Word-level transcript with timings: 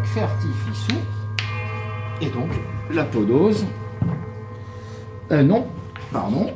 donc 0.00 1.00
et 2.20 2.26
donc 2.26 2.50
la 2.92 3.04
podose, 3.04 3.64
euh, 5.30 5.42
non, 5.42 5.66
pardon, 6.12 6.50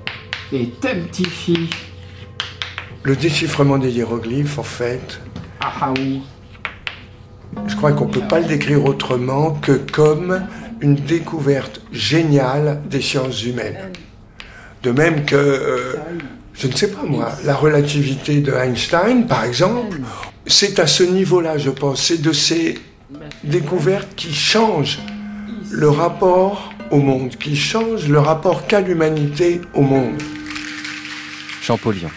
et 0.52 0.68
temptifi. 0.68 1.70
Le 3.02 3.16
déchiffrement 3.16 3.78
des 3.78 3.90
hiéroglyphes, 3.90 4.58
en 4.58 4.62
fait, 4.62 5.20
ahaou. 5.60 6.22
je 7.66 7.76
crois 7.76 7.92
qu'on 7.92 8.06
ne 8.06 8.12
peut 8.12 8.26
pas 8.28 8.40
le 8.40 8.46
décrire 8.46 8.84
autrement 8.84 9.52
que 9.52 9.72
comme 9.72 10.46
une 10.80 10.96
découverte 10.96 11.80
géniale 11.92 12.82
des 12.90 13.00
sciences 13.00 13.44
humaines. 13.44 13.92
De 14.82 14.90
même 14.90 15.24
que, 15.24 15.36
euh, 15.36 15.94
je 16.52 16.66
ne 16.66 16.72
sais 16.72 16.90
pas 16.90 17.04
moi, 17.06 17.30
la 17.44 17.54
relativité 17.54 18.40
de 18.40 18.52
Einstein, 18.52 19.26
par 19.26 19.44
exemple, 19.44 19.98
c'est 20.46 20.78
à 20.78 20.86
ce 20.86 21.02
niveau-là, 21.04 21.56
je 21.56 21.70
pense, 21.70 22.02
c'est 22.02 22.20
de 22.20 22.32
ces 22.32 22.78
découvertes 23.42 24.14
qui 24.16 24.32
changent 24.34 24.98
le 25.70 25.88
rapport 25.88 26.72
au 26.90 26.98
monde, 26.98 27.36
qui 27.36 27.56
changent 27.56 28.08
le 28.08 28.18
rapport 28.18 28.66
qu'a 28.66 28.80
l'humanité 28.80 29.60
au 29.74 29.82
monde. 29.82 30.20
Champollion, 31.62 32.10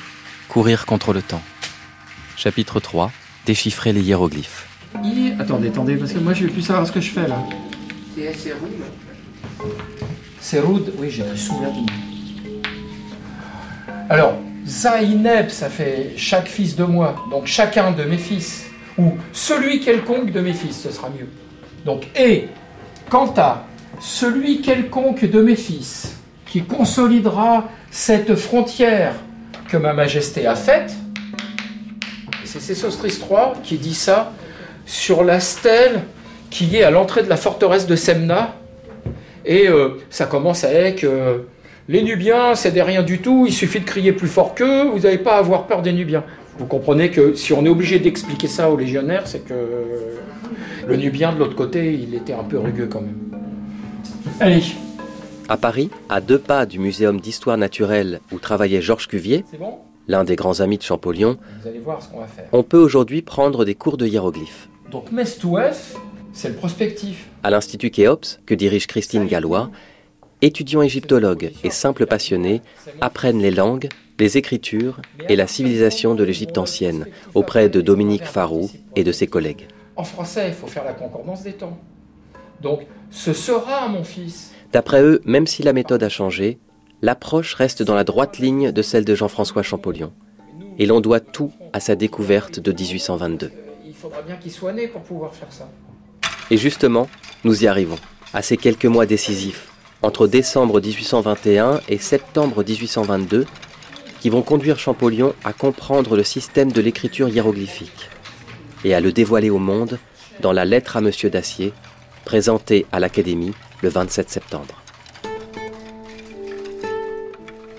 courir 0.49 0.85
contre 0.85 1.13
le 1.13 1.21
temps. 1.21 1.41
Chapitre 2.35 2.79
3, 2.79 3.11
déchiffrer 3.45 3.93
les 3.93 4.01
hiéroglyphes. 4.01 4.67
I- 5.03 5.33
Attendez, 5.39 5.69
attendez, 5.69 5.95
parce 5.95 6.13
que 6.13 6.19
moi 6.19 6.33
je 6.33 6.45
vais 6.45 6.51
plus 6.51 6.61
savoir 6.61 6.85
ce 6.87 6.91
que 6.91 7.01
je 7.01 7.09
fais 7.11 7.27
là. 7.27 7.43
C'est 10.39 10.59
rude, 10.59 10.93
oui, 10.97 11.09
j'ai 11.09 11.23
plus 11.23 11.37
souvenir. 11.37 11.69
Alors, 14.09 14.33
Zaineb, 14.65 15.49
ça 15.49 15.69
fait 15.69 16.13
chaque 16.17 16.47
fils 16.47 16.75
de 16.75 16.83
moi, 16.83 17.15
donc 17.29 17.45
chacun 17.47 17.91
de 17.91 18.03
mes 18.03 18.17
fils, 18.17 18.66
ou 18.97 19.17
celui 19.31 19.79
quelconque 19.79 20.31
de 20.31 20.39
mes 20.39 20.53
fils, 20.53 20.81
ce 20.81 20.91
sera 20.91 21.09
mieux. 21.09 21.27
Donc, 21.85 22.07
et, 22.19 22.47
quant 23.09 23.33
à 23.37 23.65
celui 23.99 24.61
quelconque 24.61 25.29
de 25.29 25.41
mes 25.41 25.55
fils 25.55 26.17
qui 26.45 26.63
consolidera 26.63 27.69
cette 27.91 28.35
frontière 28.35 29.13
que 29.69 29.77
ma 29.77 29.93
majesté 29.93 30.45
a 30.45 30.55
faite, 30.55 30.93
c'est 32.43 32.59
Sésostris 32.59 33.19
III 33.19 33.61
qui 33.63 33.77
dit 33.77 33.93
ça 33.93 34.31
sur 34.85 35.23
la 35.23 35.39
stèle 35.39 36.01
qui 36.49 36.77
est 36.77 36.83
à 36.83 36.91
l'entrée 36.91 37.23
de 37.23 37.29
la 37.29 37.37
forteresse 37.37 37.87
de 37.87 37.95
Semna. 37.95 38.55
Et 39.45 39.67
euh, 39.67 39.99
ça 40.09 40.25
commence 40.25 40.63
avec 40.63 41.03
euh, 41.03 41.39
Les 41.87 42.01
Nubiens, 42.01 42.55
c'est 42.55 42.71
des 42.71 42.81
rien 42.81 43.03
du 43.03 43.19
tout, 43.19 43.45
il 43.47 43.53
suffit 43.53 43.79
de 43.79 43.85
crier 43.85 44.11
plus 44.11 44.27
fort 44.27 44.55
qu'eux, 44.55 44.89
vous 44.89 44.99
n'avez 44.99 45.17
pas 45.17 45.35
à 45.35 45.39
avoir 45.39 45.67
peur 45.67 45.81
des 45.81 45.93
Nubiens. 45.93 46.23
Vous 46.59 46.65
comprenez 46.65 47.11
que 47.11 47.35
si 47.35 47.53
on 47.53 47.63
est 47.65 47.69
obligé 47.69 47.99
d'expliquer 47.99 48.47
ça 48.47 48.69
aux 48.71 48.77
légionnaires, 48.77 49.27
c'est 49.27 49.45
que 49.45 49.53
le 50.87 50.95
Nubien 50.95 51.33
de 51.33 51.39
l'autre 51.39 51.55
côté, 51.55 51.93
il 51.93 52.15
était 52.15 52.33
un 52.33 52.43
peu 52.43 52.57
rugueux 52.57 52.87
quand 52.87 53.01
même. 53.01 53.17
Allez, 54.39 54.63
À 55.49 55.57
Paris, 55.57 55.89
à 56.09 56.19
deux 56.21 56.39
pas 56.39 56.65
du 56.65 56.79
Muséum 56.79 57.19
d'histoire 57.21 57.57
naturelle 57.57 58.19
où 58.31 58.39
travaillait 58.39 58.81
Georges 58.81 59.07
Cuvier, 59.07 59.45
bon? 59.59 59.75
l'un 60.07 60.23
des 60.23 60.35
grands 60.35 60.59
amis 60.61 60.77
de 60.77 60.83
Champollion, 60.83 61.37
Vous 61.61 61.67
allez 61.67 61.79
voir 61.79 62.01
ce 62.01 62.09
qu'on 62.09 62.19
va 62.19 62.27
faire. 62.27 62.45
on 62.51 62.63
peut 62.63 62.77
aujourd'hui 62.79 63.21
prendre 63.21 63.63
des 63.65 63.75
cours 63.75 63.97
de 63.97 64.07
hiéroglyphes. 64.07 64.67
Donc 64.91 65.11
Mestouef, 65.11 65.95
c'est 66.33 66.49
le 66.49 66.55
prospectif. 66.55 67.27
À 67.43 67.49
l'Institut 67.49 67.91
Khéops, 67.91 68.39
que 68.45 68.53
dirige 68.55 68.87
Christine 68.87 69.25
Gallois, 69.27 69.69
étudiants 70.41 70.81
égyptologues 70.81 71.51
et 71.63 71.69
simples 71.69 72.05
passionnés 72.05 72.61
apprennent 73.01 73.41
les 73.41 73.51
langues, 73.51 73.89
les 74.19 74.37
écritures 74.37 74.99
et 75.29 75.35
la 75.35 75.47
civilisation 75.47 76.15
de 76.15 76.23
l'Égypte 76.23 76.57
ancienne 76.57 77.07
auprès 77.33 77.69
de 77.69 77.81
Dominique 77.81 78.25
Farou 78.25 78.69
et 78.95 79.03
de 79.03 79.11
ses 79.11 79.27
collègues. 79.27 79.67
En 79.95 80.03
français, 80.03 80.47
il 80.49 80.53
faut 80.53 80.67
faire 80.67 80.83
la 80.83 80.93
concordance 80.93 81.43
des 81.43 81.53
temps. 81.53 81.77
Donc, 82.61 82.87
ce 83.11 83.33
sera 83.33 83.87
mon 83.87 84.03
fils. 84.03 84.51
D'après 84.73 85.01
eux, 85.01 85.21
même 85.25 85.47
si 85.47 85.63
la 85.63 85.73
méthode 85.73 86.03
a 86.03 86.09
changé, 86.09 86.57
l'approche 87.01 87.53
reste 87.53 87.83
dans 87.83 87.95
la 87.95 88.03
droite 88.03 88.37
ligne 88.39 88.71
de 88.71 88.81
celle 88.81 89.05
de 89.05 89.15
Jean-François 89.15 89.63
Champollion. 89.63 90.11
Et 90.79 90.85
l'on 90.85 91.01
doit 91.01 91.19
tout 91.19 91.51
à 91.73 91.79
sa 91.79 91.95
découverte 91.95 92.59
de 92.59 92.71
1822. 92.71 93.51
Il 93.85 93.93
faudra 93.93 94.21
bien 94.21 94.35
qu'il 94.35 94.51
soit 94.51 94.73
né 94.73 94.87
pour 94.87 95.01
pouvoir 95.01 95.33
faire 95.33 95.51
ça. 95.51 95.69
Et 96.49 96.57
justement, 96.57 97.07
nous 97.43 97.63
y 97.63 97.67
arrivons, 97.67 97.97
à 98.33 98.41
ces 98.41 98.57
quelques 98.57 98.85
mois 98.85 99.05
décisifs, 99.05 99.69
entre 100.01 100.27
décembre 100.27 100.79
1821 100.79 101.81
et 101.89 101.97
septembre 101.97 102.63
1822, 102.63 103.45
qui 104.27 104.31
vont 104.31 104.41
conduire 104.41 104.77
Champollion 104.77 105.33
à 105.45 105.53
comprendre 105.53 106.17
le 106.17 106.23
système 106.25 106.69
de 106.69 106.81
l'écriture 106.81 107.29
hiéroglyphique 107.29 108.09
et 108.83 108.93
à 108.93 108.99
le 108.99 109.13
dévoiler 109.13 109.49
au 109.49 109.57
monde 109.57 109.99
dans 110.41 110.51
la 110.51 110.65
lettre 110.65 110.97
à 110.97 111.01
Monsieur 111.01 111.29
Dacier, 111.29 111.71
présentée 112.25 112.85
à 112.91 112.99
l'Académie 112.99 113.53
le 113.81 113.87
27 113.87 114.29
septembre. 114.29 114.83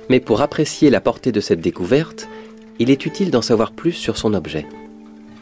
Mais 0.08 0.20
pour 0.20 0.40
apprécier 0.40 0.88
la 0.88 1.02
portée 1.02 1.32
de 1.32 1.40
cette 1.42 1.60
découverte, 1.60 2.26
il 2.78 2.88
est 2.88 3.04
utile 3.04 3.30
d'en 3.30 3.42
savoir 3.42 3.70
plus 3.70 3.92
sur 3.92 4.16
son 4.16 4.32
objet, 4.32 4.64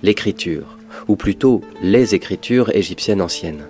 l'écriture, 0.02 0.76
ou 1.06 1.14
plutôt 1.14 1.60
les 1.82 2.16
écritures 2.16 2.74
égyptiennes 2.74 3.22
anciennes. 3.22 3.68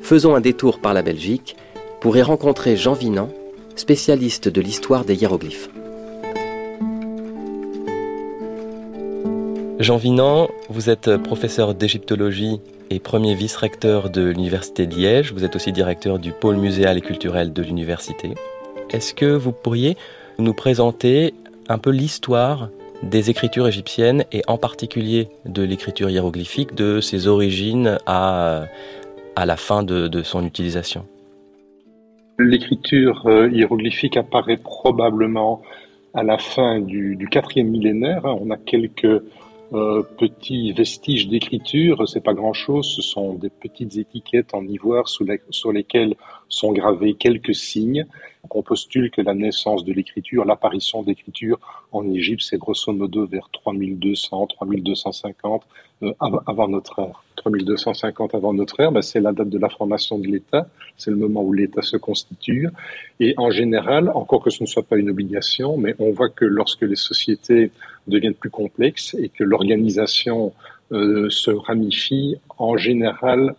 Faisons 0.00 0.34
un 0.34 0.40
détour 0.40 0.78
par 0.78 0.94
la 0.94 1.02
Belgique 1.02 1.56
pour 2.00 2.16
y 2.16 2.22
rencontrer 2.22 2.74
Jean 2.78 2.94
Vinan, 2.94 3.28
spécialiste 3.74 4.48
de 4.48 4.62
l'histoire 4.62 5.04
des 5.04 5.16
hiéroglyphes. 5.16 5.68
Jean 9.78 9.98
Vinan, 9.98 10.48
vous 10.70 10.88
êtes 10.88 11.18
professeur 11.18 11.74
d'égyptologie 11.74 12.60
et 12.88 12.98
premier 12.98 13.34
vice-recteur 13.34 14.08
de 14.08 14.22
l'Université 14.30 14.86
de 14.86 14.94
Liège. 14.94 15.34
Vous 15.34 15.44
êtes 15.44 15.54
aussi 15.54 15.70
directeur 15.70 16.18
du 16.18 16.32
pôle 16.32 16.56
muséal 16.56 16.96
et 16.96 17.02
culturel 17.02 17.52
de 17.52 17.62
l'université. 17.62 18.30
Est-ce 18.90 19.12
que 19.12 19.26
vous 19.26 19.52
pourriez 19.52 19.96
nous 20.38 20.54
présenter 20.54 21.34
un 21.68 21.76
peu 21.76 21.90
l'histoire 21.90 22.70
des 23.02 23.28
écritures 23.28 23.68
égyptiennes 23.68 24.24
et 24.32 24.42
en 24.48 24.56
particulier 24.56 25.28
de 25.44 25.62
l'écriture 25.62 26.08
hiéroglyphique, 26.08 26.74
de 26.74 27.00
ses 27.02 27.26
origines 27.28 27.98
à, 28.06 28.64
à 29.34 29.44
la 29.44 29.56
fin 29.56 29.82
de, 29.82 30.22
son 30.22 30.46
utilisation? 30.46 31.04
L'écriture 32.38 33.26
euh, 33.26 33.50
hiéroglyphique 33.50 34.16
apparaît 34.16 34.56
probablement 34.56 35.60
à 36.14 36.22
la 36.22 36.38
fin 36.38 36.80
du, 36.80 37.16
du 37.16 37.28
quatrième 37.28 37.68
millénaire. 37.68 38.24
hein. 38.24 38.38
On 38.40 38.50
a 38.50 38.56
quelques 38.56 39.22
euh, 39.72 40.02
petits 40.02 40.72
vestiges 40.72 41.28
d'écriture. 41.28 42.08
C'est 42.08 42.22
pas 42.22 42.34
grand-chose. 42.34 42.86
Ce 42.86 43.02
sont 43.02 43.34
des 43.34 43.50
petites 43.50 43.96
étiquettes 43.96 44.54
en 44.54 44.64
ivoire 44.66 45.08
sur 45.08 45.72
lesquelles 45.72 46.14
sont 46.48 46.72
gravés 46.72 47.14
quelques 47.14 47.54
signes. 47.54 48.06
Donc, 48.46 48.54
on 48.54 48.62
postule 48.62 49.10
que 49.10 49.20
la 49.22 49.34
naissance 49.34 49.84
de 49.84 49.92
l'écriture, 49.92 50.44
l'apparition 50.44 51.02
d'écriture 51.02 51.58
en 51.90 52.08
Égypte, 52.08 52.42
c'est 52.48 52.58
grosso 52.58 52.92
modo 52.92 53.26
vers 53.26 53.48
3200, 53.50 54.46
3250 54.46 55.64
euh, 56.04 56.12
av- 56.20 56.42
avant 56.46 56.68
notre 56.68 57.00
ère. 57.00 57.24
3250 57.34 58.36
avant 58.36 58.54
notre 58.54 58.78
ère, 58.78 58.92
ben, 58.92 59.02
c'est 59.02 59.18
la 59.18 59.32
date 59.32 59.48
de 59.48 59.58
la 59.58 59.68
formation 59.68 60.20
de 60.20 60.28
l'État. 60.28 60.68
C'est 60.96 61.10
le 61.10 61.16
moment 61.16 61.42
où 61.42 61.52
l'État 61.52 61.82
se 61.82 61.96
constitue. 61.96 62.68
Et 63.18 63.34
en 63.36 63.50
général, 63.50 64.10
encore 64.14 64.44
que 64.44 64.50
ce 64.50 64.62
ne 64.62 64.68
soit 64.68 64.84
pas 64.84 64.96
une 64.96 65.10
obligation, 65.10 65.76
mais 65.76 65.96
on 65.98 66.12
voit 66.12 66.28
que 66.28 66.44
lorsque 66.44 66.82
les 66.82 66.94
sociétés 66.94 67.72
deviennent 68.06 68.34
plus 68.34 68.50
complexes 68.50 69.14
et 69.18 69.28
que 69.28 69.42
l'organisation 69.42 70.52
euh, 70.92 71.28
se 71.30 71.50
ramifie, 71.50 72.36
en 72.58 72.76
général, 72.76 73.56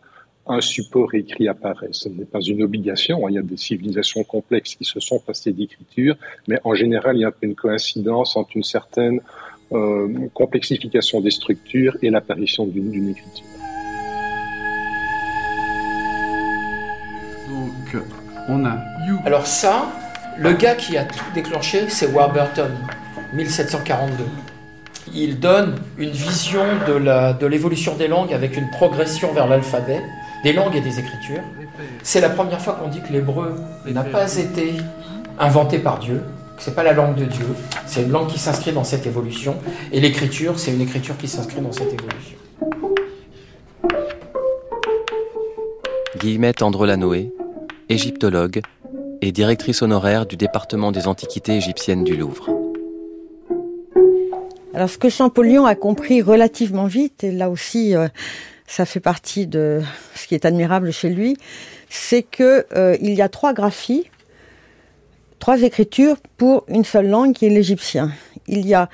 un 0.50 0.62
support 0.62 1.14
écrit 1.14 1.48
apparaît. 1.48 1.90
Ce 1.92 2.10
n'est 2.10 2.26
pas 2.26 2.40
une 2.42 2.64
obligation. 2.64 3.28
Il 3.30 3.36
y 3.36 3.38
a 3.38 3.42
des 3.42 3.58
civilisations 3.58 4.24
complexes 4.24 4.76
qui 4.76 4.86
se 4.86 5.00
sont 5.00 5.20
passées 5.20 5.52
d'écriture, 5.54 6.16
mais 6.48 6.58
en 6.64 6.74
général, 6.76 7.18
il 7.18 7.22
y 7.22 7.26
a 7.26 7.32
une 7.42 7.56
coïncidence 7.56 8.36
entre 8.38 8.52
une 8.56 8.64
certaine 8.64 9.20
euh, 9.74 10.08
complexification 10.34 11.20
des 11.20 11.32
structures 11.32 11.98
et 12.02 12.10
l'apparition 12.10 12.66
d'une 12.66 12.90
d'une 12.92 13.10
écriture. 13.10 13.46
Donc, 17.50 18.02
on 18.50 18.66
a 18.66 18.78
You. 19.08 19.18
Alors 19.26 19.46
ça, 19.48 19.88
le 20.38 20.54
gars 20.54 20.76
qui 20.76 20.98
a 20.98 21.04
tout 21.06 21.24
déclenché, 21.34 21.90
c'est 21.90 22.08
Warburton, 22.08 22.72
1742. 23.34 24.24
Il 25.14 25.40
donne 25.40 25.76
une 25.98 26.10
vision 26.12 26.64
de 26.88 26.94
la- 26.94 27.34
de 27.34 27.46
l'évolution 27.46 27.96
des 27.96 28.08
langues 28.08 28.34
avec 28.34 28.58
une 28.58 28.70
progression 28.70 29.32
vers 29.34 29.48
l'alphabet, 29.48 30.02
des 30.48 30.54
langues 30.54 30.78
et 30.78 30.82
des 30.82 30.98
écritures. 30.98 31.44
C'est 32.04 32.22
la 32.22 32.30
première 32.30 32.62
fois 32.62 32.76
qu'on 32.76 32.88
dit 32.88 33.02
que 33.02 33.12
l'hébreu 33.12 33.54
n'a 33.86 34.06
pas 34.06 34.38
été 34.38 34.76
inventé 35.38 35.78
par 35.78 36.00
Dieu, 36.00 36.24
que 36.56 36.64
c'est 36.64 36.74
pas 36.74 36.84
la 36.84 36.94
langue 36.94 37.16
de 37.16 37.26
Dieu, 37.26 37.48
c'est 37.86 38.04
une 38.04 38.12
langue 38.12 38.30
qui 38.30 38.40
s'inscrit 38.40 38.72
dans 38.72 38.86
cette 38.86 39.06
évolution, 39.06 39.58
et 39.92 40.00
l'écriture, 40.00 40.58
c'est 40.58 40.72
une 40.72 40.80
écriture 40.80 41.18
qui 41.18 41.28
s'inscrit 41.28 41.60
dans 41.60 41.74
cette 41.74 41.92
évolution. 41.94 42.38
Guillemette 46.18 46.62
Andrelanoé, 46.62 47.34
égyptologue 47.90 48.62
et 49.22 49.34
directrice 49.34 49.82
honoraire 49.82 50.26
du 50.26 50.38
département 50.38 50.94
des 50.94 51.10
antiquités 51.10 51.58
égyptiennes 51.58 52.06
du 52.06 52.16
Louvre. 52.16 52.50
Alors, 54.74 54.90
ce 54.90 54.98
que 54.98 55.10
Champollion 55.10 55.66
a 55.66 55.76
compris 55.76 56.22
relativement 56.22 56.86
vite, 56.86 57.26
et 57.26 57.32
là 57.32 57.50
aussi, 57.50 57.96
euh, 57.96 58.08
ça 58.68 58.86
fait 58.86 59.00
partie 59.00 59.48
de 59.48 59.82
ce 60.14 60.28
qui 60.28 60.36
est 60.36 60.46
admirable 60.46 60.92
chez 60.92 61.10
lui, 61.10 61.38
c'est 61.90 62.22
que 62.22 62.66
euh, 62.76 62.98
il 63.02 63.14
y 63.14 63.22
a 63.22 63.30
trois 63.30 63.54
graphies, 63.54 64.10
trois 65.40 65.62
écritures 65.62 66.18
pour 66.36 66.66
une 66.68 66.84
seule 66.84 67.08
langue 67.08 67.34
qui 67.34 67.46
est 67.46 67.50
l'égyptien. 67.50 68.12
Il 68.48 68.68
y 68.68 68.74
a 68.74 68.90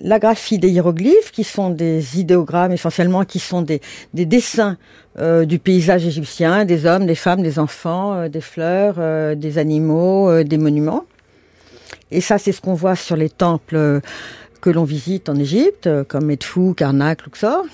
la 0.00 0.18
graphie 0.18 0.58
des 0.58 0.70
hiéroglyphes, 0.70 1.30
qui 1.30 1.44
sont 1.44 1.70
des 1.70 2.18
idéogrammes 2.18 2.72
essentiellement, 2.72 3.24
qui 3.24 3.38
sont 3.38 3.62
des, 3.62 3.80
dessins 4.14 4.78
euh, 5.18 5.44
du 5.44 5.58
paysage 5.58 6.06
égyptien, 6.06 6.64
des 6.64 6.86
hommes, 6.86 7.06
des 7.06 7.14
femmes, 7.14 7.42
des 7.42 7.58
enfants, 7.58 8.14
euh, 8.14 8.28
des 8.28 8.40
fleurs, 8.40 9.36
des 9.36 9.58
animaux, 9.58 10.42
des 10.42 10.58
monuments. 10.58 11.04
Et 12.10 12.20
ça, 12.20 12.38
c'est 12.38 12.52
ce 12.52 12.60
qu'on 12.60 12.74
voit 12.74 12.96
sur 12.96 13.16
les 13.16 13.28
temples 13.28 14.00
que 14.60 14.70
l'on 14.70 14.84
visite 14.84 15.28
en 15.28 15.36
Égypte, 15.36 15.88
comme 16.08 16.30
Edfou, 16.30 16.74
Karnak, 16.74 17.24
Luxor. 17.24 17.64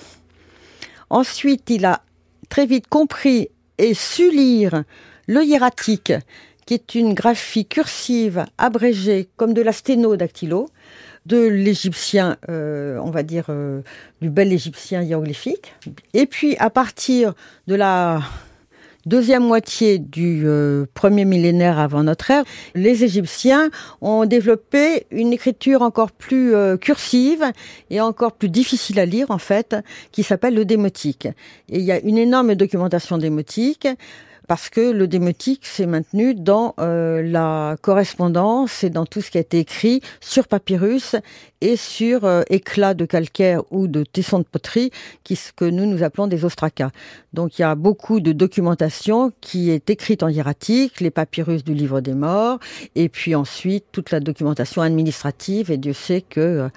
Ensuite, 1.10 1.70
il 1.70 1.84
a 1.84 2.02
très 2.48 2.66
vite 2.66 2.86
compris 2.88 3.48
et 3.78 3.94
su 3.94 4.30
lire 4.30 4.84
le 5.26 5.44
hiératique, 5.44 6.12
qui 6.66 6.74
est 6.74 6.94
une 6.94 7.14
graphie 7.14 7.66
cursive 7.66 8.44
abrégée 8.58 9.28
comme 9.36 9.54
de 9.54 9.62
la 9.62 9.72
sténodactylo, 9.72 10.68
de 11.26 11.46
l'égyptien, 11.46 12.36
euh, 12.48 12.98
on 13.02 13.10
va 13.10 13.22
dire, 13.22 13.46
euh, 13.50 13.82
du 14.20 14.30
bel 14.30 14.52
égyptien 14.52 15.02
hiéroglyphique. 15.02 15.74
Et 16.14 16.26
puis, 16.26 16.56
à 16.58 16.70
partir 16.70 17.34
de 17.66 17.74
la 17.74 18.22
deuxième 19.06 19.44
moitié 19.44 19.98
du 19.98 20.42
euh, 20.46 20.86
premier 20.94 21.24
millénaire 21.24 21.78
avant 21.78 22.02
notre 22.02 22.30
ère, 22.30 22.44
les 22.74 23.04
Égyptiens 23.04 23.70
ont 24.00 24.24
développé 24.24 25.06
une 25.10 25.32
écriture 25.32 25.82
encore 25.82 26.12
plus 26.12 26.54
cursive 26.80 27.44
et 27.90 28.00
encore 28.00 28.32
plus 28.32 28.48
difficile 28.48 28.98
à 29.00 29.06
lire, 29.06 29.30
en 29.30 29.38
fait, 29.38 29.76
qui 30.12 30.22
s'appelle 30.22 30.54
le 30.54 30.64
démotique. 30.64 31.26
Et 31.68 31.78
il 31.78 31.84
y 31.84 31.92
a 31.92 32.00
une 32.00 32.18
énorme 32.18 32.54
documentation 32.54 33.18
démotique 33.18 33.88
parce 34.48 34.70
que 34.70 34.80
le 34.80 35.06
démotique 35.06 35.66
s'est 35.66 35.86
maintenu 35.86 36.34
dans 36.34 36.74
euh, 36.80 37.22
la 37.22 37.76
correspondance 37.82 38.82
et 38.82 38.90
dans 38.90 39.04
tout 39.04 39.20
ce 39.20 39.30
qui 39.30 39.36
a 39.36 39.42
été 39.42 39.58
écrit 39.58 40.00
sur 40.20 40.48
papyrus 40.48 41.14
et 41.60 41.76
sur 41.76 42.24
euh, 42.24 42.42
éclats 42.48 42.94
de 42.94 43.04
calcaire 43.04 43.62
ou 43.70 43.88
de 43.88 44.04
tessons 44.04 44.38
de 44.38 44.44
poterie, 44.44 44.90
qui 45.22 45.36
ce 45.36 45.52
que 45.52 45.66
nous 45.66 45.84
nous 45.84 46.02
appelons 46.02 46.26
des 46.26 46.46
ostracas. 46.46 46.90
Donc 47.34 47.58
il 47.58 47.62
y 47.62 47.64
a 47.64 47.74
beaucoup 47.74 48.20
de 48.20 48.32
documentation 48.32 49.32
qui 49.42 49.70
est 49.70 49.90
écrite 49.90 50.22
en 50.22 50.28
hiératique, 50.28 51.00
les 51.00 51.10
papyrus 51.10 51.62
du 51.62 51.74
livre 51.74 52.00
des 52.00 52.14
morts, 52.14 52.58
et 52.94 53.10
puis 53.10 53.34
ensuite 53.34 53.84
toute 53.92 54.10
la 54.10 54.20
documentation 54.20 54.80
administrative. 54.80 55.70
Et 55.70 55.76
Dieu 55.76 55.92
sait 55.92 56.22
que 56.22 56.40
euh, 56.40 56.68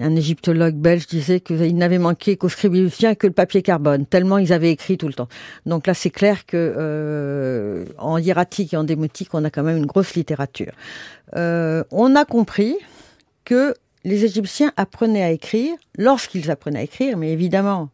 un 0.00 0.16
égyptologue 0.16 0.74
belge 0.74 1.06
disait 1.06 1.40
qu'il 1.40 1.76
n'avait 1.76 1.98
manqué 1.98 2.36
qu'au 2.36 2.48
scribifien 2.48 3.14
que 3.14 3.26
le 3.26 3.32
papier 3.32 3.62
carbone, 3.62 4.06
tellement 4.06 4.38
ils 4.38 4.52
avaient 4.52 4.70
écrit 4.70 4.98
tout 4.98 5.06
le 5.06 5.14
temps. 5.14 5.28
Donc 5.66 5.86
là, 5.86 5.94
c'est 5.94 6.10
clair 6.10 6.46
que 6.46 6.74
euh, 6.76 7.84
en 7.98 8.18
hiératique 8.18 8.74
et 8.74 8.76
en 8.76 8.84
démotique, 8.84 9.30
on 9.32 9.44
a 9.44 9.50
quand 9.50 9.62
même 9.62 9.76
une 9.76 9.86
grosse 9.86 10.14
littérature. 10.14 10.72
Euh, 11.36 11.84
on 11.90 12.16
a 12.16 12.24
compris 12.24 12.76
que 13.44 13.74
les 14.04 14.24
Égyptiens 14.24 14.72
apprenaient 14.76 15.22
à 15.22 15.30
écrire 15.30 15.74
lorsqu'ils 15.96 16.50
apprenaient 16.50 16.80
à 16.80 16.82
écrire, 16.82 17.16
mais 17.16 17.32
évidemment, 17.32 17.90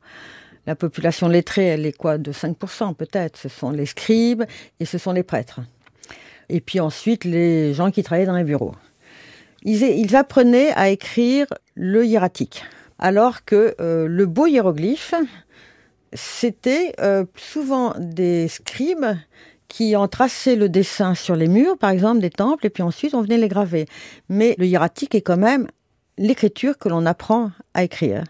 la 0.67 0.75
population 0.75 1.29
lettrée, 1.29 1.67
elle 1.67 1.87
est 1.87 1.97
quoi 1.97 2.19
de 2.19 2.33
5% 2.33 2.95
peut-être. 2.95 3.39
Ce 3.39 3.49
sont 3.49 3.71
les 3.71 3.87
scribes 3.87 4.45
et 4.79 4.85
ce 4.85 4.99
sont 4.99 5.13
les 5.13 5.23
prêtres. 5.23 5.61
Et 6.49 6.61
puis 6.61 6.81
ensuite, 6.81 7.25
les 7.25 7.75
gens 7.75 7.91
qui 7.91 8.03
travaillaient 8.03 8.27
dans 8.27 8.37
les 8.37 8.45
bureaux 8.45 8.75
ils, 9.63 10.17
apprenaient 10.17 10.73
à 10.73 10.89
écrire 10.91 11.47
le 11.75 12.05
hiératique, 12.07 12.65
alors 12.99 13.45
que 13.45 13.75
euh, 13.81 14.07
le 14.07 14.27
beau 14.27 14.47
hiéroglyphe, 14.47 15.15
c'était 16.13 16.95
euh, 17.01 17.25
souvent 17.37 17.95
des 17.99 18.49
scribes 18.49 19.17
qui 19.69 19.95
ont 19.97 20.09
tracé 20.09 20.57
le 20.57 20.69
dessin 20.69 21.15
sur 21.15 21.37
les 21.37 21.47
murs, 21.47 21.79
par 21.79 21.91
exemple, 21.91 22.21
des 22.21 22.31
temples, 22.31 22.67
et 22.67 22.71
puis 22.71 22.83
ensuite 22.83 23.15
on 23.15 23.23
venait 23.23 23.39
les 23.39 23.49
graver. 23.49 23.87
Mais 24.29 24.55
le 24.59 24.67
hiératique 24.67 25.15
est 25.15 25.21
quand 25.21 25.37
même 25.37 25.69
l'écriture 26.19 26.77
que 26.77 26.89
l'on 26.89 27.07
apprend 27.07 27.53
à 27.75 27.85
écrire. 27.85 28.25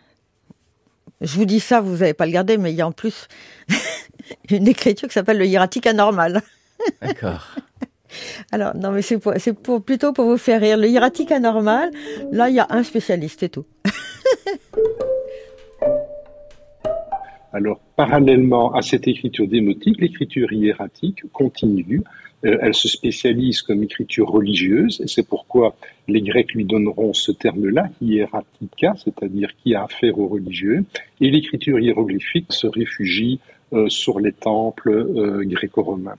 Je 1.20 1.34
vous 1.36 1.44
dis 1.44 1.60
ça, 1.60 1.80
vous 1.80 1.98
n'allez 1.98 2.14
pas 2.14 2.26
le 2.26 2.32
garder, 2.32 2.58
mais 2.58 2.72
il 2.72 2.76
y 2.76 2.82
a 2.82 2.86
en 2.86 2.92
plus 2.92 3.28
une 4.50 4.68
écriture 4.68 5.08
qui 5.08 5.14
s'appelle 5.14 5.38
le 5.38 5.46
hiératique 5.46 5.86
anormal. 5.86 6.42
D'accord. 7.00 7.46
Alors, 8.52 8.74
non, 8.76 8.90
mais 8.90 9.02
c'est 9.02 9.18
pour, 9.18 9.82
plutôt 9.82 10.12
pour 10.12 10.24
vous 10.24 10.36
faire 10.36 10.60
rire. 10.60 10.76
Le 10.76 10.88
hiératique 10.88 11.30
anormal, 11.30 11.90
là, 12.32 12.48
il 12.48 12.56
y 12.56 12.58
a 12.58 12.66
un 12.70 12.82
spécialiste 12.82 13.44
et 13.44 13.48
tout. 13.48 13.64
Alors, 17.52 17.80
parallèlement 17.96 18.72
à 18.74 18.82
cette 18.82 19.08
écriture 19.08 19.46
démotique, 19.48 20.00
l'écriture 20.00 20.52
hiératique 20.52 21.22
continue. 21.32 22.02
Euh, 22.44 22.58
elle 22.62 22.74
se 22.74 22.88
spécialise 22.88 23.60
comme 23.62 23.82
écriture 23.82 24.28
religieuse, 24.28 25.00
et 25.02 25.08
c'est 25.08 25.26
pourquoi 25.26 25.76
les 26.08 26.22
Grecs 26.22 26.52
lui 26.52 26.64
donneront 26.64 27.12
ce 27.12 27.32
terme-là, 27.32 27.88
hiératica, 28.00 28.94
c'est-à-dire 28.96 29.50
qui 29.62 29.74
a 29.74 29.84
affaire 29.84 30.18
aux 30.18 30.28
religieux, 30.28 30.84
et 31.20 31.30
l'écriture 31.30 31.78
hiéroglyphique 31.78 32.46
se 32.50 32.66
réfugie 32.66 33.40
euh, 33.72 33.88
sur 33.88 34.20
les 34.20 34.32
temples 34.32 34.90
euh, 34.90 35.42
gréco-romains. 35.44 36.16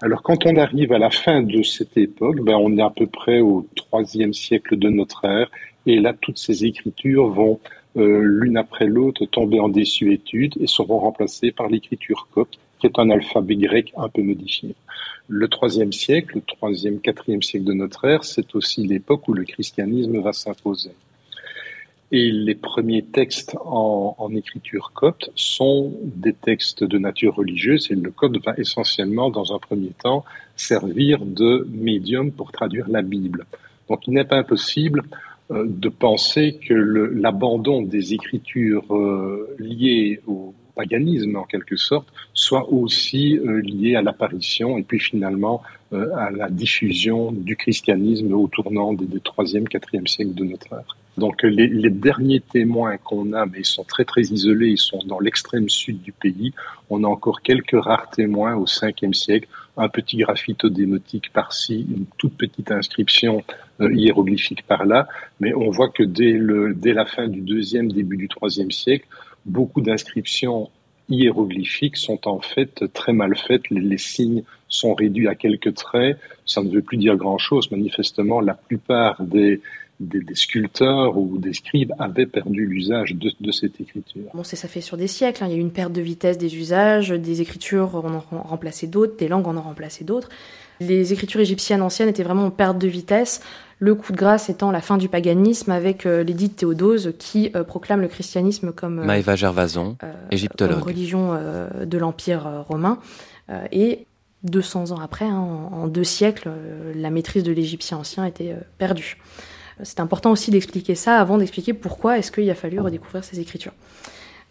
Alors 0.00 0.22
quand 0.22 0.46
on 0.46 0.56
arrive 0.56 0.92
à 0.92 0.98
la 0.98 1.10
fin 1.10 1.42
de 1.42 1.62
cette 1.62 1.96
époque, 1.96 2.40
ben, 2.40 2.56
on 2.56 2.76
est 2.76 2.82
à 2.82 2.90
peu 2.90 3.06
près 3.06 3.40
au 3.40 3.66
troisième 3.76 4.32
siècle 4.32 4.76
de 4.76 4.88
notre 4.88 5.24
ère, 5.24 5.50
et 5.86 6.00
là 6.00 6.12
toutes 6.12 6.38
ces 6.38 6.64
écritures 6.64 7.28
vont 7.28 7.60
euh, 7.96 8.20
l'une 8.22 8.56
après 8.56 8.86
l'autre 8.86 9.26
tomber 9.26 9.60
en 9.60 9.68
désuétude 9.68 10.54
et 10.60 10.66
seront 10.66 10.98
remplacées 10.98 11.52
par 11.52 11.68
l'écriture 11.68 12.28
copte, 12.32 12.58
qui 12.78 12.86
est 12.86 12.98
un 12.98 13.10
alphabet 13.10 13.56
grec 13.56 13.92
un 13.96 14.08
peu 14.08 14.22
modifié. 14.22 14.74
Le 15.28 15.48
troisième 15.48 15.92
siècle, 15.92 16.36
le 16.36 16.42
troisième, 16.42 17.00
quatrième 17.00 17.42
siècle 17.42 17.64
de 17.64 17.74
notre 17.74 18.04
ère, 18.04 18.24
c'est 18.24 18.54
aussi 18.54 18.86
l'époque 18.86 19.26
où 19.28 19.34
le 19.34 19.44
christianisme 19.44 20.20
va 20.20 20.32
s'imposer. 20.32 20.90
Et 22.10 22.30
les 22.30 22.54
premiers 22.54 23.04
textes 23.04 23.54
en, 23.64 24.30
écriture 24.34 24.92
copte 24.94 25.30
sont 25.34 25.92
des 26.02 26.32
textes 26.32 26.82
de 26.82 26.98
nature 26.98 27.34
religieuse 27.36 27.88
et 27.90 27.94
le 27.94 28.10
copte 28.10 28.42
va 28.44 28.54
essentiellement, 28.56 29.28
dans 29.28 29.54
un 29.54 29.58
premier 29.58 29.90
temps, 29.90 30.24
servir 30.56 31.24
de 31.24 31.68
médium 31.70 32.32
pour 32.32 32.50
traduire 32.50 32.88
la 32.88 33.02
Bible. 33.02 33.44
Donc 33.90 34.06
il 34.06 34.14
n'est 34.14 34.24
pas 34.24 34.38
impossible 34.38 35.02
euh, 35.50 35.64
de 35.66 35.90
penser 35.90 36.58
que 36.66 36.74
l'abandon 36.74 37.82
des 37.82 38.14
écritures 38.14 38.94
euh, 38.94 39.54
liées 39.58 40.20
au 40.26 40.54
paganisme 40.74 41.36
en 41.36 41.44
quelque 41.44 41.76
sorte 41.76 42.08
soit 42.32 42.72
aussi 42.72 43.36
euh, 43.38 43.60
lié 43.60 43.96
à 43.96 44.02
l'apparition 44.02 44.78
et 44.78 44.82
puis 44.82 45.00
finalement 45.00 45.62
à 45.90 46.30
la 46.30 46.50
diffusion 46.50 47.32
du 47.32 47.56
christianisme 47.56 48.34
au 48.34 48.46
tournant 48.46 48.92
des, 48.92 49.06
des 49.06 49.20
3e, 49.20 49.66
4e 49.66 50.06
siècles 50.06 50.34
de 50.34 50.44
notre 50.44 50.74
ère. 50.74 50.96
Donc 51.18 51.42
les, 51.42 51.90
derniers 51.90 52.40
témoins 52.40 52.96
qu'on 52.96 53.32
a, 53.32 53.44
mais 53.46 53.60
ils 53.60 53.66
sont 53.66 53.84
très 53.84 54.04
très 54.04 54.22
isolés, 54.22 54.70
ils 54.70 54.78
sont 54.78 55.00
dans 55.04 55.20
l'extrême 55.20 55.68
sud 55.68 56.00
du 56.00 56.12
pays. 56.12 56.52
On 56.88 57.04
a 57.04 57.06
encore 57.06 57.42
quelques 57.42 57.76
rares 57.78 58.10
témoins 58.10 58.54
au 58.54 58.64
5e 58.64 59.12
siècle, 59.12 59.48
un 59.76 59.88
petit 59.88 60.18
graffito 60.18 60.68
démotique 60.70 61.32
par-ci, 61.32 61.86
une 61.90 62.06
toute 62.16 62.36
petite 62.36 62.70
inscription 62.70 63.44
euh, 63.80 63.92
hiéroglyphique 63.94 64.62
par-là, 64.66 65.08
mais 65.40 65.54
on 65.54 65.70
voit 65.70 65.90
que 65.90 66.02
dès, 66.02 66.92
la 66.92 67.04
fin 67.06 67.28
du 67.28 67.40
deuxième, 67.40 67.92
début 67.92 68.16
du 68.16 68.28
troisième 68.28 68.70
siècle, 68.70 69.06
beaucoup 69.44 69.80
d'inscriptions 69.80 70.70
hiéroglyphiques 71.08 71.96
sont 71.96 72.28
en 72.28 72.40
fait 72.40 72.92
très 72.92 73.12
mal 73.12 73.36
faites. 73.36 73.70
Les, 73.70 73.80
les, 73.80 73.98
signes 73.98 74.42
sont 74.68 74.94
réduits 74.94 75.28
à 75.28 75.34
quelques 75.34 75.74
traits. 75.74 76.18
Ça 76.44 76.62
ne 76.62 76.70
veut 76.70 76.82
plus 76.82 76.98
dire 76.98 77.16
grand-chose. 77.16 77.70
Manifestement, 77.70 78.40
la 78.40 78.54
plupart 78.54 79.22
des, 79.22 79.62
des, 80.00 80.34
sculpteurs 80.34 81.16
ou 81.16 81.38
des 81.38 81.52
scribes 81.52 81.92
avaient 81.98 82.26
perdu 82.26 82.66
l'usage 82.66 83.14
de, 83.14 83.52
cette 83.52 83.80
écriture. 83.80 84.22
Bon, 84.34 84.44
ça 84.44 84.68
fait 84.68 84.80
sur 84.80 84.96
des 84.96 85.08
siècles. 85.08 85.42
Hein. 85.42 85.48
Il 85.48 85.52
y 85.52 85.54
a 85.56 85.58
eu 85.58 85.60
une 85.60 85.72
perte 85.72 85.92
de 85.92 86.00
vitesse 86.00 86.38
des 86.38 86.56
usages, 86.56 87.10
des 87.10 87.40
écritures 87.40 87.90
on 87.94 88.14
en 88.14 88.38
a 88.38 88.42
remplacé 88.42 88.86
d'autres, 88.86 89.16
des 89.16 89.28
langues 89.28 89.46
on 89.46 89.56
en 89.56 89.62
remplacé 89.62 90.04
d'autres. 90.04 90.28
Les 90.80 91.12
écritures 91.12 91.40
égyptiennes 91.40 91.82
anciennes 91.82 92.08
étaient 92.08 92.22
vraiment 92.22 92.46
en 92.46 92.50
perte 92.50 92.78
de 92.78 92.86
vitesse. 92.86 93.40
Le 93.80 93.94
coup 93.94 94.12
de 94.12 94.16
grâce 94.16 94.48
étant 94.48 94.70
la 94.70 94.80
fin 94.80 94.96
du 94.96 95.08
paganisme 95.08 95.70
avec 95.70 96.04
euh, 96.04 96.24
l'édit 96.24 96.50
Théodose 96.50 97.14
qui 97.18 97.50
euh, 97.54 97.62
proclame 97.62 98.00
le 98.00 98.08
christianisme 98.08 98.72
comme, 98.72 99.00
euh, 99.00 99.04
Maëva 99.04 99.36
Gervason, 99.36 99.96
égyptologue. 100.30 100.82
religion 100.82 101.38
de 101.84 101.98
l'Empire 101.98 102.64
romain. 102.68 102.98
et 103.72 104.06
200 104.44 104.92
ans 104.92 105.00
après, 105.00 105.24
hein, 105.24 105.36
en, 105.36 105.82
en, 105.82 105.88
deux 105.88 106.04
siècles, 106.04 106.50
la 106.94 107.10
maîtrise 107.10 107.42
de 107.42 107.50
l'égyptien 107.50 107.98
ancien 107.98 108.24
était 108.24 108.54
perdue. 108.78 109.16
C'est 109.82 110.00
important 110.00 110.30
aussi 110.30 110.50
d'expliquer 110.50 110.94
ça 110.94 111.18
avant 111.18 111.38
d'expliquer 111.38 111.72
pourquoi 111.72 112.18
est-ce 112.18 112.32
qu'il 112.32 112.50
a 112.50 112.54
fallu 112.54 112.80
redécouvrir 112.80 113.24
ces 113.24 113.40
écritures. 113.40 113.72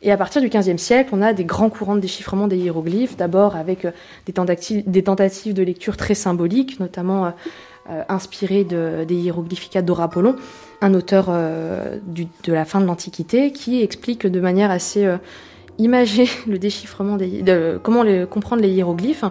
Et 0.01 0.11
à 0.11 0.17
partir 0.17 0.41
du 0.41 0.49
XVe 0.49 0.77
siècle, 0.77 1.09
on 1.13 1.21
a 1.21 1.33
des 1.33 1.43
grands 1.43 1.69
courants 1.69 1.95
de 1.95 1.99
déchiffrement 1.99 2.47
des 2.47 2.57
hiéroglyphes, 2.57 3.17
d'abord 3.17 3.55
avec 3.55 3.85
euh, 3.85 3.91
des 4.27 4.33
tentatives, 4.33 5.53
de 5.53 5.63
lecture 5.63 5.97
très 5.97 6.13
symboliques, 6.13 6.79
notamment 6.79 7.25
euh, 7.25 7.29
euh 7.89 8.03
inspirées 8.09 8.63
de, 8.63 9.05
des 9.07 9.15
hiéroglyphicats 9.15 9.81
d'Orapollon, 9.81 10.35
un 10.81 10.93
auteur 10.93 11.27
de 11.29 12.53
la 12.53 12.65
fin 12.65 12.79
de 12.81 12.85
l'Antiquité, 12.85 13.51
qui 13.51 13.81
explique 13.81 14.27
de 14.27 14.39
manière 14.39 14.69
assez 14.69 15.09
imager 15.77 16.27
le 16.47 16.59
déchiffrement 16.59 17.15
de, 17.15 17.79
comment 17.81 18.03
comprendre 18.27 18.61
les 18.61 18.69
hiéroglyphes 18.69 19.23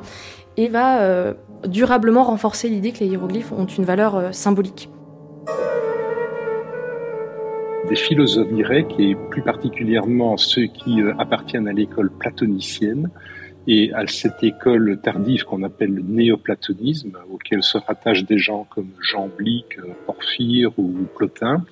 et 0.57 0.69
va 0.69 1.35
durablement 1.67 2.25
renforcer 2.25 2.71
l'idée 2.71 2.93
que 2.93 3.01
les 3.01 3.09
hiéroglyphes 3.09 3.53
ont 3.53 3.67
une 3.67 3.85
valeur 3.85 4.35
symbolique. 4.35 4.89
Des 7.89 7.97
philosophes 7.97 8.53
grecs 8.53 8.95
et 8.99 9.15
plus 9.31 9.43
particulièrement 9.43 10.37
ceux 10.37 10.67
qui 10.67 11.01
euh, 11.01 11.15
appartiennent 11.19 11.69
à 11.69 11.73
l'école 11.73 12.11
platonicienne 12.11 13.11
et 13.69 13.93
à 13.93 14.07
cette 14.07 14.43
école 14.43 14.99
tardive 15.03 15.45
qu'on 15.45 15.63
appelle 15.63 15.95
le 15.95 16.03
néoplatonisme, 16.03 17.17
auquel 17.31 17.63
se 17.63 17.79
rattachent 17.79 18.25
des 18.25 18.39
gens 18.39 18.67
comme 18.71 18.91
Jean 19.01 19.29
Blic, 19.29 19.79
Porphyre 20.05 20.73
ou 20.79 21.07
Plotin, 21.17 21.65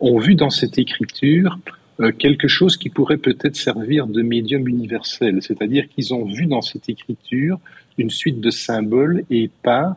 ont 0.00 0.18
vu 0.18 0.34
dans 0.34 0.50
cette 0.50 0.78
écriture 0.78 1.58
euh, 2.00 2.12
quelque 2.12 2.48
chose 2.48 2.76
qui 2.76 2.90
pourrait 2.90 3.18
peut-être 3.18 3.56
servir 3.56 4.06
de 4.06 4.20
médium 4.20 4.66
universel, 4.68 5.40
c'est-à-dire 5.40 5.88
qu'ils 5.88 6.12
ont 6.12 6.24
vu 6.24 6.46
dans 6.46 6.62
cette 6.62 6.88
écriture 6.88 7.58
une 7.98 8.10
suite 8.10 8.40
de 8.40 8.50
symboles 8.50 9.24
et 9.30 9.50
pas 9.62 9.96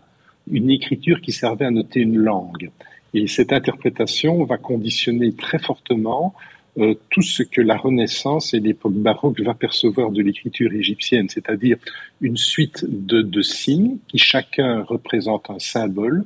une 0.50 0.70
écriture 0.70 1.20
qui 1.22 1.32
servait 1.32 1.66
à 1.66 1.72
noter 1.72 2.02
une 2.02 2.18
langue. 2.18 2.70
Et 3.18 3.26
cette 3.26 3.52
interprétation 3.52 4.44
va 4.44 4.58
conditionner 4.58 5.34
très 5.34 5.58
fortement 5.58 6.36
euh, 6.78 6.94
tout 7.10 7.24
ce 7.24 7.42
que 7.42 7.62
la 7.62 7.76
Renaissance 7.76 8.54
et 8.54 8.60
l'époque 8.60 8.94
baroque 8.94 9.42
va 9.42 9.56
percevoir 9.56 10.12
de 10.12 10.22
l'écriture 10.22 10.72
égyptienne, 10.72 11.28
c'est-à-dire 11.28 11.78
une 12.22 12.38
suite 12.38 12.86
de, 12.88 13.24
de 13.24 13.42
signes 13.42 13.98
qui 14.08 14.20
chacun 14.20 14.84
représente 14.84 15.50
un 15.50 15.58
symbole, 15.58 16.26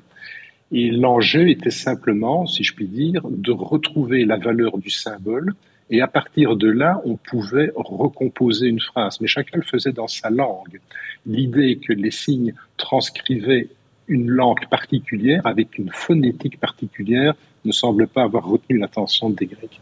et 0.74 0.90
l'enjeu 0.92 1.50
était 1.50 1.72
simplement, 1.72 2.46
si 2.46 2.66
je 2.66 2.74
puis 2.74 2.88
dire, 2.88 3.22
de 3.30 3.52
retrouver 3.52 4.26
la 4.26 4.36
valeur 4.36 4.78
du 4.78 4.90
symbole. 4.90 5.54
Et 5.90 6.02
à 6.02 6.08
partir 6.08 6.58
de 6.58 6.70
là, 6.70 7.02
on 7.06 7.16
pouvait 7.16 7.72
recomposer 7.76 8.68
une 8.68 8.80
phrase. 8.80 9.20
Mais 9.20 9.28
chacun 9.28 9.58
le 9.58 9.64
faisait 9.64 9.92
dans 9.92 10.08
sa 10.08 10.30
langue. 10.30 10.80
L'idée 11.26 11.78
que 11.78 11.92
les 11.92 12.12
signes 12.12 12.54
transcrivaient 12.78 13.68
une 14.12 14.30
langue 14.30 14.68
particulière 14.70 15.42
avec 15.46 15.78
une 15.78 15.90
phonétique 15.90 16.60
particulière 16.60 17.34
ne 17.66 17.72
semble 17.72 18.08
pas 18.08 18.24
avoir 18.24 18.46
retenu 18.46 18.78
l'attention 18.78 19.30
des 19.30 19.48
Grecs 19.48 19.80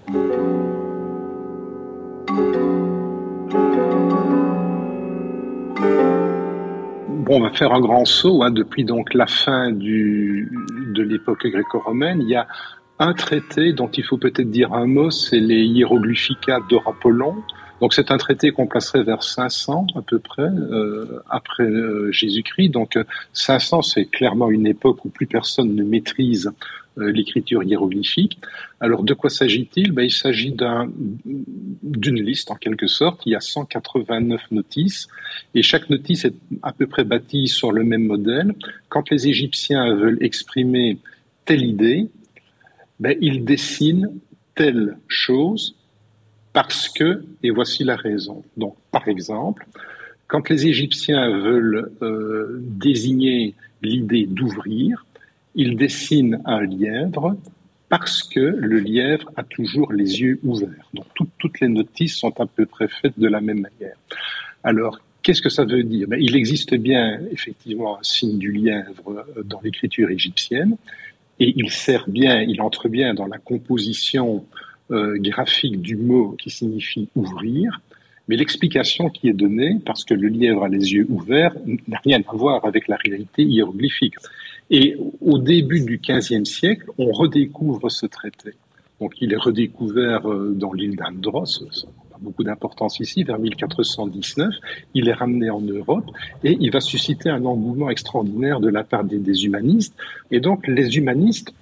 on 7.32 7.40
va 7.40 7.52
faire 7.52 7.72
un 7.72 7.80
grand 7.80 8.06
saut. 8.06 8.44
Hein, 8.44 8.52
depuis 8.52 8.84
donc 8.84 9.14
la 9.14 9.28
fin 9.28 9.72
de 9.72 11.04
l'époque 11.04 11.46
gréco-romaine, 11.46 12.22
il 12.22 12.30
y 12.30 12.36
a 12.36 12.48
un 12.98 13.14
traité 13.14 13.72
dont 13.72 13.88
il 13.90 14.04
faut 14.04 14.18
peut-être 14.18 14.50
dire 14.50 14.74
un 14.74 14.88
mot, 14.88 15.10
c'est 15.10 15.40
les 15.40 15.64
Hieroglyphica 15.64 16.60
d'Orapollon. 16.70 17.36
Donc 17.82 17.94
c'est 17.94 18.12
un 18.12 18.18
traité 18.18 18.52
qu'on 18.52 18.68
placerait 18.68 19.04
vers 19.04 19.24
500 19.24 19.88
à 19.96 20.02
peu 20.02 20.20
près 20.20 20.44
euh, 20.44 21.22
après 21.30 21.64
euh, 21.64 22.12
Jésus-Christ. 22.12 22.70
Donc 22.70 22.98
500 23.34 23.82
c'est 23.82 24.06
clairement 24.06 24.50
une 24.50 24.68
époque 24.68 25.06
où 25.06 25.10
plus 25.10 25.28
personne 25.28 25.76
ne 25.76 25.84
maîtrise 25.84 26.52
euh, 26.98 27.12
l'écriture 27.12 27.64
hiéroglyphique. 27.64 28.40
Alors 28.80 29.04
de 29.04 29.14
quoi 29.14 29.30
s'agit-il? 29.30 29.92
Ben, 29.92 30.04
Il 30.04 30.12
s'agit 30.12 30.54
d'une 31.84 32.22
liste 32.22 32.52
en 32.52 32.56
quelque 32.56 32.88
sorte. 32.88 33.22
Il 33.26 33.32
y 33.32 33.36
a 33.36 33.42
189 33.42 34.52
notices 34.52 35.08
et 35.56 35.62
chaque 35.62 35.90
notice 35.90 36.26
est 36.26 36.36
à 36.64 36.74
peu 36.74 36.88
près 36.88 37.04
bâtie 37.04 37.48
sur 37.48 37.72
le 37.72 37.84
même 37.84 38.04
modèle. 38.04 38.54
Quand 38.90 39.10
les 39.10 39.28
Égyptiens 39.28 39.94
veulent 39.96 40.22
exprimer 40.22 40.98
telle 41.46 41.64
idée, 41.64 42.10
ben, 43.00 43.18
ils 43.22 43.46
dessinent 43.46 44.12
telle 44.56 44.98
chose 45.08 45.79
parce 46.54 46.90
que, 46.90 47.24
et 47.44 47.52
voici 47.52 47.84
la 47.84 47.96
raison. 47.96 48.44
Donc 48.58 48.76
par 48.92 49.08
exemple, 49.08 49.66
quand 50.28 50.50
les 50.50 50.68
Égyptiens 50.68 51.30
veulent 51.30 51.92
euh, 52.02 52.60
désigner 52.62 53.56
l'idée 53.82 54.26
d'ouvrir, 54.26 55.06
il 55.56 55.76
dessine 55.76 56.42
un 56.46 56.62
lièvre 56.62 57.36
parce 57.90 58.22
que 58.24 58.40
le 58.40 58.80
lièvre 58.80 59.32
a 59.36 59.44
toujours 59.44 59.92
les 59.92 60.22
yeux 60.22 60.40
ouverts. 60.44 60.90
Donc 60.94 61.06
toutes 61.40 61.60
les 61.60 61.68
notices 61.68 62.16
sont 62.16 62.40
à 62.40 62.46
peu 62.46 62.66
près 62.66 62.88
faites 62.88 63.18
de 63.18 63.28
la 63.28 63.42
même 63.42 63.62
manière. 63.62 63.96
Alors, 64.64 65.00
qu'est-ce 65.24 65.42
que 65.42 65.50
ça 65.50 65.66
veut 65.66 65.84
dire? 65.84 66.08
Ben, 66.08 66.20
Il 66.22 66.36
existe 66.36 66.76
bien 66.76 67.20
effectivement 67.32 67.98
un 68.00 68.04
signe 68.04 68.38
du 68.38 68.52
lièvre 68.52 69.26
dans 69.44 69.60
l'écriture 69.62 70.10
égyptienne 70.12 70.78
et 71.40 71.54
il 71.56 71.72
sert 71.72 72.08
bien, 72.08 72.42
il 72.42 72.62
entre 72.62 72.90
bien 72.90 73.14
dans 73.14 73.28
la 73.28 73.38
composition 73.38 74.46
euh, 74.54 74.69
graphique 74.90 75.82
du 75.82 75.96
mot 75.96 76.36
qui 76.40 76.50
signifie 76.50 77.10
ouvrir. 77.16 77.82
Mais 78.28 78.36
l'explication 78.36 79.10
qui 79.10 79.28
est 79.28 79.34
donnée, 79.34 79.78
parce 79.86 80.04
que 80.04 80.14
le 80.14 80.28
lièvre 80.28 80.64
a 80.64 80.70
les 80.70 80.94
yeux 80.94 81.08
ouverts, 81.10 81.56
n'a 81.88 81.98
rien 82.04 82.22
à 82.28 82.36
voir 82.36 82.64
avec 82.64 82.88
la 82.88 82.96
réalité 82.96 83.44
hiéroglyphique. 83.44 84.16
Et 84.70 84.98
au 85.22 85.40
début 85.40 85.82
du 85.82 86.00
XVe 86.00 86.46
siècle, 86.46 86.86
on 87.00 87.12
redécouvre 87.12 87.90
ce 87.90 88.06
traité. 88.06 88.52
Donc 89.00 89.16
il 89.22 89.34
est 89.34 89.38
redécouvert 89.38 90.30
euh, 90.30 90.54
dans 90.54 90.74
l'île 90.74 90.96
d'Andros, 90.96 91.64
pas 92.12 92.18
beaucoup 92.22 92.44
d'importance 92.44 93.00
ici, 93.00 93.24
vers 93.24 93.40
1419. 93.40 94.54
Il 94.94 95.08
est 95.08 95.14
ramené 95.14 95.50
en 95.50 95.62
Europe 95.62 96.06
et 96.44 96.58
il 96.60 96.70
va 96.72 96.82
susciter 96.82 97.30
un 97.30 97.46
engouement 97.46 97.90
extraordinaire 97.90 98.60
de 98.60 98.70
la 98.70 98.84
part 98.84 99.06
des, 99.06 99.46
humanistes. 99.46 99.96
Et 100.30 100.40
donc 100.40 100.68
les 100.68 100.98
humanistes 100.98 101.54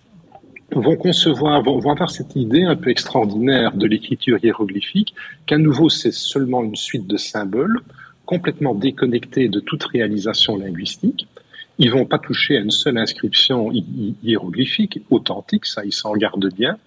vont 0.72 0.96
concevoir, 0.96 1.62
vont, 1.64 1.80
avoir 1.80 2.10
cette 2.10 2.36
idée 2.36 2.64
un 2.64 2.76
peu 2.76 2.90
extraordinaire 2.90 3.74
de 3.74 3.88
l'écriture 3.88 4.38
hiéroglyphique, 4.44 5.16
qu'à 5.46 5.58
nouveau 5.58 5.90
c'est 5.90 6.14
seulement 6.14 6.64
une 6.64 6.76
suite 6.76 7.08
de 7.08 7.18
symboles, 7.18 7.80
complètement 8.26 8.76
déconnectés 8.76 9.48
de 9.48 9.60
toute 9.60 9.84
réalisation 9.84 10.58
linguistique, 10.58 11.28
ils 11.80 11.92
vont 11.92 12.06
pas 12.06 12.18
toucher 12.18 12.58
à 12.58 12.62
une 12.62 12.72
seule 12.72 12.98
inscription 12.98 13.72
hiéroglyphique, 14.24 15.00
authentique, 15.10 15.66
ça 15.66 15.86
ils 15.86 15.94
s'en 15.94 16.14
gardent 16.14 16.52
bien, 16.54 16.78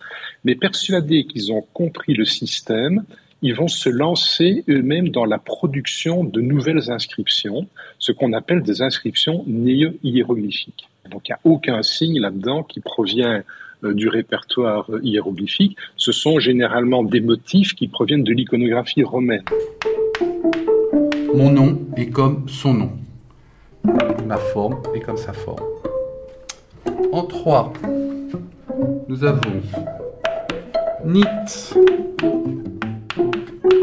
mais 0.44 0.56
persuadés 0.56 1.26
qu'ils 1.26 1.52
ont 1.52 1.64
compris 1.72 2.12
le 2.12 2.24
système, 2.24 3.04
ils 3.42 3.54
vont 3.54 3.68
se 3.68 3.88
lancer 3.88 4.64
eux-mêmes 4.68 5.08
dans 5.08 5.24
la 5.24 5.38
production 5.38 6.24
de 6.24 6.40
nouvelles 6.40 6.90
inscriptions, 6.90 7.66
ce 7.98 8.12
qu'on 8.12 8.32
appelle 8.32 8.62
des 8.62 8.82
inscriptions 8.82 9.44
néo-hiéroglyphiques. 9.46 10.88
Donc 11.10 11.28
il 11.28 11.32
n'y 11.32 11.34
a 11.34 11.40
aucun 11.44 11.82
signe 11.82 12.20
là-dedans 12.20 12.62
qui 12.64 12.80
provient 12.80 13.42
du 13.82 14.08
répertoire 14.08 14.86
euh, 14.90 15.00
hiéroglyphique. 15.02 15.76
Ce 15.96 16.12
sont 16.12 16.38
généralement 16.38 17.02
des 17.02 17.20
motifs 17.20 17.74
qui 17.74 17.88
proviennent 17.88 18.24
de 18.24 18.32
l'iconographie 18.32 19.02
romaine. 19.02 19.44
Mon 21.34 21.50
nom 21.50 21.80
est 21.96 22.10
comme 22.10 22.48
son 22.48 22.74
nom 22.74 22.90
ma 24.30 24.36
forme 24.36 24.80
est 24.94 25.00
comme 25.00 25.16
sa 25.16 25.32
forme. 25.32 25.64
En 27.12 27.24
3, 27.24 27.72
nous 29.08 29.24
avons 29.24 29.60
nit 31.04 31.24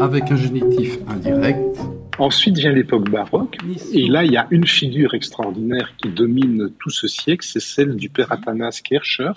avec 0.00 0.30
un 0.30 0.36
génitif 0.36 0.98
indirect. 1.06 1.58
Ensuite 2.18 2.56
vient 2.56 2.72
l'époque 2.72 3.10
baroque, 3.10 3.58
et 3.92 4.08
là 4.08 4.24
il 4.24 4.32
y 4.32 4.38
a 4.38 4.46
une 4.50 4.66
figure 4.66 5.12
extraordinaire 5.12 5.92
qui 5.98 6.08
domine 6.08 6.70
tout 6.80 6.90
ce 6.90 7.06
siècle, 7.06 7.46
c'est 7.46 7.60
celle 7.60 7.94
du 7.94 8.08
père 8.08 8.32
Athanas 8.32 8.80
Kircher. 8.82 9.32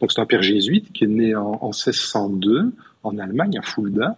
Donc 0.00 0.12
c'est 0.12 0.20
un 0.20 0.26
père 0.26 0.42
jésuite 0.42 0.92
qui 0.92 1.04
est 1.04 1.08
né 1.08 1.34
en, 1.34 1.58
en 1.60 1.68
1602 1.68 2.72
en 3.02 3.18
Allemagne, 3.18 3.58
à 3.58 3.62
Fulda, 3.62 4.16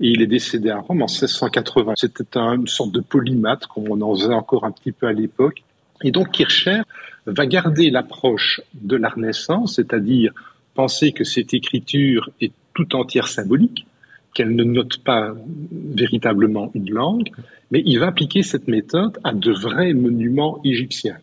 et 0.00 0.08
il 0.08 0.22
est 0.22 0.26
décédé 0.26 0.70
à 0.70 0.78
Rome 0.78 1.02
en 1.02 1.06
1680. 1.06 1.94
C'était 1.96 2.38
une 2.38 2.66
sorte 2.66 2.92
de 2.92 3.00
polymathe, 3.00 3.66
comme 3.66 3.84
on 3.88 4.00
en 4.00 4.14
faisait 4.14 4.34
encore 4.34 4.64
un 4.64 4.72
petit 4.72 4.92
peu 4.92 5.06
à 5.06 5.12
l'époque. 5.12 5.62
Et 6.02 6.10
donc 6.10 6.32
Kircher 6.32 6.82
va 7.26 7.46
garder 7.46 7.90
l'approche 7.90 8.60
de 8.74 8.96
la 8.96 9.08
Renaissance, 9.08 9.76
c'est-à-dire 9.76 10.32
penser 10.74 11.12
que 11.12 11.24
cette 11.24 11.54
écriture 11.54 12.30
est 12.40 12.52
tout 12.74 12.96
entière 12.96 13.28
symbolique, 13.28 13.86
qu'elle 14.34 14.56
ne 14.56 14.64
note 14.64 14.98
pas 14.98 15.34
véritablement 15.70 16.70
une 16.74 16.90
langue, 16.90 17.30
mais 17.70 17.82
il 17.84 17.98
va 17.98 18.08
appliquer 18.08 18.42
cette 18.42 18.66
méthode 18.66 19.18
à 19.22 19.32
de 19.32 19.52
vrais 19.52 19.92
monuments 19.92 20.60
égyptiens. 20.64 21.18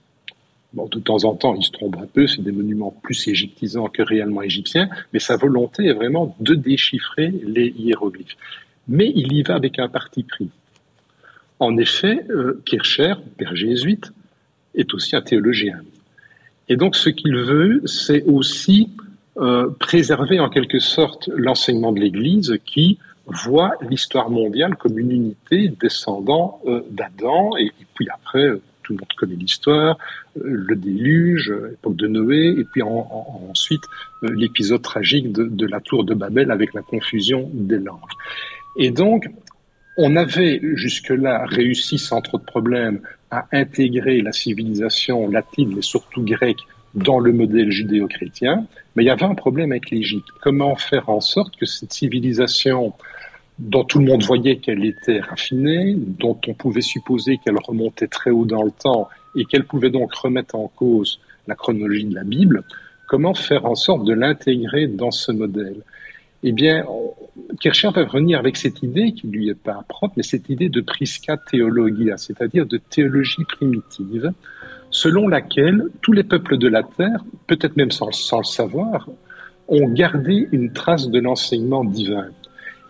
Bon, 0.74 0.88
de 0.88 1.00
temps 1.00 1.24
en 1.24 1.36
temps, 1.36 1.56
il 1.56 1.64
se 1.64 1.72
trompe 1.72 1.98
un 1.98 2.06
peu, 2.06 2.28
c'est 2.28 2.44
des 2.44 2.52
monuments 2.52 2.96
plus 3.02 3.28
égyptisants 3.28 3.88
que 3.88 4.04
réellement 4.04 4.44
égyptiens, 4.44 4.88
mais 5.14 5.20
sa 5.20 5.36
volonté 5.36 5.86
est 5.86 5.94
vraiment 5.94 6.36
de 6.40 6.54
déchiffrer 6.54 7.34
les 7.44 7.74
hiéroglyphes 7.78 8.38
mais 8.90 9.12
il 9.16 9.32
y 9.32 9.44
va 9.44 9.56
avec 9.56 9.80
un 9.80 9.88
parti 9.88 10.24
pris. 10.24 10.50
En 11.60 11.78
effet, 11.78 12.26
euh, 12.30 12.62
Kircher, 12.66 13.14
père 13.38 13.56
jésuite, 13.56 14.12
est 14.76 14.94
aussi 14.94 15.16
un 15.16 15.22
théologien. 15.22 15.80
Et 16.68 16.76
donc 16.76 16.96
ce 16.96 17.10
qu'il 17.10 17.36
veut, 17.36 17.82
c'est 17.86 18.24
aussi 18.24 18.90
euh, 19.38 19.70
préserver 19.80 20.40
en 20.40 20.50
quelque 20.50 20.80
sorte 20.80 21.30
l'enseignement 21.36 21.92
de 21.92 22.00
l'Église 22.00 22.58
qui 22.66 22.98
voit 23.28 23.74
l'histoire 23.88 24.32
mondiale 24.32 24.76
comme 24.76 24.98
une 24.98 25.12
unité 25.12 25.72
descendant 25.80 26.60
euh, 26.66 26.82
d'Adam, 26.90 27.52
et, 27.58 27.72
puis 27.94 28.08
après, 28.12 28.50
tout 28.90 28.94
le 28.94 29.02
monde 29.02 29.14
connaît 29.18 29.36
l'histoire, 29.36 30.00
le 30.44 30.76
déluge, 30.76 31.54
l'époque 31.70 31.96
de 31.96 32.08
Noé, 32.08 32.56
et 32.58 32.64
puis 32.64 32.82
ensuite 32.82 33.84
l'épisode 34.24 34.82
tragique 34.82 35.32
de, 35.32 35.44
de 35.44 35.68
la 35.68 35.80
tour 35.80 36.04
de 36.06 36.16
Babel 36.16 36.50
avec 36.50 36.74
la 36.74 36.82
confusion 36.82 37.52
des 37.54 37.78
langues. 37.78 38.00
Et 38.78 38.90
donc, 38.90 39.30
On 40.02 40.16
avait 40.16 40.62
jusque-là 40.76 41.46
réussi 41.46 41.98
sans 41.98 42.22
trop 42.22 42.38
de 42.38 42.46
problèmes 42.46 43.02
à 43.32 43.48
intégrer 43.52 44.22
la 44.22 44.32
civilisation 44.32 45.30
latine 45.30 45.78
et 45.78 45.82
surtout 45.82 46.24
grecque 46.24 46.62
dans 46.96 47.20
le 47.20 47.34
modèle 47.34 47.70
judéo-chrétien, 47.70 48.66
mais 48.96 49.04
il 49.04 49.08
y 49.08 49.10
avait 49.10 49.26
un 49.26 49.36
problème 49.36 49.74
avec 49.74 49.92
l'Égypte. 49.92 50.30
Comment 50.42 50.78
faire 50.78 51.10
en 51.10 51.20
sorte 51.20 51.58
que 51.58 51.66
cette 51.66 51.92
civilisation 51.92 52.94
dont 53.60 53.84
tout 53.84 54.00
le 54.00 54.06
monde 54.06 54.24
voyait 54.24 54.58
qu'elle 54.58 54.86
était 54.86 55.20
raffinée, 55.20 55.96
dont 55.98 56.40
on 56.48 56.54
pouvait 56.54 56.82
supposer 56.82 57.38
qu'elle 57.38 57.58
remontait 57.58 58.08
très 58.08 58.32
haut 58.32 58.46
dans 58.46 58.64
le 58.64 58.72
temps 58.72 59.10
et 59.36 59.46
qu'elle 59.46 59.66
pouvait 59.66 59.90
donc 59.90 60.14
remettre 60.14 60.56
en 60.56 60.70
cause 60.70 61.20
la 61.48 61.56
chronologie 61.56 62.06
de 62.06 62.16
la 62.16 62.24
Bible, 62.24 62.64
comment 63.08 63.34
faire 63.34 63.66
en 63.66 63.76
sorte 63.76 64.06
de 64.06 64.14
l'intégrer 64.14 64.88
dans 64.88 65.12
ce 65.12 65.32
modèle? 65.32 65.82
Eh 66.42 66.54
bien, 66.54 66.86
Kircher 67.60 67.90
va 67.94 68.06
revenir 68.06 68.40
avec 68.40 68.56
cette 68.56 68.82
idée 68.82 69.12
qui 69.12 69.28
lui 69.28 69.50
est 69.50 69.56
pas 69.56 69.84
propre, 69.90 70.14
mais 70.16 70.24
cette 70.24 70.48
idée 70.50 70.70
de 70.70 70.80
prisca 70.80 71.36
theologia, 71.36 72.16
c'est-à-dire 72.16 72.66
de 72.66 72.78
théologie 72.78 73.44
primitive, 73.44 74.32
selon 74.90 75.28
laquelle 75.28 75.84
tous 76.02 76.14
les 76.14 76.24
peuples 76.24 76.58
de 76.58 76.70
la 76.70 76.84
terre, 76.84 77.26
peut-être 77.48 77.76
même 77.76 77.92
sans, 77.92 78.12
sans 78.14 78.38
le 78.38 78.46
savoir, 78.46 79.10
ont 79.68 79.90
gardé 79.90 80.48
une 80.54 80.72
trace 80.72 81.10
de 81.10 81.20
l'enseignement 81.20 81.84
divin. 81.84 82.30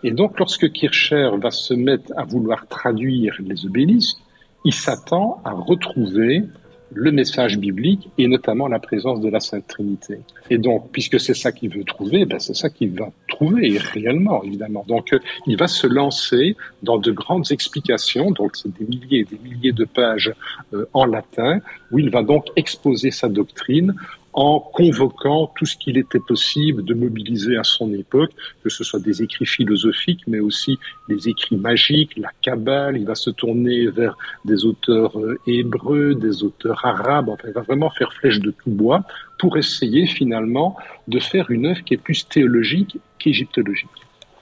Et 0.02 0.12
donc, 0.12 0.38
lorsque 0.38 0.70
Kircher 0.72 1.30
va 1.40 1.50
se 1.50 1.74
mettre 1.74 2.12
à 2.16 2.24
vouloir 2.24 2.66
traduire 2.66 3.36
les 3.40 3.66
obélisques, 3.66 4.18
il 4.64 4.74
s'attend 4.74 5.40
à 5.44 5.52
retrouver 5.52 6.44
le 6.92 7.12
message 7.12 7.58
biblique 7.58 8.08
et 8.18 8.26
notamment 8.26 8.66
la 8.66 8.78
présence 8.78 9.20
de 9.20 9.28
la 9.28 9.40
Sainte 9.40 9.66
Trinité. 9.68 10.18
Et 10.50 10.58
donc, 10.58 10.90
puisque 10.90 11.20
c'est 11.20 11.34
ça 11.34 11.52
qu'il 11.52 11.70
veut 11.70 11.84
trouver, 11.84 12.24
ben 12.24 12.38
c'est 12.40 12.54
ça 12.54 12.68
qu'il 12.68 12.90
va 12.98 13.10
trouver 13.28 13.78
réellement, 13.78 14.42
évidemment. 14.42 14.84
Donc, 14.88 15.12
euh, 15.12 15.20
il 15.46 15.56
va 15.56 15.68
se 15.68 15.86
lancer 15.86 16.56
dans 16.82 16.98
de 16.98 17.12
grandes 17.12 17.50
explications, 17.52 18.32
donc 18.32 18.56
c'est 18.56 18.76
des 18.76 18.84
milliers 18.84 19.20
et 19.20 19.24
des 19.24 19.38
milliers 19.38 19.72
de 19.72 19.84
pages 19.84 20.32
euh, 20.74 20.86
en 20.92 21.04
latin, 21.04 21.60
où 21.92 21.98
il 21.98 22.10
va 22.10 22.22
donc 22.22 22.46
exposer 22.56 23.10
sa 23.10 23.28
doctrine 23.28 23.94
en 24.32 24.60
convoquant 24.60 25.52
tout 25.56 25.66
ce 25.66 25.76
qu'il 25.76 25.98
était 25.98 26.20
possible 26.20 26.84
de 26.84 26.94
mobiliser 26.94 27.56
à 27.56 27.64
son 27.64 27.92
époque, 27.92 28.30
que 28.62 28.70
ce 28.70 28.84
soit 28.84 29.00
des 29.00 29.22
écrits 29.22 29.46
philosophiques, 29.46 30.22
mais 30.26 30.38
aussi 30.38 30.78
des 31.08 31.28
écrits 31.28 31.56
magiques, 31.56 32.16
la 32.16 32.30
Kabbale, 32.40 32.96
il 32.96 33.06
va 33.06 33.14
se 33.14 33.30
tourner 33.30 33.88
vers 33.88 34.16
des 34.44 34.64
auteurs 34.64 35.18
euh, 35.18 35.38
hébreux, 35.46 36.14
des 36.14 36.42
auteurs 36.44 36.84
arabes, 36.84 37.28
enfin, 37.28 37.48
il 37.48 37.54
va 37.54 37.62
vraiment 37.62 37.90
faire 37.90 38.12
flèche 38.12 38.38
de 38.40 38.50
tout 38.50 38.70
bois 38.70 39.02
pour 39.38 39.56
essayer 39.56 40.06
finalement 40.06 40.76
de 41.08 41.18
faire 41.18 41.50
une 41.50 41.66
œuvre 41.66 41.82
qui 41.82 41.94
est 41.94 42.02
plus 42.02 42.28
théologique 42.28 42.98
qu'égyptologique. 43.18 43.88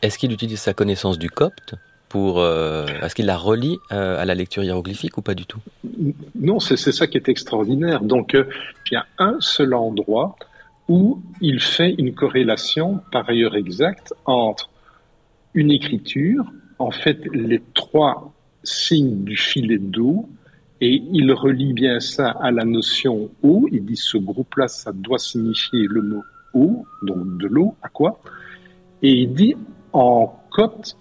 Est-ce 0.02 0.18
qu'il 0.18 0.32
utilise 0.32 0.60
sa 0.60 0.74
connaissance 0.74 1.18
du 1.18 1.30
copte 1.30 1.74
pour 2.08 2.40
euh, 2.40 2.86
est-ce 3.02 3.14
qu'il 3.14 3.26
la 3.26 3.36
relie 3.36 3.78
euh, 3.92 4.20
à 4.20 4.24
la 4.24 4.34
lecture 4.34 4.64
hiéroglyphique 4.64 5.18
ou 5.18 5.22
pas 5.22 5.34
du 5.34 5.46
tout? 5.46 5.60
Non, 6.34 6.60
c'est 6.60 6.76
ça 6.76 7.06
qui 7.06 7.16
est 7.16 7.28
extraordinaire. 7.28 8.02
Donc 8.02 8.34
euh, 8.34 8.44
il 8.90 8.94
y 8.94 8.96
a 8.96 9.06
un 9.18 9.36
seul 9.40 9.74
endroit 9.74 10.36
où 10.88 11.20
il 11.40 11.60
fait 11.60 11.94
une 11.98 12.14
corrélation 12.14 13.00
par 13.12 13.28
ailleurs 13.28 13.56
exacte 13.56 14.14
entre 14.24 14.70
une 15.54 15.70
écriture, 15.70 16.50
en 16.78 16.90
fait 16.90 17.20
les 17.32 17.60
trois 17.74 18.32
signes 18.62 19.24
du 19.24 19.36
filet 19.36 19.78
d'eau, 19.78 20.28
et 20.80 21.02
il 21.12 21.32
relie 21.32 21.72
bien 21.72 21.98
ça 22.00 22.30
à 22.30 22.50
la 22.50 22.64
notion 22.64 23.30
eau. 23.42 23.68
Il 23.72 23.84
dit 23.84 23.96
ce 23.96 24.16
groupe-là, 24.16 24.68
ça 24.68 24.92
doit 24.92 25.18
signifier 25.18 25.86
le 25.88 26.02
mot 26.02 26.22
eau, 26.54 26.86
donc 27.02 27.36
de 27.38 27.46
l'eau, 27.48 27.74
à 27.82 27.88
quoi? 27.88 28.20
Et 29.02 29.12
il 29.12 29.34
dit 29.34 29.56
en 29.92 30.40
copte, 30.50 30.96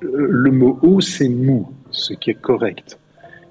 le 0.00 0.50
mot 0.50 0.78
eau, 0.82 1.00
c'est 1.00 1.28
mou, 1.28 1.72
ce 1.90 2.12
qui 2.12 2.30
est 2.30 2.40
correct. 2.40 2.98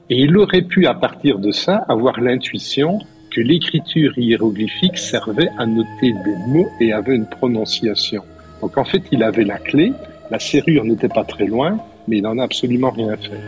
Et 0.10 0.22
il 0.22 0.38
aurait 0.38 0.62
pu, 0.62 0.88
à 0.88 0.94
partir 0.94 1.38
de 1.38 1.52
ça, 1.52 1.84
avoir 1.90 2.22
l'intuition 2.22 3.00
que 3.30 3.42
l'écriture 3.42 4.18
hiéroglyphique 4.18 4.98
servait 4.98 5.50
à 5.58 5.66
noter 5.66 6.14
des 6.14 6.36
mots 6.48 6.70
et 6.80 6.94
avait 6.94 7.16
une 7.16 7.26
prononciation. 7.26 8.24
Donc 8.62 8.78
en 8.78 8.86
fait, 8.86 9.04
il 9.12 9.22
avait 9.22 9.44
la 9.44 9.58
clé, 9.58 9.92
la 10.32 10.40
serrure 10.40 10.86
n'était 10.86 11.10
pas 11.10 11.26
très 11.26 11.46
loin, 11.46 11.78
mais 12.08 12.20
il 12.20 12.24
n'en 12.24 12.38
a 12.38 12.44
absolument 12.44 12.92
rien 12.92 13.18
fait. 13.18 13.42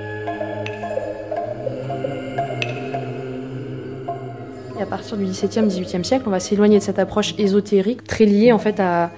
Et 4.78 4.82
à 4.82 4.86
partir 4.86 5.16
du 5.16 5.24
XVIIe, 5.24 5.66
XVIIIe 5.66 6.04
siècle, 6.04 6.26
on 6.28 6.32
va 6.32 6.42
s'éloigner 6.42 6.80
de 6.80 6.84
cette 6.84 7.00
approche 7.00 7.36
ésotérique, 7.38 8.04
très 8.04 8.26
liée 8.26 8.52
en 8.52 8.60
fait 8.60 8.82
à, 8.82 9.12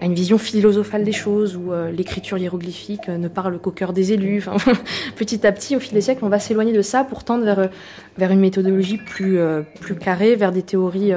à 0.00 0.04
une 0.04 0.14
vision 0.14 0.38
philosophale 0.38 1.04
des 1.04 1.12
choses, 1.12 1.56
où 1.56 1.72
euh, 1.72 1.90
l'écriture 1.90 2.36
hiéroglyphique 2.36 3.08
euh, 3.08 3.16
ne 3.16 3.28
parle 3.28 3.58
qu'au 3.58 3.70
cœur 3.70 3.92
des 3.92 4.12
élus. 4.12 4.44
Petit 5.16 5.46
à 5.46 5.52
petit, 5.52 5.76
au 5.76 5.80
fil 5.80 5.94
des 5.94 6.02
siècles, 6.02 6.24
on 6.24 6.28
va 6.28 6.38
s'éloigner 6.38 6.72
de 6.72 6.82
ça 6.82 7.04
pour 7.04 7.24
tendre 7.24 7.44
vers, 7.44 7.58
euh, 7.58 7.66
vers 8.18 8.30
une 8.30 8.40
méthodologie 8.40 8.98
plus, 8.98 9.38
plus 9.80 9.96
carrée, 9.96 10.36
vers 10.36 10.52
des 10.52 10.62
théories 10.62 11.12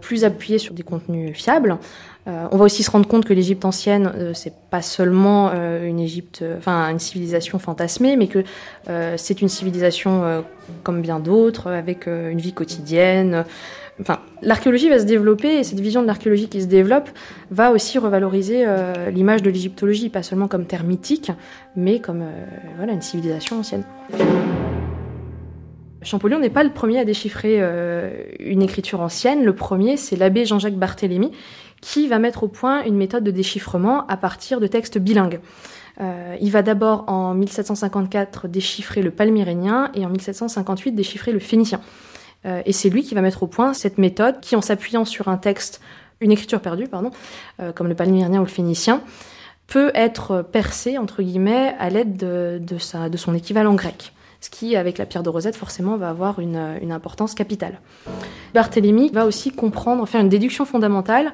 plus 0.00 0.24
appuyées 0.24 0.58
sur 0.58 0.74
des 0.74 0.82
contenus 0.82 1.36
fiables. 1.36 1.76
on 2.26 2.56
va 2.56 2.64
aussi 2.64 2.82
se 2.84 2.90
rendre 2.90 3.08
compte 3.08 3.24
que 3.24 3.32
l'Égypte 3.32 3.64
ancienne, 3.64 4.32
c'est 4.34 4.52
pas 4.70 4.82
seulement 4.82 5.50
une 5.52 5.98
Égypte, 5.98 6.44
enfin 6.58 6.88
une 6.90 7.00
civilisation 7.00 7.58
fantasmée, 7.58 8.16
mais 8.16 8.28
que 8.28 8.44
c'est 9.16 9.42
une 9.42 9.48
civilisation 9.48 10.44
comme 10.84 11.02
bien 11.02 11.18
d'autres, 11.18 11.68
avec 11.68 12.06
une 12.06 12.38
vie 12.38 12.52
quotidienne, 12.52 13.44
Enfin, 14.00 14.20
l'archéologie 14.40 14.88
va 14.88 14.98
se 14.98 15.04
développer 15.04 15.58
et 15.58 15.64
cette 15.64 15.80
vision 15.80 16.02
de 16.02 16.06
l'archéologie 16.06 16.48
qui 16.48 16.62
se 16.62 16.66
développe 16.66 17.10
va 17.50 17.72
aussi 17.72 17.98
revaloriser 17.98 18.64
euh, 18.66 19.10
l'image 19.10 19.42
de 19.42 19.50
l'égyptologie, 19.50 20.08
pas 20.08 20.22
seulement 20.22 20.48
comme 20.48 20.64
terme 20.64 20.86
mythique, 20.86 21.30
mais 21.76 22.00
comme 22.00 22.22
euh, 22.22 22.44
voilà, 22.76 22.94
une 22.94 23.02
civilisation 23.02 23.58
ancienne. 23.58 23.84
Champollion 26.00 26.40
n'est 26.40 26.50
pas 26.50 26.64
le 26.64 26.70
premier 26.70 26.98
à 26.98 27.04
déchiffrer 27.04 27.58
euh, 27.60 28.24
une 28.40 28.62
écriture 28.62 29.00
ancienne. 29.00 29.44
Le 29.44 29.54
premier, 29.54 29.96
c'est 29.96 30.16
l'abbé 30.16 30.46
Jean-Jacques 30.46 30.78
Barthélemy, 30.78 31.30
qui 31.80 32.08
va 32.08 32.18
mettre 32.18 32.44
au 32.44 32.48
point 32.48 32.82
une 32.84 32.96
méthode 32.96 33.24
de 33.24 33.30
déchiffrement 33.30 34.06
à 34.06 34.16
partir 34.16 34.58
de 34.58 34.66
textes 34.66 34.98
bilingues. 34.98 35.40
il 36.40 36.50
va 36.50 36.62
d'abord 36.62 37.04
en 37.08 37.34
1754 37.34 38.48
déchiffrer 38.48 39.02
le 39.02 39.10
palmyrénien 39.10 39.90
et 39.94 40.06
en 40.06 40.08
1758 40.08 40.92
déchiffrer 40.92 41.32
le 41.32 41.40
phénicien. 41.40 41.80
Euh, 42.46 42.62
et 42.66 42.72
c'est 42.72 42.88
lui 42.88 43.02
qui 43.02 43.14
va 43.14 43.20
mettre 43.20 43.42
au 43.42 43.46
point 43.46 43.74
cette 43.74 43.98
méthode 43.98 44.40
qui, 44.40 44.56
en 44.56 44.60
s'appuyant 44.60 45.04
sur 45.04 45.28
un 45.28 45.36
texte, 45.36 45.80
une 46.20 46.32
écriture 46.32 46.60
perdue, 46.60 46.88
pardon, 46.88 47.10
euh, 47.60 47.72
comme 47.72 47.88
le 47.88 47.94
palmyrien 47.94 48.40
ou 48.40 48.44
le 48.44 48.50
phénicien, 48.50 49.02
peut 49.66 49.90
être 49.94 50.42
percée, 50.42 50.98
entre 50.98 51.22
guillemets, 51.22 51.74
à 51.78 51.88
l'aide 51.88 52.16
de, 52.16 52.60
de, 52.60 53.08
de 53.08 53.16
son 53.16 53.34
équivalent 53.34 53.74
grec 53.74 54.12
ce 54.40 54.50
qui, 54.50 54.74
avec 54.74 54.98
la 54.98 55.06
pierre 55.06 55.22
de 55.22 55.28
Rosette, 55.28 55.54
forcément, 55.54 55.96
va 55.96 56.10
avoir 56.10 56.40
une, 56.40 56.76
une 56.82 56.90
importance 56.90 57.32
capitale. 57.32 57.78
Barthélemy 58.54 59.08
va 59.10 59.24
aussi 59.24 59.52
comprendre, 59.52 60.04
faire 60.08 60.20
une 60.20 60.28
déduction 60.28 60.64
fondamentale, 60.64 61.32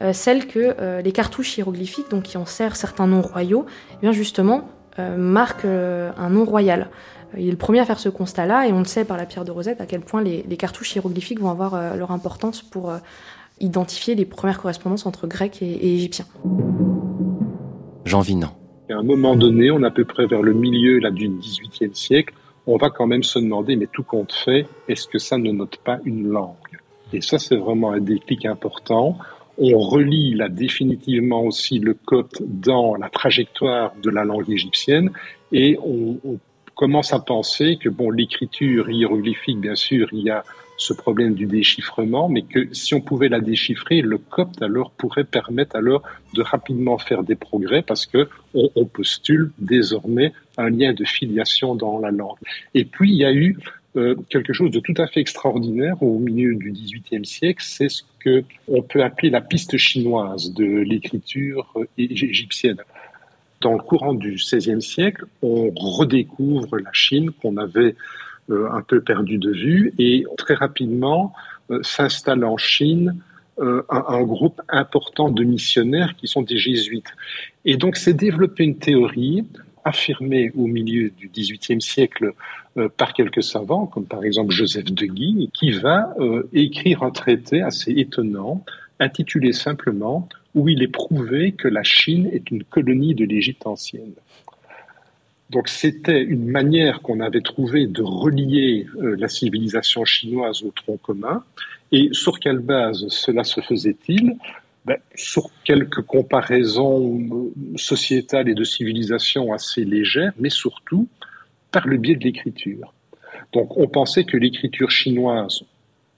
euh, 0.00 0.14
celle 0.14 0.46
que 0.46 1.02
les 1.02 1.12
cartouches 1.12 1.58
hiéroglyphiques, 1.58 2.10
donc 2.10 2.22
qui 2.22 2.38
en 2.38 2.46
servent 2.46 2.74
certains 2.74 3.06
noms 3.08 3.20
royaux, 3.20 3.66
eh 3.92 3.96
bien 4.00 4.12
justement, 4.12 4.70
marquent 4.96 5.66
un 5.66 6.30
nom 6.30 6.46
royal. 6.46 6.88
Il 7.36 7.48
est 7.48 7.50
le 7.50 7.56
premier 7.56 7.80
à 7.80 7.84
faire 7.84 7.98
ce 7.98 8.08
constat-là, 8.08 8.66
et 8.66 8.72
on 8.72 8.78
le 8.78 8.84
sait 8.84 9.04
par 9.04 9.16
la 9.16 9.26
pierre 9.26 9.44
de 9.44 9.50
Rosette 9.50 9.80
à 9.80 9.86
quel 9.86 10.00
point 10.00 10.22
les, 10.22 10.42
cartouches 10.56 10.94
hiéroglyphiques 10.94 11.40
vont 11.40 11.50
avoir 11.50 11.74
euh, 11.74 11.96
leur 11.96 12.10
importance 12.10 12.62
pour 12.62 12.90
euh, 12.90 12.98
identifier 13.60 14.14
les 14.14 14.24
premières 14.24 14.58
correspondances 14.58 15.06
entre 15.06 15.26
grecs 15.26 15.62
et, 15.62 15.94
égyptiens. 15.94 16.26
Jean 18.04 18.20
Vinan. 18.20 18.52
À 18.88 18.94
un 18.94 19.02
moment 19.02 19.34
donné, 19.34 19.70
on 19.70 19.82
est 19.82 19.86
à 19.86 19.90
peu 19.90 20.04
près 20.04 20.26
vers 20.26 20.42
le 20.42 20.54
milieu 20.54 20.98
là, 20.98 21.10
du 21.10 21.28
XVIIIe 21.28 21.94
siècle, 21.94 22.34
on 22.66 22.76
va 22.76 22.90
quand 22.90 23.06
même 23.06 23.22
se 23.22 23.38
demander, 23.38 23.76
mais 23.76 23.86
tout 23.86 24.02
compte 24.02 24.32
fait, 24.32 24.66
est-ce 24.88 25.06
que 25.06 25.18
ça 25.18 25.38
ne 25.38 25.50
note 25.52 25.76
pas 25.78 25.98
une 26.04 26.28
langue? 26.28 26.54
Et 27.12 27.20
ça, 27.20 27.38
c'est 27.38 27.56
vraiment 27.56 27.92
un 27.92 28.00
déclic 28.00 28.44
important. 28.44 29.16
On 29.58 29.78
relie 29.78 30.34
là 30.34 30.48
définitivement 30.48 31.42
aussi 31.42 31.78
le 31.78 31.94
copte 31.94 32.42
dans 32.42 32.94
la 32.96 33.08
trajectoire 33.08 33.94
de 34.02 34.10
la 34.10 34.24
langue 34.24 34.50
égyptienne 34.50 35.12
et 35.52 35.78
on, 35.82 36.18
on 36.24 36.38
commence 36.76 37.12
à 37.12 37.18
penser 37.18 37.78
que 37.82 37.88
bon, 37.88 38.10
l'écriture 38.10 38.88
hiéroglyphique, 38.88 39.58
bien 39.58 39.74
sûr, 39.74 40.08
il 40.12 40.20
y 40.20 40.30
a 40.30 40.44
ce 40.76 40.92
problème 40.92 41.34
du 41.34 41.46
déchiffrement, 41.46 42.28
mais 42.28 42.42
que 42.42 42.68
si 42.72 42.94
on 42.94 43.00
pouvait 43.00 43.30
la 43.30 43.40
déchiffrer, 43.40 44.02
le 44.02 44.18
copte 44.18 44.60
alors 44.60 44.90
pourrait 44.90 45.24
permettre 45.24 45.74
alors 45.74 46.02
de 46.34 46.42
rapidement 46.42 46.98
faire 46.98 47.22
des 47.22 47.34
progrès 47.34 47.80
parce 47.80 48.04
que 48.04 48.28
on, 48.54 48.68
on 48.76 48.84
postule 48.84 49.50
désormais 49.58 50.34
un 50.58 50.68
lien 50.68 50.92
de 50.92 51.04
filiation 51.04 51.74
dans 51.74 51.98
la 51.98 52.10
langue. 52.10 52.36
Et 52.74 52.84
puis 52.84 53.10
il 53.10 53.16
y 53.16 53.24
a 53.24 53.32
eu 53.32 53.56
euh, 53.96 54.14
quelque 54.28 54.52
chose 54.52 54.70
de 54.70 54.80
tout 54.80 54.94
à 54.98 55.06
fait 55.06 55.20
extraordinaire 55.20 56.02
au 56.02 56.18
milieu 56.18 56.54
du 56.54 56.72
XVIIIe 56.72 57.24
siècle, 57.24 57.64
c'est 57.66 57.88
ce 57.88 58.02
que 58.18 58.44
on 58.68 58.82
peut 58.82 59.02
appeler 59.02 59.30
la 59.30 59.40
piste 59.40 59.78
chinoise 59.78 60.52
de 60.52 60.66
l'écriture 60.66 61.72
égyptienne 61.96 62.82
dans 63.66 63.72
le 63.72 63.82
courant 63.82 64.14
du 64.14 64.34
XVIe 64.34 64.80
siècle, 64.80 65.24
on 65.42 65.72
redécouvre 65.74 66.76
la 66.76 66.92
Chine 66.92 67.32
qu'on 67.32 67.56
avait 67.56 67.96
euh, 68.48 68.70
un 68.70 68.80
peu 68.80 69.00
perdu 69.00 69.38
de 69.38 69.50
vue 69.50 69.92
et 69.98 70.24
très 70.38 70.54
rapidement 70.54 71.32
euh, 71.72 71.82
s'installe 71.82 72.44
en 72.44 72.58
Chine 72.58 73.16
euh, 73.58 73.82
un, 73.88 74.22
groupe 74.22 74.62
important 74.68 75.30
de 75.30 75.42
missionnaires 75.42 76.14
qui 76.16 76.28
sont 76.28 76.42
des 76.42 76.58
jésuites. 76.58 77.12
Et 77.64 77.76
donc 77.76 77.96
s'est 77.96 78.14
développée 78.14 78.62
une 78.62 78.78
théorie 78.78 79.44
affirmée 79.84 80.52
au 80.56 80.68
milieu 80.68 81.10
du 81.10 81.28
XVIIIe 81.28 81.82
siècle 81.82 82.34
par 82.96 83.14
quelques 83.14 83.42
savants, 83.42 83.86
comme 83.86 84.06
par 84.06 84.22
exemple 84.22 84.52
Joseph 84.52 84.92
de 84.92 85.06
Guy, 85.06 85.50
qui 85.54 85.70
va 85.72 86.14
écrire 86.52 87.02
un 87.02 87.10
traité 87.10 87.62
assez 87.62 87.92
étonnant, 87.92 88.64
intitulé 89.00 89.52
simplement 89.52 90.28
Où 90.56 90.68
il 90.68 90.82
est 90.82 90.88
prouvé 90.88 91.52
que 91.52 91.68
la 91.68 91.84
Chine 91.84 92.28
est 92.32 92.50
une 92.50 92.64
colonie 92.64 93.14
de 93.14 93.24
l'Égypte 93.24 93.64
ancienne. 93.66 94.14
Donc 95.50 95.68
c'était 95.68 96.22
une 96.22 96.48
manière 96.48 97.02
qu'on 97.02 97.20
avait 97.20 97.40
trouvé 97.40 97.86
de 97.86 98.02
relier 98.02 98.86
euh, 98.96 99.14
la 99.16 99.28
civilisation 99.28 100.04
chinoise 100.04 100.62
au 100.64 100.72
tronc 100.72 100.96
commun. 100.96 101.44
Et 101.92 102.08
sur 102.12 102.40
quelle 102.40 102.58
base 102.58 103.06
cela 103.08 103.44
se 103.44 103.60
faisait-il? 103.60 104.36
Ben, 104.84 104.96
Sur 105.14 105.50
quelques 105.64 106.02
comparaisons 106.02 107.52
sociétales 107.76 108.48
et 108.48 108.54
de 108.54 108.64
civilisation 108.64 109.52
assez 109.52 109.84
légères, 109.84 110.32
mais 110.38 110.50
surtout 110.50 111.06
par 111.70 111.86
le 111.86 111.96
biais 111.96 112.16
de 112.16 112.24
l'écriture. 112.24 112.92
Donc 113.52 113.76
on 113.76 113.86
pensait 113.86 114.24
que 114.24 114.36
l'écriture 114.36 114.90
chinoise, 114.90 115.62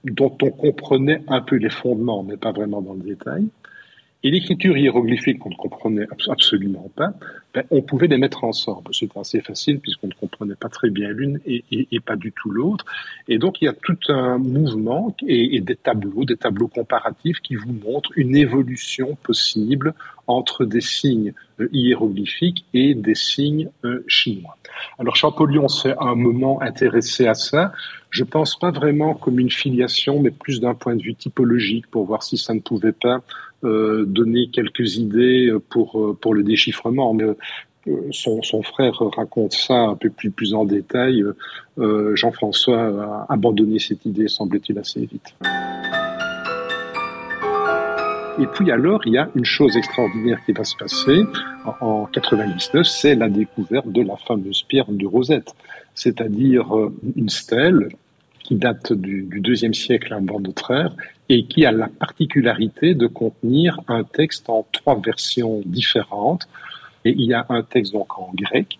dont 0.03 0.35
on 0.41 0.49
comprenait 0.49 1.21
un 1.27 1.41
peu 1.41 1.57
les 1.57 1.69
fondements, 1.69 2.23
mais 2.23 2.37
pas 2.37 2.51
vraiment 2.51 2.81
dans 2.81 2.93
le 2.93 3.01
détail, 3.01 3.47
et 4.21 4.31
l'écriture 4.31 4.77
hiéroglyphique 4.77 5.39
qu'on 5.39 5.49
ne 5.49 5.55
comprenait 5.55 6.07
absolument 6.29 6.91
pas, 6.95 7.13
ben, 7.53 7.63
on 7.71 7.81
pouvait 7.81 8.07
les 8.07 8.17
mettre 8.17 8.43
ensemble. 8.43 8.93
C'était 8.93 9.17
assez 9.17 9.39
facile 9.39 9.79
puisqu'on 9.79 10.07
ne 10.07 10.13
comprenait 10.13 10.55
pas 10.55 10.67
très 10.67 10.89
bien 10.89 11.09
l'une 11.09 11.39
et, 11.45 11.63
pas 12.05 12.17
du 12.17 12.33
tout 12.33 12.49
l'autre. 12.49 12.85
Et 13.27 13.37
donc 13.37 13.61
il 13.61 13.65
y 13.65 13.67
a 13.69 13.73
tout 13.73 13.97
un 14.09 14.37
mouvement 14.37 15.15
et, 15.25 15.61
des 15.61 15.75
tableaux, 15.75 16.25
des 16.25 16.35
tableaux 16.35 16.67
comparatifs 16.67 17.39
qui 17.39 17.55
vous 17.55 17.71
montrent 17.71 18.11
une 18.15 18.35
évolution 18.35 19.17
possible 19.23 19.93
entre 20.27 20.65
des 20.65 20.81
signes 20.81 21.33
euh, 21.59 21.67
hiéroglyphiques 21.71 22.65
et 22.73 22.93
des 22.93 23.15
signes 23.15 23.69
euh, 23.83 24.03
chinois. 24.07 24.57
Alors 24.99 25.15
Champollion 25.15 25.67
s'est 25.67 25.95
un 25.99 26.15
moment 26.15 26.61
intéressé 26.61 27.25
à 27.25 27.33
ça. 27.33 27.71
Je 28.11 28.23
pense 28.23 28.57
pas 28.57 28.71
vraiment 28.71 29.13
comme 29.13 29.39
une 29.39 29.51
filiation, 29.51 30.19
mais 30.21 30.31
plus 30.31 30.59
d'un 30.59 30.73
point 30.73 30.95
de 30.95 31.01
vue 31.01 31.15
typologique 31.15 31.87
pour 31.87 32.05
voir 32.05 32.23
si 32.23 32.37
ça 32.37 32.53
ne 32.53 32.59
pouvait 32.59 32.91
pas 32.91 33.21
donner 33.63 34.49
quelques 34.51 34.97
idées 34.97 35.53
pour, 35.69 35.99
euh, 35.99 36.17
pour 36.19 36.33
le 36.33 36.43
déchiffrement. 36.43 37.13
Mais, 37.13 37.23
euh, 37.23 37.35
son, 38.11 38.41
son, 38.43 38.61
frère 38.61 38.93
raconte 39.15 39.53
ça 39.53 39.73
un 39.73 39.95
peu 39.95 40.09
plus, 40.09 40.31
plus 40.31 40.53
en 40.53 40.65
détail. 40.65 41.23
Jean-François 41.77 43.25
a 43.29 43.33
abandonné 43.33 43.79
cette 43.79 44.05
idée, 44.05 44.27
semble-t-il, 44.27 44.77
assez 44.77 44.99
vite. 44.99 45.33
Et 48.37 48.45
puis 48.53 48.69
alors, 48.71 49.01
il 49.07 49.13
y 49.13 49.17
a 49.17 49.29
une 49.33 49.45
chose 49.45 49.75
extraordinaire 49.75 50.39
qui 50.45 50.51
va 50.51 50.65
se 50.65 50.75
passer 50.75 51.23
en, 51.81 52.05
99, 52.05 52.85
c'est 52.85 53.15
la 53.15 53.29
découverte 53.29 53.87
de 53.87 54.01
la 54.01 54.17
fameuse 54.17 54.63
pierre 54.63 54.85
de 54.89 55.07
Rosette, 55.07 55.55
c'est-à-dire 55.95 56.67
une 57.15 57.29
stèle 57.29 57.89
qui 58.49 58.55
date 58.55 58.93
du, 58.93 59.27
du 59.29 59.41
deuxième 59.41 59.75
siècle 59.75 60.11
avant 60.11 60.39
notre 60.39 60.71
ère 60.71 60.95
et 61.29 61.43
qui 61.45 61.65
a 61.65 61.71
la 61.71 61.87
particularité 61.87 62.95
de 62.95 63.05
contenir 63.05 63.79
un 63.87 64.03
texte 64.03 64.49
en 64.49 64.65
trois 64.71 64.99
versions 64.99 65.61
différentes. 65.67 66.49
Et 67.05 67.11
il 67.11 67.27
y 67.27 67.35
a 67.35 67.45
un 67.49 67.61
texte 67.61 67.93
donc 67.93 68.17
en 68.17 68.31
grec, 68.33 68.79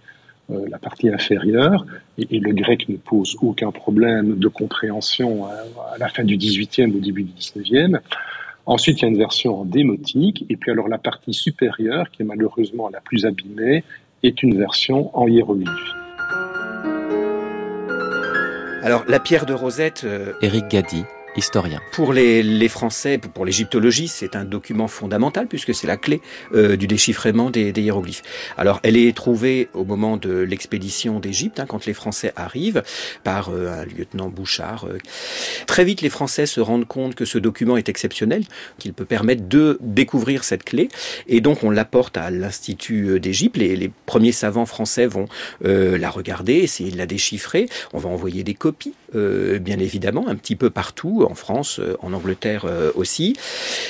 euh, 0.50 0.66
la 0.68 0.80
partie 0.80 1.10
inférieure, 1.10 1.86
et, 2.18 2.40
le 2.40 2.52
grec 2.52 2.90
ne 2.90 2.98
pose 2.98 3.38
aucun 3.42 3.72
problème 3.72 4.40
de 4.40 4.48
compréhension 4.48 5.46
à, 5.46 5.98
la 6.00 6.10
fin 6.10 6.24
du 6.24 6.36
18e 6.36 6.92
au 6.96 7.00
début 7.00 7.24
du 7.24 7.34
19e. 7.34 8.00
Ensuite, 8.66 9.00
il 9.00 9.02
y 9.04 9.06
a 9.06 9.10
une 9.10 9.20
version 9.20 9.62
en 9.62 9.66
démotique, 9.66 10.46
et 10.50 10.58
puis 10.58 10.72
alors 10.72 10.88
la 10.88 10.98
partie 10.98 11.36
supérieure, 11.36 12.10
qui 12.10 12.24
est 12.24 12.26
malheureusement 12.26 12.90
la 12.90 13.02
plus 13.02 13.28
abîmée, 13.28 13.84
est 14.24 14.42
une 14.42 14.58
version 14.58 15.16
en 15.16 15.28
hiéroglyphe. 15.28 16.09
Alors, 18.84 19.04
la 19.08 19.20
pierre 19.20 19.46
de 19.46 19.54
Rosette. 19.54 20.04
Euh... 20.04 20.34
Éric 20.42 20.68
Gadi, 20.68 21.06
historien. 21.36 21.82
Pour 21.92 22.14
les, 22.14 22.44
les 22.44 22.70
Français, 22.70 23.18
pour 23.18 23.46
l'égyptologie, 23.46 24.08
c'est 24.08 24.36
un 24.36 24.46
document 24.46 24.88
fondamental 24.88 25.48
puisque 25.48 25.74
c'est 25.74 25.88
la 25.88 25.98
clé 25.98 26.22
euh, 26.54 26.76
du 26.76 26.88
déchiffrement 26.88 27.50
des, 27.50 27.72
des, 27.72 27.82
hiéroglyphes. 27.82 28.24
Alors, 28.58 28.80
elle 28.84 28.98
est 28.98 29.16
trouvée 29.16 29.70
au 29.74 29.86
moment 29.86 30.18
de 30.18 30.32
l'expédition 30.32 31.20
d'Égypte, 31.20 31.60
hein, 31.60 31.66
quand 31.68 31.86
les 31.86 31.94
Français 31.94 32.34
arrivent, 32.36 32.84
par 33.24 33.50
euh, 33.50 33.82
un 33.82 33.86
lieutenant 33.86 34.30
Bouchard. 34.30 34.86
Euh. 34.86 34.98
Très 35.68 35.86
vite, 35.86 36.02
les 36.02 36.10
Français 36.10 36.46
se 36.46 36.60
rendent 36.60 36.88
compte 36.88 37.16
que 37.16 37.26
ce 37.26 37.38
document 37.38 37.78
est 37.78 37.90
exceptionnel, 37.90 38.44
qu'il 38.78 38.94
peut 38.94 39.06
permettre 39.06 39.48
de 39.48 39.78
découvrir 39.82 40.44
cette 40.44 40.64
clé, 40.64 40.90
et 41.28 41.42
donc 41.42 41.64
on 41.64 41.70
l'apporte 41.70 42.18
à 42.18 42.32
l'Institut 42.32 43.20
d'Égypte. 43.20 43.58
Les, 43.58 43.76
les, 43.76 43.92
premiers 44.06 44.32
savants 44.32 44.66
français 44.66 45.06
vont 45.06 45.28
la 45.62 46.10
regarder, 46.10 46.56
essayer 46.56 46.92
de 46.92 46.98
la 46.98 47.06
déchiffrer. 47.06 47.68
On 47.94 48.00
va 48.00 48.10
envoyer 48.10 48.44
des 48.44 48.54
copies, 48.54 48.94
bien 49.14 49.80
évidemment, 49.80 50.28
un 50.28 50.36
petit 50.36 50.56
peu 50.56 50.70
partout 50.70 51.26
en 51.30 51.36
France, 51.36 51.80
euh, 51.80 51.98
en 52.02 52.14
Angleterre 52.14 52.66
euh, 52.66 52.92
aussi. 52.96 53.36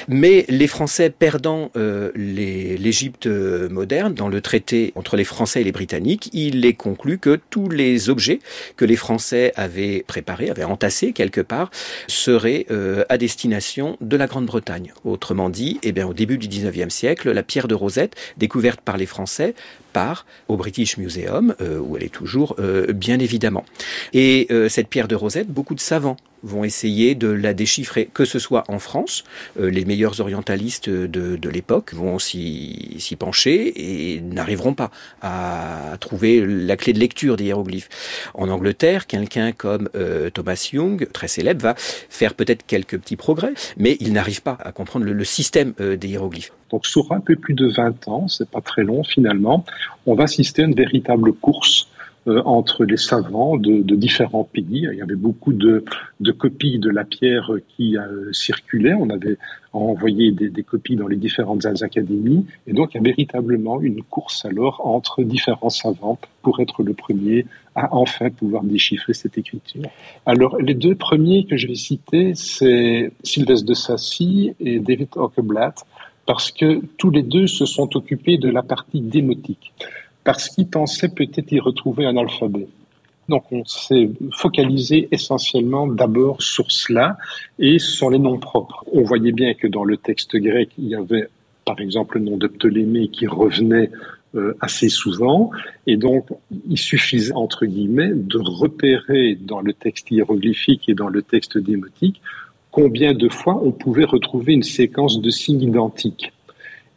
Mais 0.07 0.45
les 0.49 0.67
Français 0.67 1.09
perdant 1.09 1.71
euh, 1.75 2.11
l'Égypte 2.15 3.27
moderne 3.27 4.13
dans 4.13 4.29
le 4.29 4.41
traité 4.41 4.93
entre 4.95 5.15
les 5.15 5.23
Français 5.23 5.61
et 5.61 5.63
les 5.63 5.71
Britanniques, 5.71 6.29
il 6.33 6.65
est 6.65 6.73
conclu 6.73 7.17
que 7.17 7.39
tous 7.49 7.69
les 7.69 8.09
objets 8.09 8.39
que 8.77 8.85
les 8.85 8.95
Français 8.95 9.51
avaient 9.55 10.03
préparés, 10.07 10.49
avaient 10.49 10.63
entassés 10.63 11.11
quelque 11.11 11.41
part, 11.41 11.71
seraient 12.07 12.65
à 13.09 13.17
destination 13.17 13.97
de 14.01 14.17
la 14.17 14.27
Grande-Bretagne. 14.27 14.93
Autrement 15.03 15.49
dit, 15.49 15.79
eh 15.83 15.91
bien, 15.91 16.07
au 16.07 16.13
début 16.13 16.37
du 16.37 16.47
19e 16.47 16.89
siècle, 16.89 17.31
la 17.31 17.43
pierre 17.43 17.67
de 17.67 17.75
Rosette, 17.75 18.15
découverte 18.37 18.81
par 18.81 18.97
les 18.97 19.05
Français, 19.05 19.53
part 19.93 20.25
au 20.47 20.55
British 20.55 20.97
Museum, 20.97 21.55
où 21.81 21.97
elle 21.97 22.03
est 22.03 22.13
toujours, 22.13 22.55
bien 22.93 23.19
évidemment. 23.19 23.65
Et 24.13 24.47
cette 24.69 24.87
pierre 24.87 25.07
de 25.09 25.15
Rosette, 25.15 25.49
beaucoup 25.49 25.75
de 25.75 25.81
savants 25.81 26.15
vont 26.43 26.63
essayer 26.63 27.15
de 27.15 27.27
la 27.27 27.53
déchiffrer, 27.53 28.09
que 28.13 28.23
ce 28.23 28.39
soit 28.39 28.63
en 28.69 28.79
France, 28.79 29.25
euh, 29.59 29.69
les 29.69 29.83
meilleurs 29.83 30.21
orientalistes 30.21 30.89
de, 30.89 31.49
l'époque 31.49 31.93
vont 31.93 32.19
s'y 32.19 33.15
pencher 33.17 33.73
et 33.75 34.21
n'arriveront 34.21 34.73
pas 34.73 34.91
à 35.21 35.97
trouver 35.99 36.45
la 36.45 36.77
clé 36.77 36.93
de 36.93 36.99
lecture 36.99 37.35
des 37.35 37.45
hiéroglyphes. 37.45 37.89
En 38.35 38.49
Angleterre, 38.49 39.07
quelqu'un 39.07 39.51
comme 39.51 39.89
euh, 39.95 40.29
Thomas 40.29 40.69
Young, 40.71 41.09
très 41.11 41.27
célèbre, 41.27 41.61
va 41.61 41.73
faire 41.77 42.35
peut-être 42.35 42.65
quelques 42.65 42.99
petits 42.99 43.17
progrès, 43.17 43.53
mais 43.77 43.97
il 43.99 44.13
n'arrive 44.13 44.43
pas 44.43 44.57
à 44.63 44.71
comprendre 44.71 45.05
le, 45.05 45.23
système 45.25 45.73
euh, 45.81 45.97
des 45.97 46.09
hiéroglyphes. 46.09 46.53
Donc 46.69 46.85
sur 46.85 47.11
un 47.11 47.19
peu 47.19 47.35
plus 47.35 47.55
de 47.55 47.67
20 47.67 48.07
ans, 48.07 48.27
c'est 48.27 48.49
pas 48.49 48.61
très 48.61 48.83
long 48.83 49.03
finalement, 49.03 49.65
on 50.05 50.13
va 50.13 50.25
assister 50.25 50.61
à 50.61 50.65
une 50.65 50.75
véritable 50.75 51.33
course 51.33 51.87
entre 52.27 52.85
les 52.85 52.97
savants 52.97 53.57
de, 53.57 53.81
de, 53.81 53.95
différents 53.95 54.43
pays. 54.43 54.87
Il 54.91 54.97
y 54.97 55.01
avait 55.01 55.15
beaucoup 55.15 55.53
de, 55.53 55.83
de 56.19 56.31
copies 56.31 56.79
de 56.79 56.89
la 56.89 57.03
pierre 57.03 57.51
qui 57.75 57.97
euh, 57.97 58.31
circulaient. 58.33 58.93
On 58.93 59.09
avait 59.09 59.37
envoyé 59.73 60.31
des, 60.31 60.49
des, 60.49 60.63
copies 60.63 60.95
dans 60.95 61.07
les 61.07 61.15
différentes 61.15 61.65
académies. 61.65 62.45
Et 62.67 62.73
donc, 62.73 62.93
il 62.93 62.97
y 62.97 62.99
a 62.99 63.03
véritablement 63.03 63.81
une 63.81 64.03
course 64.03 64.45
alors 64.45 64.81
entre 64.85 65.23
différents 65.23 65.69
savants 65.69 66.19
pour 66.41 66.59
être 66.59 66.83
le 66.83 66.93
premier 66.93 67.45
à 67.75 67.93
enfin 67.93 68.29
pouvoir 68.29 68.63
déchiffrer 68.63 69.13
cette 69.13 69.37
écriture. 69.37 69.83
Alors, 70.25 70.57
les 70.57 70.73
deux 70.73 70.95
premiers 70.95 71.45
que 71.45 71.57
je 71.57 71.67
vais 71.67 71.75
citer, 71.75 72.33
c'est 72.35 73.11
Sylvestre 73.23 73.65
de 73.65 73.73
Sassy 73.73 74.53
et 74.59 74.79
David 74.79 75.09
Hockeblatt, 75.15 75.85
parce 76.25 76.51
que 76.51 76.81
tous 76.97 77.09
les 77.09 77.23
deux 77.23 77.47
se 77.47 77.65
sont 77.65 77.95
occupés 77.95 78.37
de 78.37 78.49
la 78.49 78.61
partie 78.61 79.01
démotique 79.01 79.73
parce 80.23 80.49
qu'il 80.49 80.67
pensait 80.67 81.09
peut-être 81.09 81.51
y 81.51 81.59
retrouver 81.59 82.05
un 82.05 82.17
alphabet. 82.17 82.67
Donc 83.29 83.43
on 83.51 83.63
s'est 83.65 84.09
focalisé 84.33 85.07
essentiellement 85.11 85.85
d'abord 85.87 86.41
sur 86.41 86.71
cela 86.71 87.17
et 87.59 87.77
sur 87.77 88.09
les 88.09 88.17
noms 88.17 88.39
propres. 88.39 88.83
On 88.91 89.03
voyait 89.03 89.31
bien 89.31 89.53
que 89.53 89.67
dans 89.67 89.83
le 89.83 89.97
texte 89.97 90.35
grec, 90.35 90.69
il 90.79 90.87
y 90.87 90.95
avait 90.95 91.29
par 91.63 91.79
exemple 91.79 92.17
le 92.17 92.25
nom 92.25 92.37
de 92.37 92.47
Ptolémée 92.47 93.09
qui 93.09 93.27
revenait 93.27 93.91
euh, 94.35 94.55
assez 94.61 94.89
souvent 94.89 95.51
et 95.87 95.97
donc 95.97 96.27
il 96.69 96.77
suffisait 96.77 97.33
entre 97.33 97.65
guillemets 97.65 98.11
de 98.13 98.39
repérer 98.39 99.35
dans 99.39 99.61
le 99.61 99.73
texte 99.73 100.11
hiéroglyphique 100.11 100.87
et 100.87 100.93
dans 100.93 101.07
le 101.07 101.21
texte 101.21 101.57
démotique 101.57 102.21
combien 102.71 103.13
de 103.13 103.27
fois 103.27 103.59
on 103.63 103.71
pouvait 103.71 104.05
retrouver 104.05 104.53
une 104.53 104.63
séquence 104.63 105.19
de 105.19 105.29
signes 105.31 105.63
identiques 105.63 106.31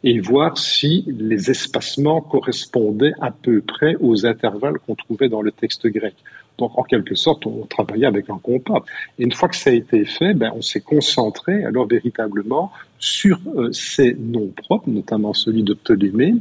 et 0.03 0.19
voir 0.19 0.57
si 0.57 1.05
les 1.07 1.49
espacements 1.49 2.21
correspondaient 2.21 3.13
à 3.21 3.31
peu 3.31 3.61
près 3.61 3.95
aux 3.99 4.25
intervalles 4.25 4.79
qu'on 4.79 4.95
trouvait 4.95 5.29
dans 5.29 5.41
le 5.41 5.51
texte 5.51 5.87
grec. 5.87 6.15
Donc, 6.57 6.77
en 6.77 6.83
quelque 6.83 7.15
sorte, 7.15 7.47
on 7.47 7.65
travaillait 7.65 8.05
avec 8.05 8.29
un 8.29 8.37
compas. 8.37 8.83
Et 9.17 9.23
une 9.23 9.31
fois 9.31 9.49
que 9.49 9.55
ça 9.55 9.71
a 9.71 9.73
été 9.73 10.05
fait, 10.05 10.33
ben, 10.35 10.51
on 10.55 10.61
s'est 10.61 10.81
concentré 10.81 11.63
alors 11.63 11.87
véritablement 11.87 12.71
sur 12.99 13.39
euh, 13.55 13.71
ces 13.71 14.13
noms 14.13 14.51
propres, 14.55 14.89
notamment 14.89 15.33
celui 15.33 15.63
de 15.63 15.73
Ptolémée. 15.73 16.35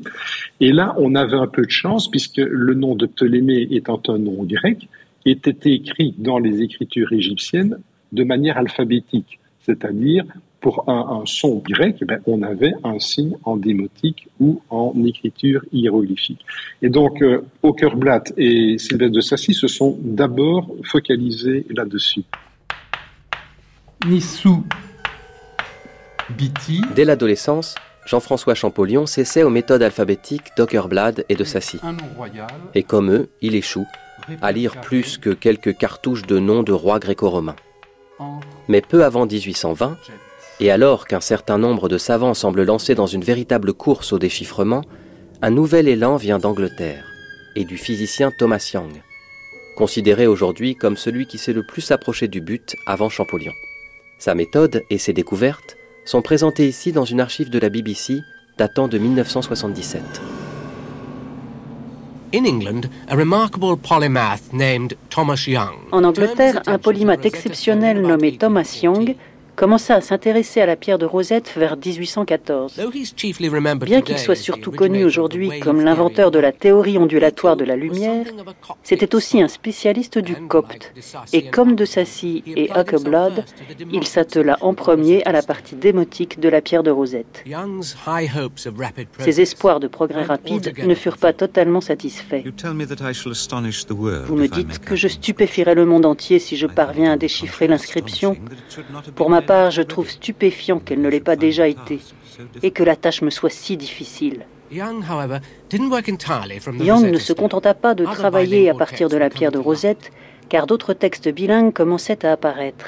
Et 0.61 0.73
là, 0.73 0.95
on 0.99 1.15
avait 1.15 1.39
un 1.39 1.47
peu 1.47 1.63
de 1.63 1.71
chance 1.71 2.11
puisque 2.11 2.37
le 2.37 2.75
nom 2.75 2.95
de 2.95 3.07
Ptolémée 3.07 3.69
étant 3.71 4.03
un 4.09 4.19
nom 4.19 4.45
grec, 4.45 4.89
était 5.25 5.71
écrit 5.71 6.15
dans 6.19 6.39
les 6.39 6.63
écritures 6.63 7.13
égyptiennes 7.13 7.79
de 8.13 8.25
manière 8.25 8.59
alphabétique, 8.59 9.39
c'est-à-dire 9.65 10.25
pour 10.63 10.89
un, 10.89 11.25
son 11.27 11.57
grec, 11.57 11.97
eh 12.01 12.05
ben, 12.05 12.21
on 12.27 12.41
avait 12.43 12.73
un 12.85 12.99
signe 13.01 13.37
en 13.45 13.57
démotique 13.57 14.29
ou 14.41 14.63
en 14.71 14.95
écriture 15.05 15.63
hiéroglyphique. 15.73 16.47
Et 16.81 16.89
donc, 16.89 17.21
euh, 17.21 17.45
Aukerblatt 17.63 18.33
et 18.37 18.79
Sylvestre 18.79 19.15
de 19.15 19.21
Sassy 19.21 19.55
se 19.55 19.67
sont 19.67 19.99
d'abord 20.01 20.69
focalisés 20.85 21.67
là-dessus. 21.69 22.23
Nissou 24.07 24.65
Biti. 26.31 26.81
Dès 26.95 27.05
l'adolescence, 27.05 27.75
Jean-François 28.07 28.55
Champollion 28.55 29.07
s'essaie 29.07 29.43
aux 29.43 29.51
méthodes 29.51 29.83
alphabétiques 29.83 30.53
d'Aukerblad 30.57 31.25
et 31.29 31.35
de 31.35 31.45
Sassy. 31.45 31.79
Et 32.75 32.85
comme 32.85 33.11
eux, 33.11 33.29
il 33.43 33.57
échoue 33.57 33.87
à 34.41 34.53
lire 34.53 34.81
plus 34.81 35.19
que 35.19 35.31
quelques 35.31 35.77
cartouches 35.77 36.23
de 36.23 36.39
noms 36.39 36.63
de 36.63 36.73
rois 36.73 37.01
gréco-romains. 37.01 37.57
Mais 38.69 38.81
peu 38.81 39.05
avant 39.05 39.27
1820, 39.27 39.97
et 40.63 40.71
alors 40.71 41.09
qu'un 41.09 41.21
certain 41.21 41.59
nombre 41.59 41.89
de 41.89 41.99
savants 41.99 42.35
semblent 42.35 42.63
lancés 42.63 42.95
dans 42.95 43.09
une 43.09 43.25
véritable 43.25 43.73
course 43.73 44.13
au 44.13 44.21
déchiffrement, 44.21 44.83
un 45.43 45.51
nouvel 45.51 45.89
élan 45.89 46.15
vient 46.15 46.39
d'Angleterre 46.39 47.05
et 47.57 47.65
du 47.65 47.77
physicien 47.77 48.31
Thomas 48.39 48.71
Young, 48.73 49.03
considéré 49.77 50.29
aujourd'hui 50.29 50.77
comme 50.77 50.97
celui 50.97 51.27
qui 51.27 51.37
s'est 51.37 51.53
le 51.53 51.65
plus 51.65 51.91
approché 51.91 52.29
du 52.29 52.41
but 52.41 52.77
avant 52.87 53.09
Champollion. 53.09 53.51
Sa 54.19 54.37
méthode 54.37 54.85
et 54.89 54.99
ses 54.99 55.13
découvertes 55.13 55.77
sont 56.05 56.23
présentées 56.23 56.69
ici 56.69 56.93
dans 56.93 57.05
une 57.05 57.21
archive 57.21 57.51
de 57.51 57.59
la 57.59 57.69
BBC 57.69 58.21
datant 58.57 58.87
de 58.87 58.99
1977. 58.99 60.01
En 65.91 66.05
Angleterre, 66.05 66.63
un 66.67 66.79
polymathe 66.79 67.27
exceptionnel 67.27 68.01
nommé 68.01 68.39
Thomas 68.39 68.79
Young 68.81 69.17
commença 69.57 69.95
à 69.95 70.01
s'intéresser 70.01 70.61
à 70.61 70.67
la 70.67 70.77
pierre 70.77 70.99
de 70.99 71.07
Rosette 71.07 71.53
vers 71.57 71.77
1814. 71.77 72.81
Bien 73.81 74.03
qu'il 74.03 74.19
soit 74.19 74.35
surtout 74.35 74.71
connu 74.71 75.05
aujourd'hui 75.05 75.61
comme 75.61 75.81
l'inventeur 75.85 76.31
de 76.31 76.39
la 76.39 76.53
théorie 76.53 76.99
ondulatoire 76.99 77.57
de 77.57 77.65
la 77.65 77.77
lumière, 77.77 78.27
c'était 78.83 79.15
aussi 79.15 79.41
un 79.41 79.49
spécialiste 79.49 80.19
du 80.19 80.35
copte. 80.35 80.93
Et 81.33 81.51
comme 81.51 81.77
de 81.77 81.85
Sassy 81.85 82.43
et 82.47 82.71
Huckeblad, 82.75 83.45
il 83.93 84.07
s'attela 84.07 84.57
en 84.61 84.75
premier 84.75 85.25
à 85.25 85.33
la 85.33 85.43
partie 85.43 85.77
démotique 85.77 86.41
de 86.41 86.49
la 86.49 86.61
pierre 86.61 86.83
de 86.83 86.91
Rosette. 86.91 87.45
Ses 89.19 89.41
espoirs 89.41 89.81
de 89.81 89.89
progrès 89.89 90.25
rapide 90.25 90.75
ne 90.85 90.95
furent 90.95 91.19
pas 91.19 91.33
totalement 91.33 91.81
satisfaits. 91.81 92.43
Vous 94.27 94.37
me 94.37 94.47
dites 94.49 94.79
que 94.81 94.97
je 94.97 95.09
stupéfierai 95.09 95.75
le 95.75 95.87
monde 95.87 96.07
entier 96.07 96.39
si 96.39 96.57
je 96.57 96.67
parviens 96.67 97.13
à 97.13 97.17
déchiffrer 97.17 97.67
l'inscription. 97.67 98.37
Pour 99.15 99.31
ma 99.31 99.43
part, 99.43 99.52
je 99.71 99.83
trouve 99.83 100.11
stupéfiant 100.11 100.79
qu'elle 100.79 101.01
ne 101.01 101.09
l'ait 101.09 101.21
pas 101.21 101.37
déjà 101.37 101.69
été 101.69 102.01
et 102.63 102.71
que 102.71 102.83
la 102.83 102.97
tâche 102.97 103.23
me 103.23 103.31
soit 103.31 103.51
si 103.51 103.77
difficile. 103.77 104.47
Young 104.73 105.05
ne 107.05 107.19
se 107.19 107.33
contenta 107.33 107.75
pas 107.75 107.95
de 107.95 108.05
travailler 108.05 108.71
à 108.71 108.75
partir 108.75 109.09
de 109.09 109.17
la 109.17 109.29
pierre 109.29 109.53
de 109.53 109.59
Rosette, 109.59 110.11
car 110.49 110.67
d'autres 110.67 110.95
textes 110.95 111.29
bilingues 111.29 111.73
commençaient 111.73 112.25
à 112.25 112.33
apparaître. 112.33 112.87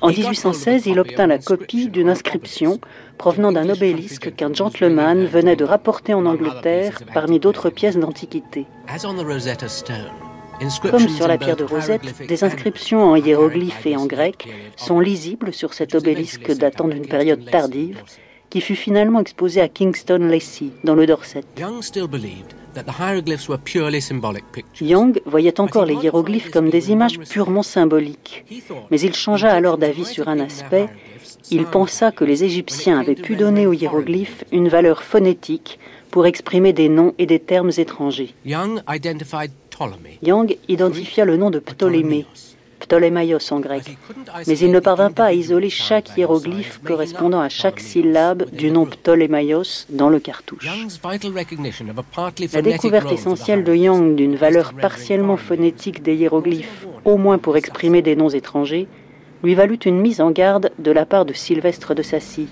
En 0.00 0.08
1816, 0.08 0.86
il 0.86 1.00
obtint 1.00 1.26
la 1.26 1.38
copie 1.38 1.88
d'une 1.88 2.08
inscription 2.08 2.80
provenant 3.18 3.52
d'un 3.52 3.68
obélisque 3.68 4.34
qu'un 4.34 4.52
gentleman 4.52 5.24
venait 5.26 5.56
de 5.56 5.64
rapporter 5.64 6.14
en 6.14 6.26
Angleterre 6.26 7.00
parmi 7.12 7.40
d'autres 7.40 7.70
pièces 7.70 7.96
d'antiquité. 7.96 8.66
Comme 10.90 11.08
sur 11.08 11.28
la 11.28 11.38
pierre 11.38 11.56
de 11.56 11.64
Rosette, 11.64 12.26
des 12.26 12.44
inscriptions 12.44 13.04
en 13.04 13.16
hiéroglyphes 13.16 13.86
et 13.86 13.96
en 13.96 14.06
grec 14.06 14.48
sont 14.76 15.00
lisibles 15.00 15.52
sur 15.52 15.74
cet 15.74 15.94
obélisque 15.94 16.52
datant 16.56 16.88
d'une 16.88 17.06
période 17.06 17.44
tardive 17.50 18.02
qui 18.50 18.60
fut 18.60 18.76
finalement 18.76 19.20
exposé 19.20 19.60
à 19.60 19.68
Kingston 19.68 20.18
Lacy, 20.18 20.72
dans 20.84 20.94
le 20.94 21.06
Dorset. 21.06 21.42
Young 24.80 25.20
voyait 25.24 25.60
encore 25.60 25.86
les 25.86 25.94
hiéroglyphes 25.94 26.50
comme 26.50 26.70
des 26.70 26.90
images 26.90 27.18
purement 27.18 27.62
symboliques, 27.62 28.44
mais 28.90 29.00
il 29.00 29.14
changea 29.14 29.50
alors 29.50 29.78
d'avis 29.78 30.04
sur 30.04 30.28
un 30.28 30.38
aspect. 30.38 30.88
Il 31.50 31.64
pensa 31.64 32.12
que 32.12 32.24
les 32.24 32.44
Égyptiens 32.44 33.00
avaient 33.00 33.14
pu 33.14 33.34
donner 33.34 33.66
aux 33.66 33.72
hiéroglyphes 33.72 34.44
une 34.52 34.68
valeur 34.68 35.02
phonétique 35.02 35.78
pour 36.10 36.26
exprimer 36.26 36.72
des 36.72 36.88
noms 36.88 37.14
et 37.18 37.26
des 37.26 37.40
termes 37.40 37.72
étrangers. 37.76 38.34
Young 38.44 38.80
identifia 40.68 41.24
le 41.24 41.36
nom 41.36 41.50
de 41.50 41.58
Ptolémée, 41.58 42.26
Ptolémaios 42.78 43.52
en 43.52 43.60
grec, 43.60 43.96
mais 44.46 44.58
il 44.58 44.70
ne 44.70 44.80
parvint 44.80 45.10
pas 45.10 45.26
à 45.26 45.32
isoler 45.32 45.70
chaque 45.70 46.16
hiéroglyphe 46.16 46.80
correspondant 46.84 47.40
à 47.40 47.48
chaque 47.48 47.80
syllabe 47.80 48.50
du 48.52 48.70
nom 48.70 48.86
Ptolémaios 48.86 49.86
dans 49.90 50.08
le 50.08 50.20
cartouche. 50.20 50.68
La 52.52 52.62
découverte 52.62 53.12
essentielle 53.12 53.64
de 53.64 53.74
Young 53.74 54.14
d'une 54.14 54.36
valeur 54.36 54.72
partiellement 54.74 55.36
phonétique 55.36 56.02
des 56.02 56.14
hiéroglyphes, 56.14 56.86
au 57.04 57.16
moins 57.16 57.38
pour 57.38 57.56
exprimer 57.56 58.02
des 58.02 58.16
noms 58.16 58.28
étrangers, 58.28 58.86
lui 59.42 59.54
valut 59.54 59.78
une 59.84 60.00
mise 60.00 60.20
en 60.20 60.30
garde 60.30 60.70
de 60.78 60.90
la 60.90 61.06
part 61.06 61.24
de 61.24 61.32
Sylvestre 61.32 61.94
de 61.94 62.02
Sassy. 62.02 62.48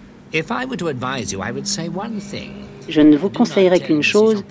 Je 2.88 3.00
ne 3.00 3.16
vous 3.16 3.30
conseillerais 3.30 3.80
qu'une 3.80 4.02
chose, 4.02 4.44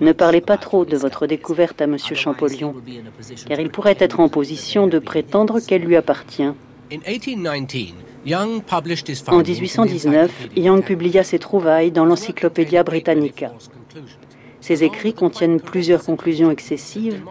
ne 0.00 0.12
parlez 0.12 0.40
pas 0.40 0.56
trop 0.56 0.84
de 0.84 0.96
votre 0.96 1.26
découverte 1.26 1.80
à 1.80 1.84
M. 1.84 1.96
Champollion, 1.98 2.74
car 3.46 3.60
il 3.60 3.70
pourrait 3.70 3.96
être 3.98 4.20
en 4.20 4.28
position 4.28 4.86
de 4.86 4.98
prétendre 4.98 5.60
qu'elle 5.60 5.82
lui 5.82 5.96
appartient. 5.96 6.42
En 9.28 9.38
1819, 9.38 10.48
Young 10.56 10.84
publia 10.84 11.22
ses 11.24 11.38
trouvailles 11.38 11.90
dans 11.92 12.04
l'Encyclopædia 12.04 12.82
Britannica. 12.82 13.52
Ses 14.60 14.82
écrits 14.82 15.14
contiennent 15.14 15.60
plusieurs 15.60 16.04
conclusions 16.04 16.50
excessives, 16.50 17.22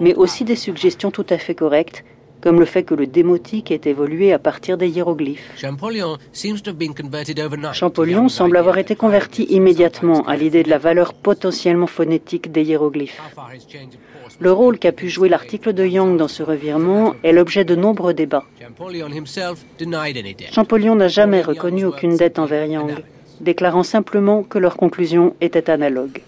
mais 0.00 0.14
aussi 0.14 0.44
des 0.44 0.56
suggestions 0.56 1.10
tout 1.10 1.26
à 1.28 1.36
fait 1.36 1.54
correctes 1.54 2.04
comme 2.42 2.58
le 2.58 2.66
fait 2.66 2.82
que 2.82 2.94
le 2.94 3.06
démotique 3.06 3.70
ait 3.70 3.80
évolué 3.84 4.32
à 4.32 4.38
partir 4.38 4.76
des 4.76 4.88
hiéroglyphes. 4.88 5.52
Champollion 7.72 8.28
semble 8.28 8.56
avoir 8.56 8.78
été 8.78 8.96
converti 8.96 9.44
immédiatement 9.44 10.26
à 10.26 10.36
l'idée 10.36 10.64
de 10.64 10.68
la 10.68 10.78
valeur 10.78 11.14
potentiellement 11.14 11.86
phonétique 11.86 12.50
des 12.50 12.64
hiéroglyphes. 12.64 13.20
Le 14.40 14.52
rôle 14.52 14.78
qu'a 14.78 14.92
pu 14.92 15.08
jouer 15.08 15.28
l'article 15.28 15.72
de 15.72 15.86
Young 15.86 16.16
dans 16.16 16.28
ce 16.28 16.42
revirement 16.42 17.14
est 17.22 17.32
l'objet 17.32 17.64
de 17.64 17.76
nombreux 17.76 18.12
débats. 18.12 18.44
Champollion 20.52 20.94
n'a 20.96 21.08
jamais 21.08 21.42
reconnu 21.42 21.84
aucune 21.84 22.16
dette 22.16 22.40
envers 22.40 22.66
Young, 22.66 22.92
déclarant 23.40 23.84
simplement 23.84 24.42
que 24.42 24.58
leurs 24.58 24.76
conclusions 24.76 25.36
étaient 25.40 25.70
analogues. 25.70 26.22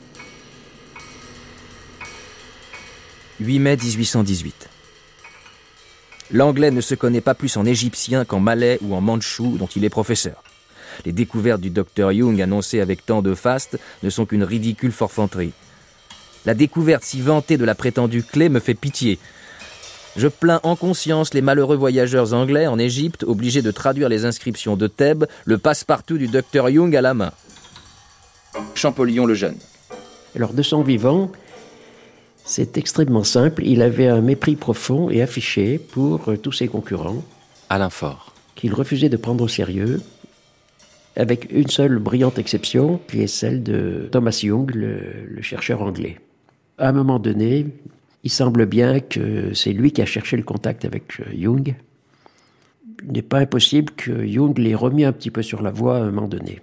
8 3.40 3.58
mai 3.58 3.76
1818. 3.76 4.73
L'anglais 6.34 6.72
ne 6.72 6.80
se 6.80 6.96
connaît 6.96 7.20
pas 7.20 7.34
plus 7.34 7.56
en 7.56 7.64
égyptien 7.64 8.24
qu'en 8.24 8.40
malais 8.40 8.80
ou 8.82 8.96
en 8.96 9.00
mandchou 9.00 9.56
dont 9.56 9.68
il 9.68 9.84
est 9.84 9.88
professeur. 9.88 10.42
Les 11.04 11.12
découvertes 11.12 11.60
du 11.60 11.70
docteur 11.70 12.10
Young 12.10 12.42
annoncées 12.42 12.80
avec 12.80 13.06
tant 13.06 13.22
de 13.22 13.36
faste 13.36 13.78
ne 14.02 14.10
sont 14.10 14.26
qu'une 14.26 14.42
ridicule 14.42 14.90
forfanterie. 14.90 15.52
La 16.44 16.54
découverte 16.54 17.04
si 17.04 17.20
vantée 17.20 17.56
de 17.56 17.64
la 17.64 17.76
prétendue 17.76 18.24
clé 18.24 18.48
me 18.48 18.58
fait 18.58 18.74
pitié. 18.74 19.20
Je 20.16 20.26
plains 20.26 20.58
en 20.64 20.74
conscience 20.74 21.34
les 21.34 21.40
malheureux 21.40 21.76
voyageurs 21.76 22.34
anglais 22.34 22.66
en 22.66 22.80
Égypte 22.80 23.22
obligés 23.22 23.62
de 23.62 23.70
traduire 23.70 24.08
les 24.08 24.24
inscriptions 24.24 24.76
de 24.76 24.88
Thèbes, 24.88 25.26
le 25.44 25.58
passe-partout 25.58 26.18
du 26.18 26.26
docteur 26.26 26.68
Young 26.68 26.96
à 26.96 27.00
la 27.00 27.14
main. 27.14 27.30
Champollion 28.74 29.24
le 29.24 29.34
jeune. 29.34 29.58
Alors 30.34 30.52
de 30.52 30.62
son 30.62 30.82
vivant, 30.82 31.30
c'est 32.44 32.76
extrêmement 32.76 33.24
simple. 33.24 33.62
Il 33.64 33.82
avait 33.82 34.06
un 34.06 34.20
mépris 34.20 34.54
profond 34.54 35.10
et 35.10 35.22
affiché 35.22 35.78
pour 35.78 36.28
euh, 36.28 36.36
tous 36.36 36.52
ses 36.52 36.68
concurrents. 36.68 37.24
Alain 37.70 37.90
Faure. 37.90 38.34
Qu'il 38.54 38.74
refusait 38.74 39.08
de 39.08 39.16
prendre 39.16 39.42
au 39.42 39.48
sérieux, 39.48 40.02
avec 41.16 41.50
une 41.50 41.68
seule 41.68 41.98
brillante 41.98 42.38
exception, 42.38 43.00
qui 43.08 43.22
est 43.22 43.26
celle 43.26 43.62
de 43.62 44.08
Thomas 44.12 44.38
Young, 44.42 44.70
le, 44.74 45.40
chercheur 45.40 45.82
anglais. 45.82 46.20
À 46.78 46.90
un 46.90 46.92
moment 46.92 47.18
donné, 47.18 47.66
il 48.22 48.30
semble 48.30 48.66
bien 48.66 49.00
que 49.00 49.54
c'est 49.54 49.72
lui 49.72 49.92
qui 49.92 50.02
a 50.02 50.06
cherché 50.06 50.36
le 50.36 50.42
contact 50.42 50.84
avec 50.84 51.20
euh, 51.20 51.24
Jung. 51.36 51.74
Il 53.06 53.12
n'est 53.12 53.22
pas 53.22 53.38
impossible 53.38 53.92
que 53.96 54.26
Jung 54.26 54.56
l'ait 54.58 54.74
remis 54.74 55.04
un 55.04 55.12
petit 55.12 55.30
peu 55.30 55.42
sur 55.42 55.62
la 55.62 55.70
voie 55.70 55.96
à 55.96 56.00
un 56.00 56.10
moment 56.10 56.28
donné 56.28 56.60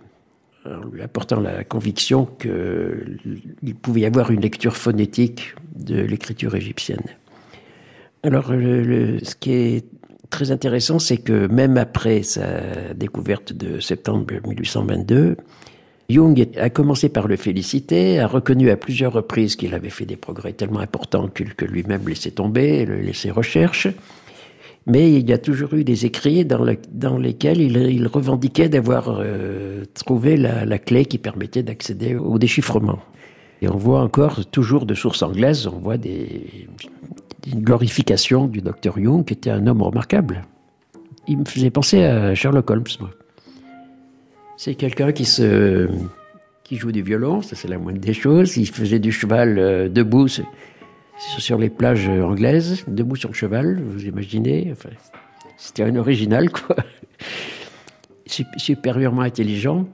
en 0.65 0.85
lui 0.91 1.01
apportant 1.01 1.39
la 1.39 1.63
conviction 1.63 2.25
qu'il 2.25 3.75
pouvait 3.81 4.01
y 4.01 4.05
avoir 4.05 4.31
une 4.31 4.41
lecture 4.41 4.75
phonétique 4.75 5.55
de 5.75 6.01
l'écriture 6.01 6.55
égyptienne. 6.55 7.03
Alors, 8.23 8.47
ce 8.47 9.35
qui 9.35 9.51
est 9.51 9.85
très 10.29 10.51
intéressant, 10.51 10.99
c'est 10.99 11.17
que 11.17 11.47
même 11.47 11.77
après 11.77 12.23
sa 12.23 12.93
découverte 12.93 13.53
de 13.53 13.79
septembre 13.79 14.33
1822, 14.45 15.37
Jung 16.09 16.47
a 16.57 16.69
commencé 16.69 17.09
par 17.09 17.27
le 17.27 17.37
féliciter, 17.37 18.19
a 18.19 18.27
reconnu 18.27 18.69
à 18.69 18.77
plusieurs 18.77 19.13
reprises 19.13 19.55
qu'il 19.55 19.73
avait 19.73 19.89
fait 19.89 20.05
des 20.05 20.17
progrès 20.17 20.53
tellement 20.53 20.79
importants 20.79 21.27
que 21.29 21.65
lui-même 21.65 22.07
laissait 22.07 22.31
tomber, 22.31 22.85
laissait 22.85 23.31
recherche. 23.31 23.87
Mais 24.87 25.13
il 25.13 25.29
y 25.29 25.33
a 25.33 25.37
toujours 25.37 25.73
eu 25.75 25.83
des 25.83 26.05
écrits 26.05 26.43
dans, 26.43 27.17
lesquels 27.17 27.61
il, 27.61 28.07
revendiquait 28.07 28.67
d'avoir 28.67 29.09
euh, 29.09 29.83
trouvé 29.93 30.37
la, 30.37 30.79
clé 30.79 31.05
qui 31.05 31.19
permettait 31.19 31.61
d'accéder 31.61 32.15
au 32.15 32.39
déchiffrement. 32.39 32.99
Et 33.61 33.69
on 33.69 33.77
voit 33.77 34.01
encore, 34.01 34.43
toujours 34.47 34.87
de 34.87 34.95
sources 34.95 35.21
anglaises, 35.21 35.67
on 35.67 35.77
voit 35.77 35.97
des, 35.97 36.67
une 37.51 37.61
glorification 37.61 38.47
du 38.47 38.61
docteur 38.61 38.97
Jung, 38.97 39.23
qui 39.23 39.33
était 39.33 39.51
un 39.51 39.67
homme 39.67 39.83
remarquable. 39.83 40.43
Il 41.27 41.37
me 41.37 41.45
faisait 41.45 41.69
penser 41.69 42.03
à 42.03 42.33
Sherlock 42.33 42.69
Holmes, 42.71 42.83
C'est 44.57 44.73
quelqu'un 44.73 45.11
qui 45.11 45.25
se, 45.25 45.87
joue 46.71 46.91
du 46.91 47.03
violon, 47.03 47.41
ça 47.41 47.55
c'est 47.55 47.67
la 47.67 47.77
moindre 47.77 47.99
des 47.99 48.13
choses. 48.13 48.57
Il 48.57 48.67
faisait 48.67 48.99
du 48.99 49.11
cheval 49.11 49.59
euh, 49.59 49.89
debout 49.89 50.27
sur 51.37 51.57
les 51.57 51.69
plages 51.69 52.07
anglaises, 52.07 52.83
debout 52.87 53.15
sur 53.15 53.29
le 53.29 53.35
cheval, 53.35 53.81
vous 53.83 54.05
imaginez. 54.05 54.73
C'était 55.57 55.83
un 55.83 55.95
original, 55.95 56.49
quoi. 56.49 56.75
Supérieurement 58.57 59.21
intelligent. 59.21 59.87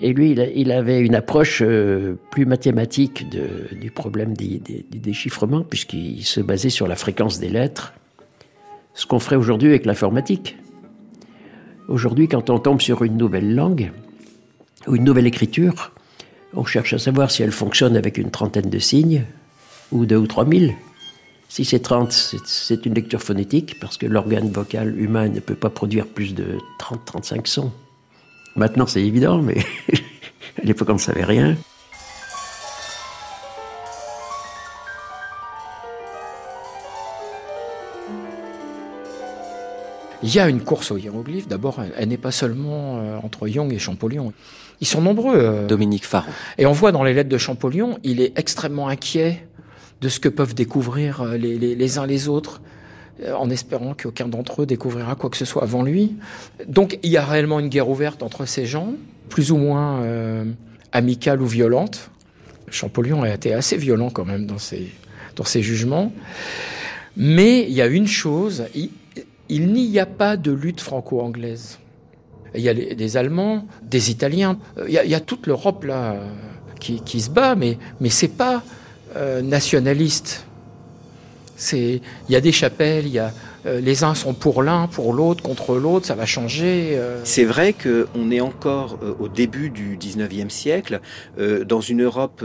Et 0.00 0.12
lui, 0.12 0.32
il, 0.32 0.72
avait 0.72 1.00
une 1.00 1.14
approche 1.14 1.62
euh, 1.62 2.16
plus 2.30 2.44
mathématique 2.44 3.26
du 3.30 3.90
problème 3.90 4.36
du 4.36 4.60
déchiffrement, 4.92 5.62
puisqu'il 5.62 6.24
se 6.24 6.40
basait 6.40 6.70
sur 6.70 6.86
la 6.86 6.96
fréquence 6.96 7.40
des 7.40 7.48
lettres, 7.48 7.94
ce 8.92 9.06
qu'on 9.06 9.18
ferait 9.18 9.36
aujourd'hui 9.36 9.70
avec 9.70 9.86
l'informatique. 9.86 10.56
Aujourd'hui, 11.88 12.28
quand 12.28 12.50
on 12.50 12.58
tombe 12.58 12.82
sur 12.82 13.04
une 13.04 13.16
nouvelle 13.16 13.54
langue 13.54 13.90
ou 14.86 14.96
une 14.96 15.04
nouvelle 15.04 15.26
écriture, 15.26 15.92
on 16.52 16.64
cherche 16.64 16.92
à 16.92 16.98
savoir 16.98 17.30
si 17.30 17.42
elle 17.42 17.52
fonctionne 17.52 17.96
avec 17.96 18.18
une 18.18 18.30
trentaine 18.30 18.68
de 18.68 18.78
signes 18.78 19.24
ou 19.92 20.06
deux 20.06 20.16
ou 20.16 20.26
trois 20.26 20.44
mille. 20.44 20.74
Si 21.48 21.64
c'est 21.64 21.78
30, 21.78 22.12
c'est 22.12 22.86
une 22.86 22.94
lecture 22.94 23.22
phonétique, 23.22 23.78
parce 23.80 23.96
que 23.96 24.06
l'organe 24.06 24.50
vocal 24.50 24.98
humain 25.00 25.28
ne 25.28 25.40
peut 25.40 25.54
pas 25.54 25.70
produire 25.70 26.06
plus 26.06 26.34
de 26.34 26.58
30-35 26.80 27.46
sons. 27.46 27.72
Maintenant, 28.56 28.86
c'est 28.86 29.02
évident, 29.02 29.40
mais 29.40 29.58
à 30.60 30.64
l'époque, 30.64 30.88
on 30.90 30.94
ne 30.94 30.98
savait 30.98 31.24
rien. 31.24 31.56
Il 40.22 40.34
y 40.34 40.40
a 40.40 40.48
une 40.48 40.60
course 40.60 40.90
aux 40.90 40.96
hiéroglyphes. 40.96 41.46
D'abord, 41.46 41.80
elle, 41.96 42.08
n'est 42.08 42.16
pas 42.16 42.32
seulement 42.32 42.98
euh, 42.98 43.18
entre 43.22 43.46
Jung 43.46 43.72
et 43.72 43.78
Champollion. 43.78 44.32
Ils 44.80 44.86
sont 44.86 45.00
nombreux. 45.00 45.36
Euh. 45.36 45.66
Dominique 45.66 46.04
Farron. 46.04 46.32
Et 46.58 46.66
on 46.66 46.72
voit 46.72 46.90
dans 46.90 47.04
les 47.04 47.14
lettres 47.14 47.28
de 47.28 47.38
Champollion, 47.38 47.98
il 48.02 48.20
est 48.20 48.36
extrêmement 48.36 48.88
inquiet 48.88 49.46
de 50.00 50.08
ce 50.08 50.20
que 50.20 50.28
peuvent 50.28 50.54
découvrir 50.54 51.22
euh, 51.22 51.36
les 51.36 51.98
uns 51.98 52.06
les 52.06 52.28
autres. 52.28 52.60
Euh, 53.22 53.34
en 53.34 53.48
espérant 53.48 53.94
qu'aucun 53.94 54.28
d'entre 54.28 54.62
eux 54.62 54.66
découvrira 54.66 55.14
quoi 55.14 55.30
que 55.30 55.38
ce 55.38 55.46
soit 55.46 55.62
avant 55.62 55.82
lui. 55.82 56.16
Donc 56.68 56.98
il 57.02 57.10
y 57.10 57.16
a 57.16 57.24
réellement 57.24 57.60
une 57.60 57.68
guerre 57.68 57.88
ouverte 57.88 58.22
entre 58.22 58.44
ces 58.44 58.66
gens, 58.66 58.92
plus 59.30 59.52
ou 59.52 59.56
moins 59.56 60.02
euh, 60.02 60.44
amicale 60.92 61.40
ou 61.40 61.46
violente. 61.46 62.10
Champollion 62.70 63.22
a 63.22 63.30
été 63.30 63.54
assez 63.54 63.78
violent 63.78 64.10
quand 64.10 64.26
même 64.26 64.44
dans 64.44 64.58
ses, 64.58 64.92
dans 65.34 65.44
ses 65.44 65.62
jugements. 65.62 66.12
Mais 67.16 67.62
il 67.62 67.72
y 67.72 67.80
a 67.80 67.86
une 67.86 68.06
chose, 68.06 68.64
il, 68.74 69.72
n'y 69.72 69.98
a 69.98 70.04
pas 70.04 70.36
de 70.36 70.52
lutte 70.52 70.82
franco-anglaise. 70.82 71.78
Il 72.54 72.60
y 72.60 72.68
a 72.68 72.74
des 72.74 73.16
Allemands, 73.16 73.66
des 73.82 74.10
Italiens, 74.10 74.58
euh, 74.76 74.84
il 74.88 74.92
y 74.92 75.14
a, 75.14 75.20
toute 75.20 75.46
l'Europe 75.46 75.84
là 75.84 76.16
qui, 76.80 77.00
qui, 77.00 77.22
se 77.22 77.30
bat, 77.30 77.54
mais, 77.54 77.78
mais 78.00 78.10
c'est 78.10 78.28
pas 78.28 78.62
nationaliste 79.42 80.46
il 81.72 82.00
y 82.28 82.36
a 82.36 82.40
des 82.40 82.52
chapelles, 82.52 83.06
y 83.08 83.18
a 83.18 83.32
euh, 83.66 83.80
les 83.80 84.04
uns 84.04 84.14
sont 84.14 84.32
pour 84.32 84.62
l'un, 84.62 84.86
pour 84.86 85.12
l'autre, 85.12 85.42
contre 85.42 85.76
l'autre, 85.76 86.06
ça 86.06 86.14
va 86.14 86.24
changer. 86.24 86.92
Euh. 86.92 87.20
C'est 87.24 87.44
vrai 87.44 87.74
qu'on 87.74 88.30
est 88.30 88.40
encore 88.40 88.98
euh, 89.02 89.14
au 89.18 89.28
début 89.28 89.70
du 89.70 89.96
19e 89.96 90.50
siècle, 90.50 91.00
dans 91.66 91.80
une 91.80 92.02
Europe, 92.02 92.44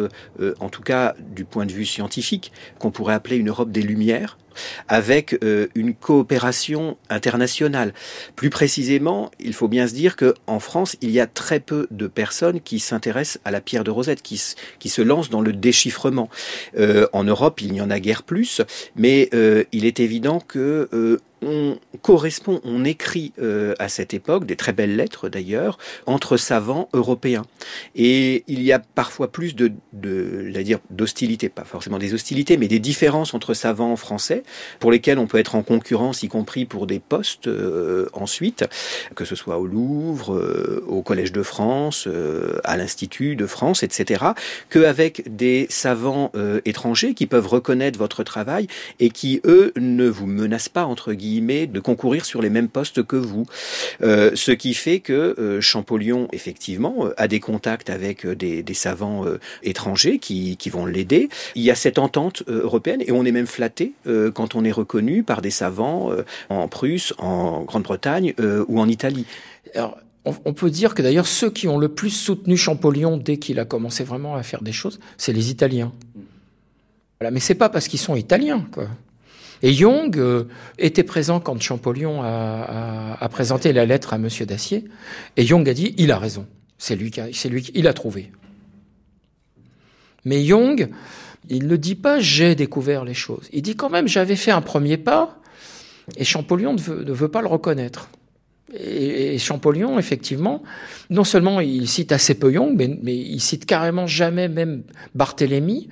en 0.60 0.69
tout 0.69 0.81
cas 0.81 1.15
du 1.19 1.45
point 1.45 1.65
de 1.65 1.71
vue 1.71 1.86
scientifique, 1.86 2.51
qu'on 2.79 2.91
pourrait 2.91 3.13
appeler 3.13 3.38
une 3.38 3.49
Europe 3.49 3.71
des 3.71 3.81
Lumières, 3.81 4.38
avec 4.87 5.37
euh, 5.43 5.67
une 5.75 5.93
coopération 5.93 6.97
internationale. 7.09 7.93
Plus 8.35 8.49
précisément, 8.49 9.31
il 9.39 9.53
faut 9.53 9.67
bien 9.67 9.87
se 9.87 9.93
dire 9.93 10.15
qu'en 10.15 10.59
France, 10.59 10.95
il 11.01 11.11
y 11.11 11.19
a 11.19 11.27
très 11.27 11.59
peu 11.59 11.87
de 11.91 12.07
personnes 12.07 12.61
qui 12.61 12.79
s'intéressent 12.79 13.41
à 13.45 13.51
la 13.51 13.61
pierre 13.61 13.83
de 13.83 13.91
Rosette, 13.91 14.21
qui, 14.21 14.37
se 14.37 15.01
lancent 15.01 15.29
dans 15.29 15.41
le 15.41 15.53
déchiffrement. 15.53 16.29
Euh, 16.77 17.07
en 17.13 17.23
Europe, 17.23 17.61
il 17.61 17.71
n'y 17.71 17.81
en 17.81 17.89
a 17.89 17.99
guère 17.99 18.23
plus, 18.23 18.61
mais 18.95 19.29
euh, 19.33 19.63
il 19.71 19.85
est 19.85 19.99
évident 19.99 20.39
que 20.39 21.19
on 21.41 21.77
correspond, 22.01 22.62
on 22.63 22.86
écrit 22.86 23.34
euh, 23.39 23.73
à 23.80 23.89
cette 23.89 24.13
époque, 24.13 24.45
des 24.45 24.56
très 24.56 24.73
belles 24.73 24.95
lettres 24.95 25.27
d'ailleurs, 25.27 25.77
entre 26.06 26.38
savants 26.38 26.88
européens. 26.93 27.43
Et 27.95 28.43
il 28.47 28.62
y 28.62 28.71
a 28.71 28.80
parfois 28.80 29.32
plus 29.32 29.56
de, 29.56 29.71
de 29.93 30.51
dire 30.62 30.80
d'hostilité, 30.89 31.49
pas 31.49 31.63
forcément 31.63 31.97
des 31.97 32.13
hostilités, 32.13 32.58
mais 32.58 32.67
des 32.67 32.80
différences 32.80 33.34
entre 33.34 33.54
savants 33.54 33.95
français, 33.95 34.43
pour 34.80 34.91
lesquels 34.91 35.17
on 35.17 35.27
peut 35.27 35.39
être 35.39 35.56
en 35.56 35.63
concurrence, 35.63 36.21
y 36.21 36.27
compris 36.27 36.65
pour 36.65 36.86
des 36.86 36.99
postes 36.99 37.47
euh, 37.47 38.08
ensuite, 38.13 38.65
que 39.15 39.25
ce 39.25 39.36
soit 39.36 39.58
au 39.58 39.65
Louvre, 39.65 40.36
euh, 40.36 40.84
au 40.88 41.01
Collège 41.01 41.32
de 41.32 41.43
France, 41.43 42.08
à 42.63 42.77
l'Institut 42.77 43.36
de 43.36 43.45
France, 43.45 43.84
etc., 43.84 44.25
qu'avec 44.69 45.36
des 45.36 45.65
savants 45.69 46.32
étrangers 46.65 47.13
qui 47.13 47.25
peuvent 47.25 47.47
reconnaître 47.47 47.97
votre 47.97 48.23
travail 48.23 48.67
et 48.99 49.10
qui, 49.10 49.41
eux, 49.45 49.71
ne 49.77 50.08
vous 50.08 50.27
menacent 50.27 50.69
pas, 50.69 50.86
entre 50.86 51.13
guillemets, 51.13 51.30
de 51.39 51.79
concourir 51.79 52.25
sur 52.25 52.41
les 52.41 52.49
mêmes 52.49 52.67
postes 52.67 53.03
que 53.03 53.15
vous. 53.15 53.45
Euh, 54.01 54.31
ce 54.35 54.51
qui 54.51 54.73
fait 54.73 54.99
que 54.99 55.35
euh, 55.39 55.61
Champollion, 55.61 56.27
effectivement, 56.33 57.05
euh, 57.05 57.13
a 57.17 57.27
des 57.27 57.39
contacts 57.39 57.89
avec 57.89 58.27
des, 58.27 58.63
savants 58.73 59.25
étrangers 59.63 60.17
qui, 60.17 60.57
vont 60.71 60.85
l'aider. 60.85 61.29
Il 61.55 61.61
y 61.61 61.69
a 61.69 61.75
cette 61.75 61.99
entente 61.99 62.43
européenne 62.47 63.03
et 63.05 63.11
on 63.11 63.25
est 63.25 63.31
même 63.31 63.45
flatté 63.45 63.93
quand 64.33 64.55
on 64.55 64.63
est 64.63 64.71
reconnu 64.71 65.23
par 65.23 65.41
des 65.41 65.51
savants 65.51 66.11
en 66.49 66.67
Prusse, 66.67 67.13
en 67.17 67.61
Grande-Bretagne 67.63 68.33
ou 68.67 68.79
en 68.79 68.87
Italie. 68.87 69.25
Alors, 69.75 69.97
on, 70.25 70.53
peut 70.53 70.69
dire 70.69 70.95
que 70.95 71.01
d'ailleurs 71.01 71.27
ceux 71.27 71.51
qui 71.51 71.67
ont 71.67 71.77
le 71.77 71.89
plus 71.89 72.09
soutenu 72.09 72.55
Champollion 72.57 73.17
dès 73.17 73.37
qu'il 73.37 73.59
a 73.59 73.65
commencé 73.65 74.03
vraiment 74.03 74.35
à 74.35 74.43
faire 74.43 74.63
des 74.63 74.71
choses, 74.71 74.99
c'est 75.17 75.33
les 75.33 75.51
Italiens. 75.51 75.91
Voilà, 77.19 77.31
mais 77.31 77.39
c'est 77.39 77.55
pas 77.55 77.69
parce 77.69 77.87
qu'ils 77.87 77.99
sont 77.99 78.15
italiens, 78.15 78.65
quoi. 78.71 78.87
Et 79.63 79.74
Jung 79.74 80.17
euh, 80.17 80.45
était 80.78 81.04
présent 81.04 81.39
quand 81.39 81.62
Champollion 81.62 82.21
a, 82.24 83.28
présenté 83.30 83.74
la 83.74 83.86
lettre 83.86 84.13
à 84.13 84.17
Monsieur 84.17 84.45
Dacier. 84.45 84.86
Et 85.38 85.45
Jung 85.45 85.67
a 85.69 85.74
dit, 85.74 85.93
il 85.97 86.12
a 86.12 86.17
raison. 86.17 86.47
C'est 86.78 86.95
lui 86.95 87.12
qui, 87.12 87.21
c'est 87.34 87.50
qui, 87.62 87.88
a 87.88 87.93
trouvé. 87.93 88.32
Mais 90.26 90.43
Jung, 90.43 90.89
il 91.50 91.67
ne 91.67 91.76
dit 91.76 91.95
pas 91.95 92.19
j'ai 92.19 92.56
découvert 92.56 93.06
les 93.06 93.13
choses. 93.13 93.50
Il 93.54 93.62
dit 93.62 93.76
quand 93.76 93.89
même 93.89 94.08
j'avais 94.08 94.36
fait 94.36 94.52
un 94.52 94.62
premier 94.62 94.97
pas 94.97 95.38
et 96.17 96.24
Champollion 96.24 96.74
ne 96.74 97.12
veut, 97.12 97.28
pas 97.28 97.41
le 97.41 97.47
reconnaître. 97.47 98.10
Et, 98.74 99.38
Champollion, 99.38 100.00
effectivement, 100.00 100.63
non 101.10 101.24
seulement 101.24 101.60
il 101.60 101.88
cite 101.88 102.12
assez 102.12 102.34
peu 102.36 102.52
Jung, 102.52 102.74
mais, 102.76 102.97
mais 103.02 103.15
il 103.15 103.39
cite 103.39 103.65
carrément 103.65 104.08
jamais 104.08 104.47
même 104.47 104.84
Barthélemy, 105.13 105.89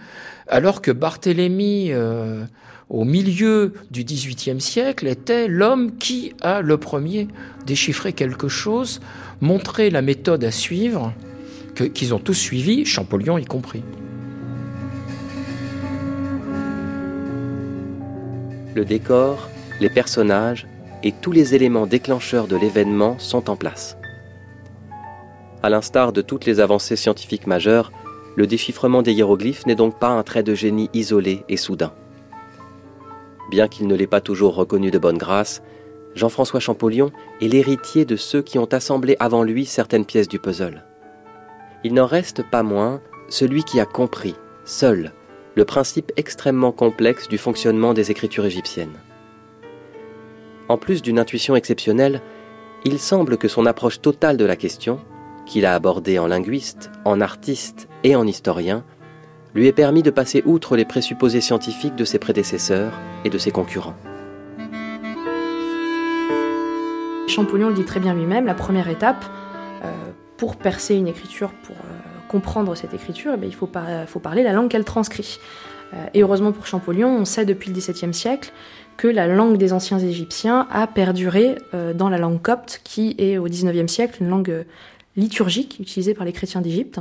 alors 0.47 0.81
que 0.81 0.91
Barthélemy, 0.91 1.91
euh, 1.91 2.43
au 2.89 3.03
milieu 3.03 3.73
du 3.91 4.03
XVIIIe 4.03 4.59
siècle, 4.59 5.07
était 5.07 5.47
l'homme 5.47 5.97
qui 5.97 6.33
a 6.41 6.61
le 6.61 6.77
premier 6.77 7.27
déchiffré 7.65 8.13
quelque 8.13 8.47
chose, 8.47 8.99
montré 9.41 9.89
la 9.89 10.01
méthode 10.01 10.43
à 10.43 10.51
suivre, 10.51 11.13
qu'ils 11.93 12.13
ont 12.13 12.19
tous 12.19 12.33
suivi, 12.33 12.85
Champollion 12.85 13.37
y 13.37 13.45
compris. 13.45 13.83
Le 18.75 18.85
décor, 18.85 19.49
les 19.79 19.89
personnages 19.89 20.67
et 21.03 21.11
tous 21.11 21.31
les 21.31 21.55
éléments 21.55 21.87
déclencheurs 21.87 22.47
de 22.47 22.55
l'événement 22.55 23.17
sont 23.19 23.49
en 23.49 23.55
place. 23.55 23.97
À 25.61 25.69
l'instar 25.69 26.11
de 26.11 26.21
toutes 26.21 26.45
les 26.45 26.59
avancées 26.59 26.95
scientifiques 26.95 27.47
majeures, 27.47 27.91
le 28.35 28.47
déchiffrement 28.47 29.01
des 29.01 29.13
hiéroglyphes 29.13 29.65
n'est 29.65 29.75
donc 29.75 29.99
pas 29.99 30.09
un 30.09 30.23
trait 30.23 30.43
de 30.43 30.55
génie 30.55 30.89
isolé 30.93 31.43
et 31.49 31.57
soudain. 31.57 31.93
Bien 33.49 33.67
qu'il 33.67 33.87
ne 33.87 33.95
l'ait 33.95 34.07
pas 34.07 34.21
toujours 34.21 34.55
reconnu 34.55 34.91
de 34.91 34.99
bonne 34.99 35.17
grâce, 35.17 35.61
Jean-François 36.15 36.59
Champollion 36.59 37.11
est 37.41 37.47
l'héritier 37.47 38.05
de 38.05 38.15
ceux 38.15 38.41
qui 38.41 38.59
ont 38.59 38.71
assemblé 38.71 39.15
avant 39.19 39.43
lui 39.43 39.65
certaines 39.65 40.05
pièces 40.05 40.27
du 40.27 40.39
puzzle. 40.39 40.83
Il 41.83 41.93
n'en 41.93 42.05
reste 42.05 42.43
pas 42.43 42.63
moins 42.63 43.01
celui 43.29 43.63
qui 43.63 43.79
a 43.79 43.85
compris, 43.85 44.35
seul, 44.65 45.13
le 45.55 45.65
principe 45.65 46.11
extrêmement 46.17 46.71
complexe 46.71 47.27
du 47.27 47.37
fonctionnement 47.37 47.93
des 47.93 48.11
écritures 48.11 48.45
égyptiennes. 48.45 48.97
En 50.67 50.77
plus 50.77 51.01
d'une 51.01 51.19
intuition 51.19 51.55
exceptionnelle, 51.55 52.21
il 52.85 52.99
semble 52.99 53.37
que 53.37 53.47
son 53.47 53.65
approche 53.65 54.01
totale 54.01 54.37
de 54.37 54.45
la 54.45 54.55
question, 54.55 54.99
qu'il 55.45 55.65
a 55.65 55.73
abordée 55.73 56.19
en 56.19 56.27
linguiste, 56.27 56.91
en 57.05 57.19
artiste 57.21 57.87
et 58.03 58.15
en 58.15 58.27
historien, 58.27 58.83
lui 59.55 59.67
ait 59.67 59.73
permis 59.73 60.03
de 60.03 60.11
passer 60.11 60.43
outre 60.45 60.75
les 60.75 60.85
présupposés 60.85 61.41
scientifiques 61.41 61.95
de 61.95 62.05
ses 62.05 62.19
prédécesseurs 62.19 62.93
et 63.25 63.29
de 63.29 63.37
ses 63.37 63.51
concurrents. 63.51 63.95
Champollion 67.27 67.69
le 67.69 67.75
dit 67.75 67.85
très 67.85 67.99
bien 67.99 68.13
lui-même, 68.13 68.45
la 68.45 68.53
première 68.53 68.89
étape, 68.89 69.23
euh, 69.83 69.91
pour 70.37 70.55
percer 70.55 70.95
une 70.95 71.07
écriture, 71.07 71.51
pour 71.63 71.75
euh, 71.75 72.27
comprendre 72.27 72.75
cette 72.75 72.93
écriture, 72.93 73.33
eh 73.41 73.45
il 73.45 73.53
faut, 73.53 73.69
faut, 74.07 74.19
parler 74.19 74.43
la 74.43 74.53
langue 74.53 74.69
qu'elle 74.69 74.85
transcrit. 74.85 75.39
et 76.13 76.21
heureusement 76.21 76.51
pour 76.51 76.67
Champollion, 76.67 77.09
on 77.09 77.25
sait 77.25 77.45
depuis 77.45 77.71
le 77.71 77.75
XVIIe 77.75 78.13
siècle 78.13 78.51
que 78.97 79.07
la 79.07 79.27
langue 79.27 79.57
des 79.57 79.73
anciens 79.73 79.97
Égyptiens 79.97 80.67
a 80.71 80.85
perduré 80.85 81.55
dans 81.95 82.09
la 82.09 82.17
langue 82.17 82.41
copte, 82.41 82.81
qui 82.83 83.15
est 83.17 83.37
au 83.37 83.45
XIXe 83.45 83.91
siècle 83.91 84.21
une 84.21 84.29
langue 84.29 84.65
liturgique 85.15 85.77
utilisée 85.79 86.13
par 86.13 86.25
les 86.25 86.33
chrétiens 86.33 86.61
d'Égypte. 86.61 86.99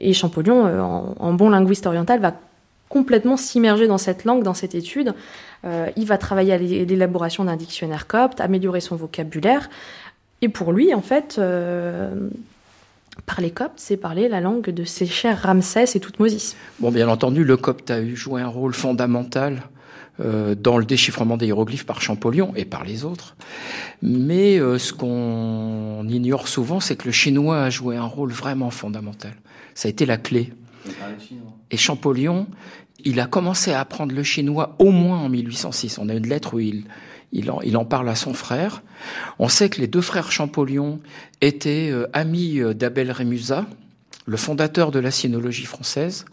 Et 0.00 0.12
Champollion, 0.12 1.16
en, 1.18 1.32
bon 1.32 1.50
linguiste 1.50 1.86
oriental, 1.86 2.20
va 2.20 2.34
complètement 2.88 3.36
s'immerger 3.36 3.86
dans 3.86 3.98
cette 3.98 4.24
langue, 4.24 4.42
dans 4.42 4.54
cette 4.54 4.74
étude. 4.74 5.14
Euh, 5.64 5.88
il 5.96 6.06
va 6.06 6.18
travailler 6.18 6.52
à 6.52 6.58
l'élaboration 6.58 7.44
d'un 7.44 7.56
dictionnaire 7.56 8.06
copte, 8.06 8.40
améliorer 8.40 8.80
son 8.80 8.96
vocabulaire. 8.96 9.68
Et 10.40 10.48
pour 10.48 10.72
lui, 10.72 10.94
en 10.94 11.02
fait, 11.02 11.36
euh, 11.38 12.14
parler 13.26 13.50
copte, 13.50 13.74
c'est 13.76 13.96
parler 13.96 14.28
la 14.28 14.40
langue 14.40 14.70
de 14.70 14.84
ses 14.84 15.06
chers 15.06 15.42
Ramsès 15.42 15.96
et 15.96 16.00
Toutmosis. 16.00 16.56
Bon, 16.80 16.90
bien 16.90 17.08
entendu, 17.08 17.44
le 17.44 17.56
copte 17.56 17.90
a 17.90 18.04
joué 18.14 18.40
un 18.40 18.48
rôle 18.48 18.72
fondamental 18.72 19.62
euh, 20.20 20.54
dans 20.54 20.78
le 20.78 20.84
déchiffrement 20.84 21.36
des 21.36 21.46
hiéroglyphes 21.46 21.86
par 21.86 22.00
Champollion 22.00 22.52
et 22.56 22.64
par 22.64 22.84
les 22.84 23.04
autres. 23.04 23.36
Mais 24.00 24.58
ce 24.58 24.92
qu'on 24.92 26.06
ignore 26.08 26.46
souvent, 26.46 26.78
c'est 26.78 26.94
que 26.94 27.06
le 27.06 27.12
chinois 27.12 27.62
a 27.62 27.70
joué 27.70 27.96
un 27.96 28.04
rôle 28.04 28.30
vraiment 28.30 28.70
fondamental. 28.70 29.32
Ça 29.78 29.86
a 29.86 29.90
été 29.90 30.06
la 30.06 30.16
clé. 30.16 30.52
Et 31.70 31.76
Champollion, 31.76 32.48
il 33.04 33.20
a 33.20 33.26
commencé 33.26 33.70
à 33.70 33.78
apprendre 33.78 34.12
le 34.12 34.24
chinois 34.24 34.74
au 34.80 34.90
moins 34.90 35.18
en 35.18 35.28
1806. 35.28 35.98
On 35.98 36.08
a 36.08 36.14
une 36.14 36.26
lettre 36.26 36.54
où 36.54 36.58
il, 36.58 36.82
il, 37.30 37.48
en, 37.48 37.60
il 37.60 37.76
en 37.76 37.84
parle 37.84 38.08
à 38.08 38.16
son 38.16 38.34
frère. 38.34 38.82
On 39.38 39.48
sait 39.48 39.68
que 39.68 39.80
les 39.80 39.86
deux 39.86 40.00
frères 40.00 40.32
Champollion 40.32 40.98
étaient 41.42 41.90
euh, 41.92 42.08
amis 42.12 42.58
euh, 42.58 42.74
d'Abel 42.74 43.12
Rémusat, 43.12 43.66
le 44.26 44.36
fondateur 44.36 44.90
de 44.90 44.98
la 44.98 45.12
sinologie 45.12 45.64
française. 45.64 46.24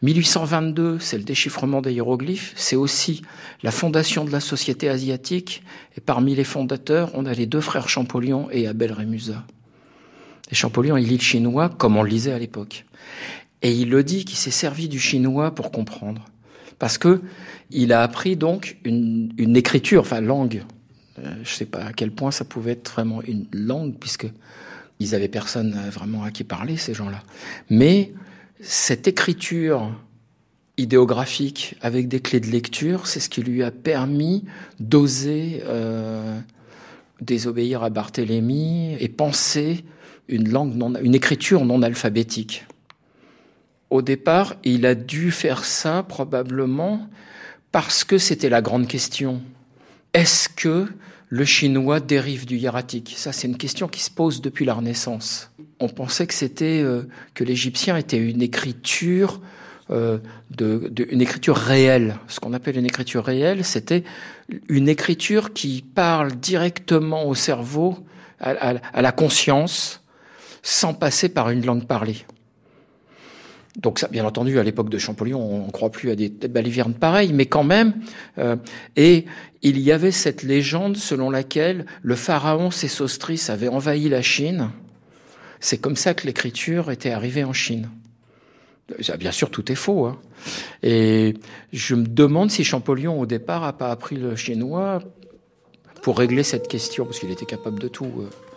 1822, 0.00 0.98
c'est 0.98 1.18
le 1.18 1.24
déchiffrement 1.24 1.82
des 1.82 1.92
hiéroglyphes, 1.92 2.54
c'est 2.56 2.76
aussi 2.76 3.20
la 3.62 3.70
fondation 3.70 4.24
de 4.24 4.30
la 4.30 4.40
société 4.40 4.88
asiatique, 4.88 5.62
et 5.98 6.00
parmi 6.00 6.34
les 6.34 6.44
fondateurs, 6.44 7.10
on 7.12 7.26
a 7.26 7.34
les 7.34 7.44
deux 7.44 7.60
frères 7.60 7.90
Champollion 7.90 8.48
et 8.50 8.66
Abel 8.66 8.92
Rémusat. 8.92 9.44
Et 10.50 10.54
Champollion, 10.54 10.96
il 10.96 11.08
lit 11.08 11.16
le 11.16 11.22
chinois 11.22 11.68
comme 11.68 11.96
on 11.96 12.02
le 12.02 12.10
lisait 12.10 12.32
à 12.32 12.38
l'époque. 12.38 12.84
Et 13.62 13.72
il 13.72 13.90
le 13.90 14.04
dit 14.04 14.24
qu'il 14.24 14.36
s'est 14.36 14.50
servi 14.50 14.88
du 14.88 15.00
chinois 15.00 15.54
pour 15.54 15.70
comprendre. 15.70 16.24
Parce 16.78 16.96
que 16.98 17.20
il 17.70 17.92
a 17.92 18.02
appris 18.02 18.36
donc 18.36 18.78
une, 18.84 19.56
écriture, 19.56 20.02
enfin 20.02 20.20
langue. 20.20 20.62
Euh, 21.18 21.34
je 21.42 21.50
ne 21.50 21.54
sais 21.54 21.66
pas 21.66 21.84
à 21.84 21.92
quel 21.92 22.12
point 22.12 22.30
ça 22.30 22.44
pouvait 22.44 22.72
être 22.72 22.90
vraiment 22.90 23.22
une 23.22 23.46
langue, 23.52 23.94
puisque 23.98 24.26
ils 25.00 25.14
avaient 25.14 25.28
personne 25.28 25.76
vraiment 25.90 26.24
à 26.24 26.30
qui 26.30 26.44
parler, 26.44 26.76
ces 26.76 26.94
gens-là. 26.94 27.22
Mais 27.68 28.12
cette 28.60 29.06
écriture 29.06 29.92
idéographique 30.76 31.74
avec 31.80 32.08
des 32.08 32.20
clés 32.20 32.40
de 32.40 32.46
lecture, 32.46 33.06
c'est 33.06 33.20
ce 33.20 33.28
qui 33.28 33.42
lui 33.42 33.62
a 33.62 33.70
permis 33.70 34.44
d'oser 34.78 35.62
euh, 35.66 36.40
désobéir 37.20 37.82
à 37.82 37.90
Barthélemy 37.90 38.96
et 38.98 39.08
penser 39.08 39.84
une 40.28 40.48
langue, 40.50 40.74
non, 40.74 40.94
une 41.02 41.14
écriture 41.14 41.64
non 41.64 41.82
alphabétique 41.82 42.64
au 43.90 44.02
départ, 44.02 44.56
il 44.64 44.86
a 44.86 44.94
dû 44.94 45.30
faire 45.30 45.64
ça 45.64 46.02
probablement 46.02 47.08
parce 47.72 48.04
que 48.04 48.18
c'était 48.18 48.48
la 48.48 48.62
grande 48.62 48.86
question. 48.86 49.40
Est-ce 50.14 50.48
que 50.48 50.86
le 51.28 51.44
chinois 51.44 52.00
dérive 52.00 52.46
du 52.46 52.56
hiératique? 52.56 53.14
Ça, 53.16 53.32
c'est 53.32 53.48
une 53.48 53.56
question 53.56 53.88
qui 53.88 54.02
se 54.02 54.10
pose 54.10 54.40
depuis 54.40 54.64
la 54.64 54.74
Renaissance. 54.74 55.50
On 55.80 55.88
pensait 55.88 56.26
que 56.26 56.34
c'était 56.34 56.82
euh, 56.82 57.02
que 57.34 57.44
l'égyptien 57.44 57.96
était 57.96 58.18
une 58.18 58.42
écriture, 58.42 59.40
euh, 59.90 60.18
de, 60.50 60.90
une 61.10 61.22
écriture 61.22 61.56
réelle. 61.56 62.16
Ce 62.26 62.40
qu'on 62.40 62.52
appelle 62.52 62.76
une 62.76 62.86
écriture 62.86 63.24
réelle, 63.24 63.64
c'était 63.64 64.04
une 64.68 64.88
écriture 64.88 65.52
qui 65.52 65.82
parle 65.82 66.32
directement 66.32 67.26
au 67.26 67.34
cerveau, 67.34 67.98
à 68.40 69.02
la 69.02 69.10
conscience, 69.10 70.00
sans 70.62 70.94
passer 70.94 71.28
par 71.28 71.50
une 71.50 71.64
langue 71.64 71.86
parlée. 71.86 72.24
Donc, 73.78 74.00
ça, 74.00 74.08
bien 74.08 74.24
entendu, 74.24 74.58
à 74.58 74.64
l'époque 74.64 74.90
de 74.90 74.98
Champollion, 74.98 75.40
on 75.40 75.66
ne 75.66 75.70
croit 75.70 75.90
plus 75.90 76.10
à 76.10 76.16
des 76.16 76.28
balivernes 76.28 76.94
pareilles, 76.94 77.32
mais 77.32 77.46
quand 77.46 77.62
même. 77.62 77.94
Euh, 78.38 78.56
et 78.96 79.24
il 79.62 79.78
y 79.78 79.92
avait 79.92 80.10
cette 80.10 80.42
légende 80.42 80.96
selon 80.96 81.30
laquelle 81.30 81.86
le 82.02 82.16
pharaon 82.16 82.72
Sésostris 82.72 83.46
avait 83.48 83.68
envahi 83.68 84.08
la 84.08 84.20
Chine. 84.20 84.70
C'est 85.60 85.78
comme 85.78 85.96
ça 85.96 86.14
que 86.14 86.26
l'écriture 86.26 86.90
était 86.90 87.10
arrivée 87.10 87.44
en 87.44 87.52
Chine. 87.52 87.88
Bien 89.18 89.32
sûr, 89.32 89.50
tout 89.50 89.70
est 89.70 89.76
faux. 89.76 90.06
Hein. 90.06 90.18
Et 90.82 91.34
je 91.72 91.94
me 91.94 92.06
demande 92.06 92.50
si 92.50 92.64
Champollion, 92.64 93.20
au 93.20 93.26
départ, 93.26 93.62
a 93.62 93.74
pas 93.74 93.90
appris 93.90 94.16
le 94.16 94.34
chinois 94.34 95.00
pour 96.02 96.18
régler 96.18 96.42
cette 96.42 96.68
question, 96.68 97.04
parce 97.04 97.18
qu'il 97.18 97.30
était 97.30 97.46
capable 97.46 97.78
de 97.78 97.88
tout. 97.88 98.10
Euh. 98.18 98.47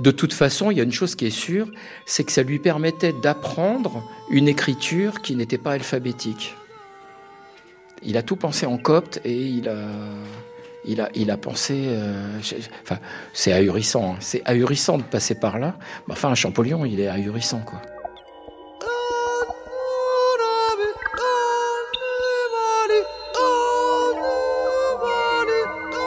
De 0.00 0.10
toute 0.10 0.32
façon, 0.32 0.70
il 0.70 0.78
y 0.78 0.80
a 0.80 0.84
une 0.84 0.92
chose 0.92 1.14
qui 1.14 1.26
est 1.26 1.30
sûre, 1.30 1.68
c'est 2.06 2.24
que 2.24 2.32
ça 2.32 2.42
lui 2.42 2.58
permettait 2.58 3.12
d'apprendre 3.12 4.02
une 4.30 4.48
écriture 4.48 5.22
qui 5.22 5.36
n'était 5.36 5.58
pas 5.58 5.72
alphabétique. 5.72 6.56
Il 8.02 8.16
a 8.16 8.22
tout 8.22 8.36
pensé 8.36 8.66
en 8.66 8.76
copte 8.76 9.20
et 9.24 9.40
il 9.40 9.68
a, 9.70 11.36
pensé. 11.36 11.74
Euh, 11.88 12.38
c'est 13.32 13.52
ahurissant. 13.52 14.14
Hein. 14.14 14.16
C'est 14.20 14.42
ahurissant 14.44 14.98
de 14.98 15.02
passer 15.02 15.34
par 15.34 15.58
là. 15.58 15.76
enfin, 16.10 16.28
un 16.28 16.34
Champollion, 16.34 16.84
il 16.84 17.00
est 17.00 17.08
ahurissant, 17.08 17.60
quoi. 17.60 17.80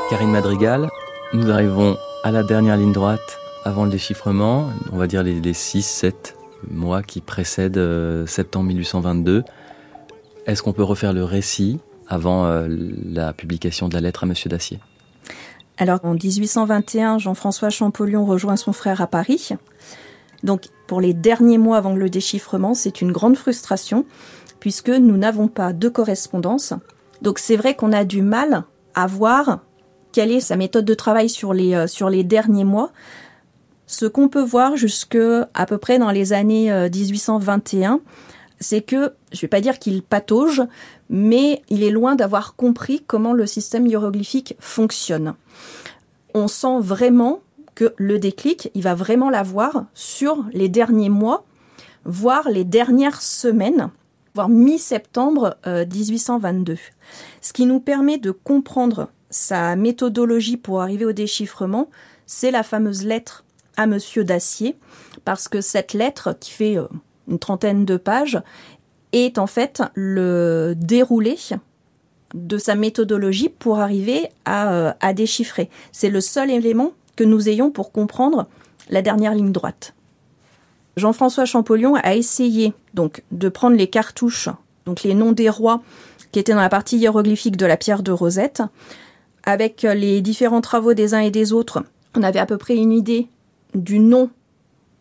Karine 0.10 0.32
Madrigal, 0.32 0.90
nous 1.34 1.52
arrivons 1.52 1.98
à 2.24 2.32
la 2.32 2.42
dernière 2.42 2.78
ligne 2.78 2.94
droite 2.94 3.40
avant 3.68 3.84
le 3.84 3.92
déchiffrement, 3.92 4.70
on 4.94 4.98
va 4.98 5.08
dire 5.08 5.24
les, 5.24 5.42
6-7 5.42 6.14
mois 6.72 7.04
qui 7.04 7.20
précèdent 7.20 7.78
euh, 7.78 8.26
septembre 8.26 8.68
1822. 8.68 9.44
Est-ce 10.46 10.64
qu'on 10.64 10.72
peut 10.72 10.84
refaire 10.84 11.12
le 11.12 11.26
récit 11.26 11.80
avant 12.08 12.46
euh, 12.46 12.68
la 12.70 13.34
publication 13.34 13.90
de 13.90 13.94
la 13.94 14.00
lettre 14.00 14.24
à 14.24 14.26
Monsieur 14.26 14.50
Dacier? 14.50 14.80
Alors 15.78 16.00
en 16.04 16.14
1821, 16.14 17.20
Jean-François 17.20 17.70
Champollion 17.70 18.26
rejoint 18.26 18.56
son 18.56 18.72
frère 18.72 19.02
à 19.02 19.08
Paris. 19.08 19.50
Donc 20.44 20.68
pour 20.88 21.02
les 21.02 21.14
derniers 21.14 21.58
mois 21.58 21.78
avant 21.78 21.94
le 21.94 22.10
déchiffrement, 22.10 22.74
c'est 22.74 23.02
une 23.02 23.12
grande 23.12 23.36
frustration 23.36 24.06
puisque 24.62 24.90
nous 24.90 25.18
n'avons 25.18 25.50
pas 25.50 25.74
de 25.74 25.90
correspondance. 25.90 26.74
Donc 27.22 27.38
c'est 27.38 27.58
vrai 27.58 27.76
qu'on 27.76 27.92
a 27.92 28.06
du 28.06 28.22
mal 28.22 28.64
à 28.96 29.08
voir 29.08 29.60
quelle 30.14 30.32
est 30.32 30.40
sa 30.40 30.56
méthode 30.56 30.86
de 30.86 30.94
travail 30.94 31.28
sur 31.28 31.54
les, 31.54 31.76
euh, 31.76 31.86
sur 31.86 32.10
les 32.10 32.24
derniers 32.24 32.64
mois. 32.64 32.92
Ce 33.88 34.06
qu'on 34.06 34.28
peut 34.28 34.44
voir 34.44 34.76
jusque 34.76 35.18
à 35.54 35.66
peu 35.66 35.78
près 35.78 35.98
dans 35.98 36.12
les 36.12 36.34
années 36.34 36.70
1821, 36.90 37.94
euh, 37.94 37.98
c'est 38.60 38.82
que, 38.82 39.14
je 39.32 39.38
ne 39.38 39.42
vais 39.42 39.48
pas 39.48 39.62
dire 39.62 39.80
qu'il 39.80 40.04
patauge, 40.04 40.62
mais 41.10 41.62
il 41.70 41.84
est 41.84 41.90
loin 41.90 42.16
d'avoir 42.16 42.56
compris 42.56 43.02
comment 43.08 43.32
le 43.32 43.46
système 43.46 43.88
hiéroglyphique 43.88 44.56
fonctionne. 44.60 45.36
On 46.34 46.50
sent 46.50 46.80
vraiment 46.82 47.40
que 47.76 47.94
le 47.96 48.20
déclic, 48.20 48.72
il 48.74 48.84
va 48.84 48.94
vraiment 48.94 49.30
l'avoir 49.30 49.86
sur 49.94 50.44
les 50.52 50.68
derniers 50.68 51.10
mois, 51.10 51.46
voire 52.04 52.50
les 52.50 52.66
dernières 52.66 53.22
semaines, 53.22 53.90
voire 54.34 54.50
mi-septembre 54.50 55.56
1822. 55.66 56.74
Euh, 56.74 56.76
Ce 57.40 57.54
qui 57.54 57.66
nous 57.66 57.80
permet 57.80 58.18
de 58.18 58.32
comprendre 58.32 59.10
sa 59.30 59.78
méthodologie 59.78 60.58
pour 60.58 60.82
arriver 60.82 61.06
au 61.06 61.14
déchiffrement, 61.14 61.90
c'est 62.26 62.52
la 62.52 62.64
fameuse 62.64 63.06
lettre 63.06 63.46
à 63.78 63.88
Monsieur 63.88 64.24
Dacier, 64.24 64.76
parce 65.24 65.48
que 65.48 65.62
cette 65.62 65.94
lettre, 65.94 66.36
qui 66.40 66.52
fait 66.52 66.78
euh, 66.78 66.88
une 67.28 67.40
trentaine 67.40 67.86
de 67.86 67.98
pages, 67.98 68.42
est 69.14 69.38
en 69.38 69.48
fait 69.48 69.82
le 69.94 70.74
déroulé 70.76 71.38
de 72.34 72.58
sa 72.58 72.76
méthodologie 72.76 73.50
pour 73.50 73.80
arriver 73.80 74.30
à, 74.46 74.74
euh, 74.74 74.94
à 75.00 75.14
déchiffrer. 75.14 75.70
C'est 75.92 76.10
le 76.10 76.20
seul 76.20 76.52
élément 76.52 76.92
que 77.16 77.24
nous 77.24 77.48
ayons 77.48 77.72
pour 77.72 77.92
comprendre 77.92 78.48
la 78.90 79.02
dernière 79.02 79.34
ligne 79.34 79.52
droite. 79.52 79.94
Jean-François 80.98 81.46
Champollion 81.46 81.96
a 81.96 82.16
essayé 82.16 82.74
donc 82.94 83.24
de 83.32 83.50
prendre 83.50 83.78
les 83.78 83.88
cartouches, 83.88 84.50
donc 84.86 85.04
les 85.04 85.14
noms 85.14 85.32
des 85.32 85.50
rois 85.50 85.82
qui 86.32 86.40
étaient 86.40 86.54
dans 86.54 86.60
la 86.60 86.70
partie 86.70 86.98
hiéroglyphique 86.98 87.58
de 87.58 87.66
la 87.66 87.78
pierre 87.78 88.04
de 88.04 88.12
Rosette. 88.12 88.64
Avec 89.44 89.84
les 89.84 90.22
différents 90.22 90.62
travaux 90.62 90.94
des 90.94 91.14
uns 91.14 91.20
et 91.20 91.32
des 91.32 91.54
autres, 91.54 91.84
on 92.16 92.24
avait 92.24 92.40
à 92.40 92.46
peu 92.46 92.58
près 92.58 92.76
une 92.76 92.92
idée 92.92 93.30
du 93.78 94.00
nom 94.00 94.30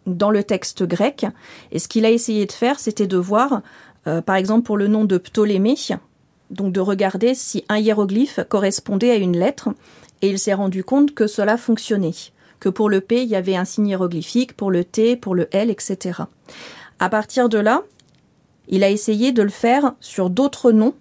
dans 0.06 0.30
le 0.30 0.44
texte 0.44 0.84
grec. 0.84 1.26
Et 1.72 1.78
ce 1.78 1.88
qu'il 1.88 2.04
a 2.04 2.10
essayé 2.10 2.46
de 2.46 2.52
faire, 2.52 2.78
c'était 2.78 3.06
de 3.06 3.16
voir, 3.16 3.62
euh, 4.06 4.22
par 4.22 4.36
exemple 4.36 4.64
pour 4.64 4.76
le 4.76 4.86
nom 4.86 5.04
de 5.04 5.18
Ptolémée, 5.18 5.74
donc 6.50 6.72
de 6.72 6.80
regarder 6.80 7.34
si 7.34 7.64
un 7.68 7.78
hiéroglyphe 7.78 8.40
correspondait 8.48 9.10
à 9.10 9.16
une 9.16 9.36
lettre. 9.36 9.70
Et 10.22 10.30
il 10.30 10.38
s'est 10.38 10.54
rendu 10.54 10.84
compte 10.84 11.14
que 11.14 11.26
cela 11.26 11.56
fonctionnait. 11.56 12.14
que 12.58 12.70
pour 12.70 12.88
le 12.88 13.02
P, 13.02 13.22
il 13.22 13.28
y 13.28 13.36
avait 13.36 13.54
un 13.54 13.66
signe 13.66 13.88
hiéroglyphique, 13.88 14.56
pour 14.56 14.70
le 14.70 14.82
T, 14.82 15.14
pour 15.16 15.34
le 15.34 15.46
L, 15.54 15.68
etc. 15.68 16.22
À 16.98 17.10
partir 17.10 17.50
de 17.50 17.58
là, 17.58 17.82
il 18.68 18.82
a 18.82 18.88
essayé 18.88 19.30
de 19.30 19.42
le 19.42 19.50
faire 19.50 19.92
sur 20.00 20.30
d'autres 20.30 20.72
noms, 20.72 20.94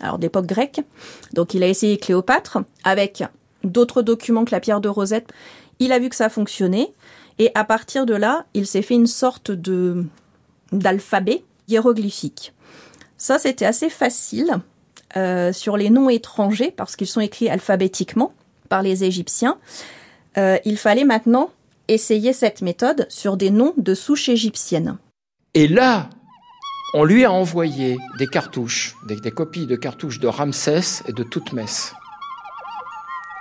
alors 0.00 0.18
d'époque 0.18 0.46
grecque. 0.46 0.80
Donc 1.34 1.52
il 1.52 1.62
a 1.62 1.68
essayé 1.68 1.98
Cléopâtre 1.98 2.58
avec 2.82 3.24
d'autres 3.62 4.02
documents 4.02 4.44
que 4.44 4.52
la 4.52 4.60
pierre 4.60 4.80
de 4.80 4.88
Rosette. 4.88 5.32
Il 5.80 5.92
a 5.92 5.98
vu 5.98 6.08
que 6.08 6.16
ça 6.16 6.28
fonctionnait. 6.28 6.92
Et 7.38 7.50
à 7.54 7.64
partir 7.64 8.04
de 8.04 8.14
là, 8.14 8.46
il 8.54 8.66
s'est 8.66 8.82
fait 8.82 8.94
une 8.94 9.06
sorte 9.06 9.50
de 9.50 10.04
d'alphabet 10.72 11.44
hiéroglyphique. 11.68 12.52
Ça, 13.16 13.38
c'était 13.38 13.64
assez 13.64 13.88
facile 13.88 14.58
euh, 15.16 15.52
sur 15.52 15.76
les 15.76 15.88
noms 15.88 16.10
étrangers 16.10 16.70
parce 16.70 16.96
qu'ils 16.96 17.06
sont 17.06 17.20
écrits 17.20 17.48
alphabétiquement 17.48 18.32
par 18.68 18.82
les 18.82 19.04
Égyptiens. 19.04 19.58
Euh, 20.36 20.58
il 20.64 20.76
fallait 20.76 21.04
maintenant 21.04 21.50
essayer 21.88 22.32
cette 22.32 22.60
méthode 22.60 23.06
sur 23.08 23.36
des 23.36 23.50
noms 23.50 23.72
de 23.76 23.94
souches 23.94 24.28
égyptiennes. 24.28 24.98
Et 25.54 25.66
là, 25.66 26.10
on 26.94 27.04
lui 27.04 27.24
a 27.24 27.32
envoyé 27.32 27.98
des 28.18 28.26
cartouches, 28.26 28.94
des, 29.06 29.30
copies 29.30 29.66
de 29.66 29.76
cartouches 29.76 30.20
de 30.20 30.28
Ramsès 30.28 31.02
et 31.06 31.12
de 31.12 31.22
Toutmès. 31.22 31.94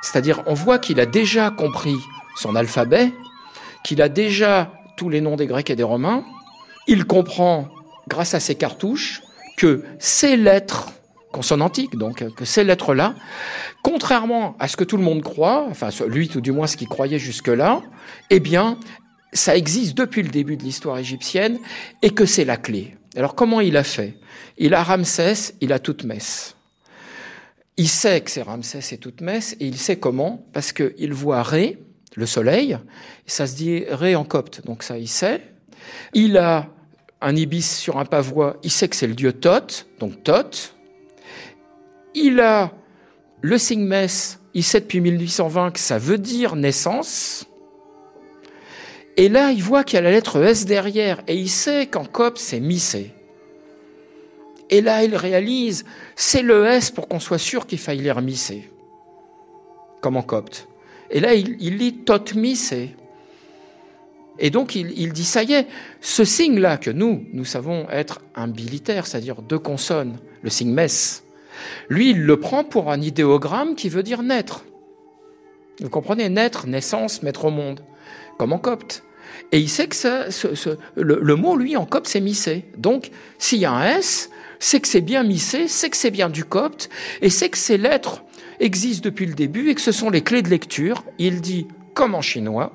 C'est-à-dire, 0.01 0.43
on 0.47 0.53
voit 0.53 0.79
qu'il 0.79 0.99
a 0.99 1.05
déjà 1.05 1.51
compris 1.51 1.97
son 2.37 2.55
alphabet, 2.55 3.11
qu'il 3.83 4.01
a 4.01 4.09
déjà 4.09 4.71
tous 4.95 5.09
les 5.09 5.21
noms 5.21 5.35
des 5.35 5.47
Grecs 5.47 5.69
et 5.69 5.75
des 5.75 5.83
Romains. 5.83 6.23
Il 6.87 7.05
comprend, 7.05 7.67
grâce 8.07 8.33
à 8.33 8.39
ces 8.39 8.55
cartouches, 8.55 9.21
que 9.57 9.83
ces 9.99 10.37
lettres 10.37 10.91
consonantiques, 11.31 11.97
donc 11.97 12.23
que 12.35 12.45
ces 12.45 12.63
lettres-là, 12.63 13.15
contrairement 13.83 14.55
à 14.59 14.67
ce 14.67 14.77
que 14.77 14.83
tout 14.83 14.97
le 14.97 15.03
monde 15.03 15.21
croit, 15.21 15.67
enfin 15.69 15.89
lui 16.07 16.29
tout 16.29 16.41
du 16.41 16.51
moins 16.51 16.67
ce 16.67 16.77
qu'il 16.77 16.87
croyait 16.87 17.19
jusque-là, 17.19 17.81
eh 18.29 18.39
bien, 18.39 18.79
ça 19.33 19.55
existe 19.55 19.97
depuis 19.97 20.23
le 20.23 20.29
début 20.29 20.57
de 20.57 20.63
l'histoire 20.63 20.97
égyptienne 20.97 21.59
et 22.01 22.11
que 22.11 22.25
c'est 22.25 22.45
la 22.45 22.57
clé. 22.57 22.95
Alors 23.15 23.35
comment 23.35 23.61
il 23.61 23.77
a 23.77 23.83
fait? 23.83 24.17
Il 24.57 24.73
a 24.73 24.83
Ramsès, 24.83 25.55
il 25.61 25.73
a 25.73 25.79
Toutmès. 25.79 26.55
Il 27.77 27.89
sait 27.89 28.21
que 28.21 28.31
c'est 28.31 28.41
Ramsès 28.41 28.93
et 28.93 28.97
Toutmès, 28.97 29.55
et 29.59 29.67
il 29.67 29.77
sait 29.77 29.97
comment, 29.97 30.47
parce 30.53 30.71
qu'il 30.71 31.13
voit 31.13 31.43
Ré, 31.43 31.77
le 32.17 32.25
soleil, 32.25 32.77
ça 33.27 33.45
se 33.45 33.55
dit 33.55 33.85
Ré 33.89 34.15
en 34.15 34.25
copte, 34.25 34.65
donc 34.65 34.81
ça 34.81 34.97
il 34.97 35.07
sait. 35.07 35.41
Il 36.13 36.37
a 36.37 36.67
un 37.21 37.35
ibis 37.35 37.77
sur 37.77 37.99
un 37.99 38.05
pavois, 38.05 38.57
il 38.63 38.71
sait 38.71 38.87
que 38.87 38.95
c'est 38.95 39.07
le 39.07 39.13
dieu 39.13 39.31
Thoth, 39.31 39.87
donc 39.99 40.23
Thoth. 40.23 40.75
Il 42.15 42.39
a 42.39 42.71
le 43.41 43.57
signe 43.59 43.87
il 44.55 44.63
sait 44.63 44.79
depuis 44.79 44.99
1820 44.99 45.71
que 45.71 45.79
ça 45.79 45.99
veut 45.99 46.17
dire 46.17 46.55
naissance. 46.55 47.45
Et 49.15 49.29
là, 49.29 49.51
il 49.51 49.61
voit 49.61 49.83
qu'il 49.83 49.97
y 49.97 49.99
a 49.99 50.01
la 50.01 50.09
lettre 50.09 50.41
S 50.43 50.65
derrière, 50.65 51.21
et 51.27 51.35
il 51.35 51.49
sait 51.49 51.85
qu'en 51.85 52.05
copte, 52.05 52.39
c'est 52.39 52.59
Missé. 52.59 53.13
Et 54.71 54.81
là, 54.81 55.03
il 55.03 55.15
réalise, 55.15 55.85
c'est 56.15 56.41
le 56.41 56.65
S 56.65 56.89
pour 56.89 57.07
qu'on 57.07 57.19
soit 57.19 57.37
sûr 57.37 57.67
qu'il 57.67 57.77
faille 57.77 57.99
lire 57.99 58.21
Missé, 58.21 58.69
comme 60.01 60.17
en 60.17 60.23
copte. 60.23 60.67
Et 61.09 61.19
là, 61.19 61.33
il, 61.33 61.77
lit 61.77 61.93
Tot 61.93 62.35
Missé. 62.35 62.95
Et 64.39 64.49
donc, 64.49 64.75
il, 64.75 65.13
dit, 65.13 65.25
ça 65.25 65.43
y 65.43 65.53
est, 65.53 65.67
ce 66.01 66.23
signe-là 66.23 66.77
que 66.77 66.91
nous, 66.91 67.25
nous 67.33 67.45
savons 67.45 67.89
être 67.89 68.21
un 68.35 68.47
bilitaire, 68.47 69.07
c'est-à-dire 69.07 69.41
deux 69.41 69.59
consonnes, 69.59 70.17
le 70.43 70.49
signe 70.49 70.71
mess, 70.71 71.23
lui, 71.89 72.11
il 72.11 72.23
le 72.23 72.39
prend 72.39 72.63
pour 72.63 72.91
un 72.91 73.01
idéogramme 73.01 73.75
qui 73.75 73.89
veut 73.89 74.03
dire 74.03 74.23
naître. 74.23 74.65
Vous 75.79 75.89
comprenez 75.89 76.29
Naître, 76.29 76.67
naissance, 76.67 77.21
mettre 77.23 77.45
au 77.45 77.51
monde, 77.51 77.81
comme 78.37 78.53
en 78.53 78.59
copte. 78.59 79.03
Et 79.51 79.59
il 79.59 79.69
sait 79.69 79.87
que 79.87 79.95
le, 80.95 81.35
mot, 81.35 81.55
lui, 81.55 81.77
en 81.77 81.85
copte, 81.85 82.07
c'est 82.07 82.21
missé. 82.21 82.65
Donc, 82.77 83.11
s'il 83.37 83.59
y 83.59 83.65
a 83.65 83.71
un 83.71 83.97
S, 83.97 84.29
c'est 84.59 84.79
que 84.79 84.87
c'est 84.87 85.01
bien 85.01 85.23
missé, 85.23 85.67
c'est 85.67 85.89
que 85.89 85.97
c'est 85.97 86.11
bien 86.11 86.29
du 86.29 86.43
copte, 86.43 86.89
et 87.21 87.29
c'est 87.29 87.49
que 87.49 87.57
ces 87.57 87.77
lettres 87.77 88.23
existent 88.59 89.03
depuis 89.03 89.25
le 89.25 89.33
début 89.33 89.69
et 89.69 89.75
que 89.75 89.81
ce 89.81 89.91
sont 89.91 90.09
les 90.09 90.21
clés 90.21 90.41
de 90.41 90.49
lecture. 90.49 91.03
Il 91.17 91.41
dit 91.41 91.67
comme 91.93 92.15
en 92.15 92.21
chinois. 92.21 92.73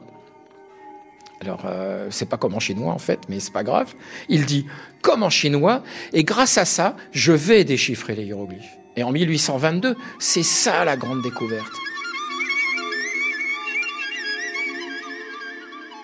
Alors, 1.41 1.63
euh, 1.67 2.07
c'est 2.11 2.29
pas 2.29 2.37
comme 2.37 2.55
en 2.55 2.61
chinois 2.61 2.93
en 2.93 2.99
fait, 2.99 3.21
mais 3.29 3.41
c'est 3.41 3.53
pas 3.53 3.65
grave. 3.65 3.95
Il 4.29 4.47
dit 4.47 4.67
comme 5.01 5.23
en 5.23 5.31
chinois, 5.31 5.83
et 6.13 6.23
grâce 6.23 6.57
à 6.59 6.65
ça, 6.65 6.97
je 7.11 7.33
vais 7.33 7.65
déchiffrer 7.65 8.15
les 8.15 8.25
hiéroglyphes. 8.25 8.79
Et 8.97 9.03
en 9.03 9.11
1822, 9.11 9.97
c'est 10.19 10.45
ça 10.45 10.85
la 10.85 10.97
grande 10.97 11.23
découverte. 11.23 11.73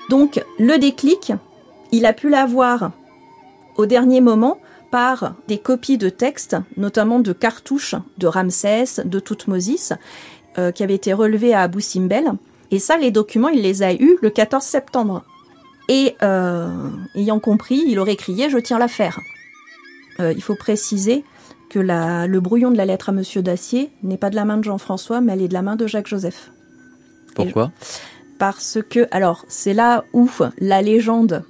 Donc, 0.08 0.42
le 0.58 0.78
déclic, 0.78 1.32
il 1.92 2.06
a 2.06 2.12
pu 2.12 2.30
l'avoir 2.30 2.92
au 3.76 3.86
dernier 3.86 4.20
moment 4.20 4.58
par 4.90 5.34
des 5.48 5.58
copies 5.58 5.98
de 5.98 6.08
textes, 6.08 6.56
notamment 6.76 7.20
de 7.20 7.32
cartouches 7.32 7.94
de 8.18 8.26
Ramsès, 8.26 9.02
de 9.04 9.20
Toutmosis, 9.20 9.92
euh, 10.58 10.72
qui 10.72 10.82
avaient 10.82 10.94
été 10.94 11.12
relevées 11.12 11.54
à 11.54 11.62
Abou 11.62 11.80
Simbel. 11.80 12.32
Et 12.70 12.78
ça, 12.78 12.96
les 12.96 13.10
documents, 13.10 13.48
il 13.48 13.62
les 13.62 13.82
a 13.82 13.92
eus 13.92 14.18
le 14.22 14.30
14 14.30 14.62
septembre. 14.62 15.24
Et 15.88 16.16
euh, 16.22 16.90
ayant 17.14 17.38
compris, 17.38 17.82
il 17.86 17.98
aurait 17.98 18.16
crié 18.16 18.50
Je 18.50 18.58
tiens 18.58 18.78
l'affaire. 18.78 19.18
Euh, 20.20 20.32
il 20.34 20.42
faut 20.42 20.56
préciser 20.56 21.24
que 21.70 21.78
le 21.78 22.40
brouillon 22.40 22.70
de 22.70 22.76
la 22.76 22.86
lettre 22.86 23.10
à 23.10 23.12
Monsieur 23.12 23.42
Dacier 23.42 23.90
n'est 24.02 24.16
pas 24.16 24.30
de 24.30 24.36
la 24.36 24.44
main 24.44 24.56
de 24.56 24.64
Jean-François, 24.64 25.20
mais 25.20 25.34
elle 25.34 25.42
est 25.42 25.48
de 25.48 25.54
la 25.54 25.62
main 25.62 25.76
de 25.76 25.86
Jacques-Joseph. 25.86 26.50
Pourquoi? 27.34 27.72
Parce 28.38 28.78
que, 28.88 29.06
alors, 29.10 29.44
c'est 29.48 29.74
là 29.74 30.04
où 30.12 30.30
la 30.58 30.80
légende 30.80 31.44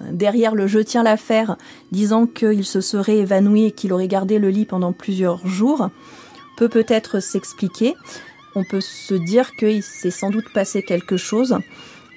derrière 0.00 0.54
le 0.54 0.66
je 0.66 0.78
tiens 0.78 1.02
l'affaire, 1.02 1.56
disant 1.92 2.26
qu'il 2.26 2.64
se 2.64 2.80
serait 2.80 3.18
évanoui 3.18 3.66
et 3.66 3.72
qu'il 3.72 3.92
aurait 3.92 4.08
gardé 4.08 4.38
le 4.38 4.50
lit 4.50 4.64
pendant 4.64 4.92
plusieurs 4.92 5.46
jours, 5.46 5.90
peut 6.56 6.68
peut-être 6.68 7.20
s'expliquer. 7.20 7.94
On 8.54 8.64
peut 8.64 8.80
se 8.80 9.14
dire 9.14 9.52
qu'il 9.56 9.82
s'est 9.82 10.10
sans 10.10 10.30
doute 10.30 10.52
passé 10.52 10.82
quelque 10.82 11.16
chose 11.16 11.56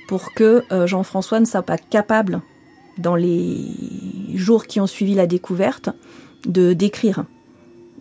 pour 0.07 0.33
que 0.33 0.63
euh, 0.71 0.87
Jean-François 0.87 1.39
ne 1.39 1.45
soit 1.45 1.63
pas 1.63 1.77
capable, 1.77 2.41
dans 2.97 3.15
les 3.15 3.57
jours 4.33 4.65
qui 4.65 4.79
ont 4.79 4.87
suivi 4.87 5.13
la 5.13 5.27
découverte, 5.27 5.89
de 6.45 6.73
d'écrire. 6.73 7.25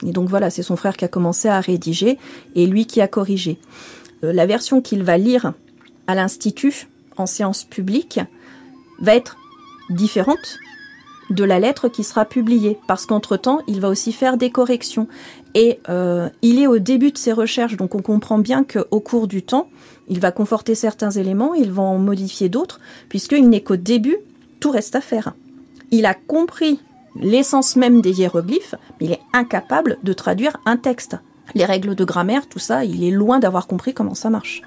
Et 0.06 0.12
donc 0.12 0.28
voilà, 0.28 0.50
c'est 0.50 0.62
son 0.62 0.76
frère 0.76 0.96
qui 0.96 1.04
a 1.04 1.08
commencé 1.08 1.48
à 1.48 1.60
rédiger 1.60 2.18
et 2.54 2.66
lui 2.66 2.86
qui 2.86 3.00
a 3.00 3.08
corrigé. 3.08 3.58
Euh, 4.24 4.32
la 4.32 4.46
version 4.46 4.80
qu'il 4.80 5.02
va 5.02 5.18
lire 5.18 5.52
à 6.06 6.14
l'Institut 6.14 6.88
en 7.16 7.26
séance 7.26 7.64
publique 7.64 8.20
va 9.00 9.14
être 9.14 9.36
différente 9.90 10.58
de 11.30 11.44
la 11.44 11.58
lettre 11.58 11.88
qui 11.88 12.04
sera 12.04 12.24
publiée, 12.24 12.78
parce 12.86 13.06
qu'entre-temps, 13.06 13.60
il 13.66 13.80
va 13.80 13.88
aussi 13.88 14.12
faire 14.12 14.36
des 14.36 14.50
corrections. 14.50 15.08
Et 15.54 15.80
euh, 15.88 16.28
il 16.42 16.60
est 16.60 16.66
au 16.66 16.78
début 16.78 17.10
de 17.10 17.18
ses 17.18 17.32
recherches, 17.32 17.76
donc 17.76 17.94
on 17.94 18.02
comprend 18.02 18.38
bien 18.38 18.64
qu'au 18.64 19.00
cours 19.00 19.26
du 19.26 19.42
temps, 19.42 19.68
il 20.08 20.20
va 20.20 20.30
conforter 20.30 20.74
certains 20.74 21.10
éléments, 21.10 21.54
il 21.54 21.72
va 21.72 21.82
en 21.82 21.98
modifier 21.98 22.48
d'autres, 22.48 22.80
puisqu'il 23.08 23.48
n'est 23.48 23.62
qu'au 23.62 23.76
début, 23.76 24.18
tout 24.60 24.70
reste 24.70 24.94
à 24.94 25.00
faire. 25.00 25.34
Il 25.90 26.06
a 26.06 26.14
compris 26.14 26.80
l'essence 27.20 27.76
même 27.76 28.00
des 28.00 28.20
hiéroglyphes, 28.20 28.74
mais 29.00 29.06
il 29.06 29.12
est 29.12 29.22
incapable 29.32 29.98
de 30.02 30.12
traduire 30.12 30.58
un 30.66 30.76
texte. 30.76 31.16
Les 31.54 31.64
règles 31.64 31.94
de 31.94 32.04
grammaire, 32.04 32.48
tout 32.48 32.58
ça, 32.58 32.84
il 32.84 33.04
est 33.04 33.10
loin 33.10 33.38
d'avoir 33.38 33.66
compris 33.66 33.94
comment 33.94 34.14
ça 34.14 34.30
marche. 34.30 34.62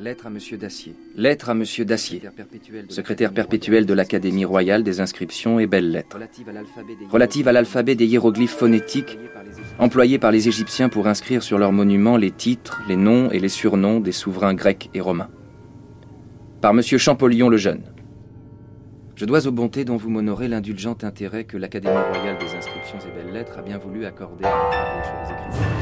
Lettre 0.00 0.28
à 0.28 0.30
Monsieur 0.30 0.56
Dacier. 0.56 0.94
Lettre 1.14 1.50
à 1.50 1.54
Monsieur 1.54 1.84
Dacier, 1.84 2.22
secrétaire 2.88 3.34
perpétuel 3.34 3.84
de 3.84 3.92
l'Académie 3.92 4.46
royale 4.46 4.82
des 4.82 5.02
inscriptions 5.02 5.60
et 5.60 5.66
belles 5.66 5.90
lettres. 5.90 6.18
Relative 7.10 7.48
à 7.48 7.52
l'alphabet 7.52 7.94
des 7.96 8.06
hiéroglyphes 8.06 8.56
phonétiques 8.56 9.18
employés 9.78 10.18
par 10.18 10.30
les 10.30 10.48
Égyptiens 10.48 10.88
pour 10.88 11.06
inscrire 11.06 11.42
sur 11.42 11.58
leurs 11.58 11.72
monuments 11.72 12.16
les 12.16 12.30
titres, 12.30 12.82
les 12.88 12.96
noms 12.96 13.30
et 13.30 13.40
les 13.40 13.50
surnoms 13.50 14.00
des 14.00 14.12
souverains 14.12 14.54
grecs 14.54 14.88
et 14.94 15.02
romains. 15.02 15.28
Par 16.62 16.72
Monsieur 16.72 16.96
Champollion 16.96 17.50
le 17.50 17.58
Jeune. 17.58 17.82
Je 19.16 19.26
dois 19.26 19.46
aux 19.46 19.52
bontés 19.52 19.84
dont 19.84 19.98
vous 19.98 20.08
m'honorez 20.08 20.48
l'indulgent 20.48 20.96
intérêt 21.02 21.44
que 21.44 21.58
l'Académie 21.58 21.94
royale 21.94 22.38
des 22.38 22.54
inscriptions 22.54 22.98
et 23.06 23.22
belles 23.22 23.34
lettres 23.34 23.58
a 23.58 23.62
bien 23.62 23.76
voulu 23.76 24.06
accorder 24.06 24.46
à 24.46 24.48
mes 24.48 24.70
travaux 24.70 25.58
sur 25.58 25.60
les. 25.74 25.79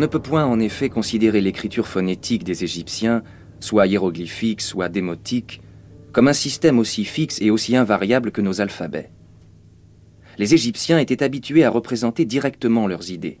Ne 0.00 0.06
peut 0.06 0.20
point 0.20 0.44
en 0.44 0.58
effet 0.58 0.88
considérer 0.88 1.40
l'écriture 1.40 1.86
phonétique 1.86 2.44
des 2.44 2.64
Égyptiens, 2.64 3.22
soit 3.60 3.86
hiéroglyphique, 3.86 4.60
soit 4.60 4.88
démotique, 4.88 5.60
comme 6.12 6.28
un 6.28 6.32
système 6.32 6.78
aussi 6.78 7.04
fixe 7.04 7.40
et 7.40 7.50
aussi 7.50 7.76
invariable 7.76 8.32
que 8.32 8.40
nos 8.40 8.60
alphabets. 8.60 9.10
Les 10.38 10.54
Égyptiens 10.54 10.98
étaient 10.98 11.22
habitués 11.22 11.64
à 11.64 11.70
représenter 11.70 12.24
directement 12.24 12.86
leurs 12.86 13.10
idées. 13.10 13.38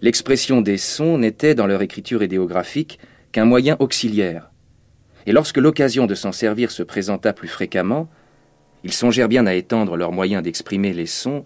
L'expression 0.00 0.62
des 0.62 0.78
sons 0.78 1.18
n'était, 1.18 1.54
dans 1.54 1.66
leur 1.66 1.82
écriture 1.82 2.22
idéographique, 2.22 2.98
qu'un 3.32 3.44
moyen 3.44 3.76
auxiliaire. 3.80 4.50
Et 5.26 5.32
lorsque 5.32 5.58
l'occasion 5.58 6.06
de 6.06 6.14
s'en 6.14 6.32
servir 6.32 6.70
se 6.70 6.82
présenta 6.82 7.32
plus 7.32 7.48
fréquemment, 7.48 8.08
ils 8.84 8.92
songèrent 8.92 9.28
bien 9.28 9.46
à 9.46 9.54
étendre 9.54 9.96
leurs 9.96 10.12
moyens 10.12 10.42
d'exprimer 10.42 10.94
les 10.94 11.06
sons 11.06 11.44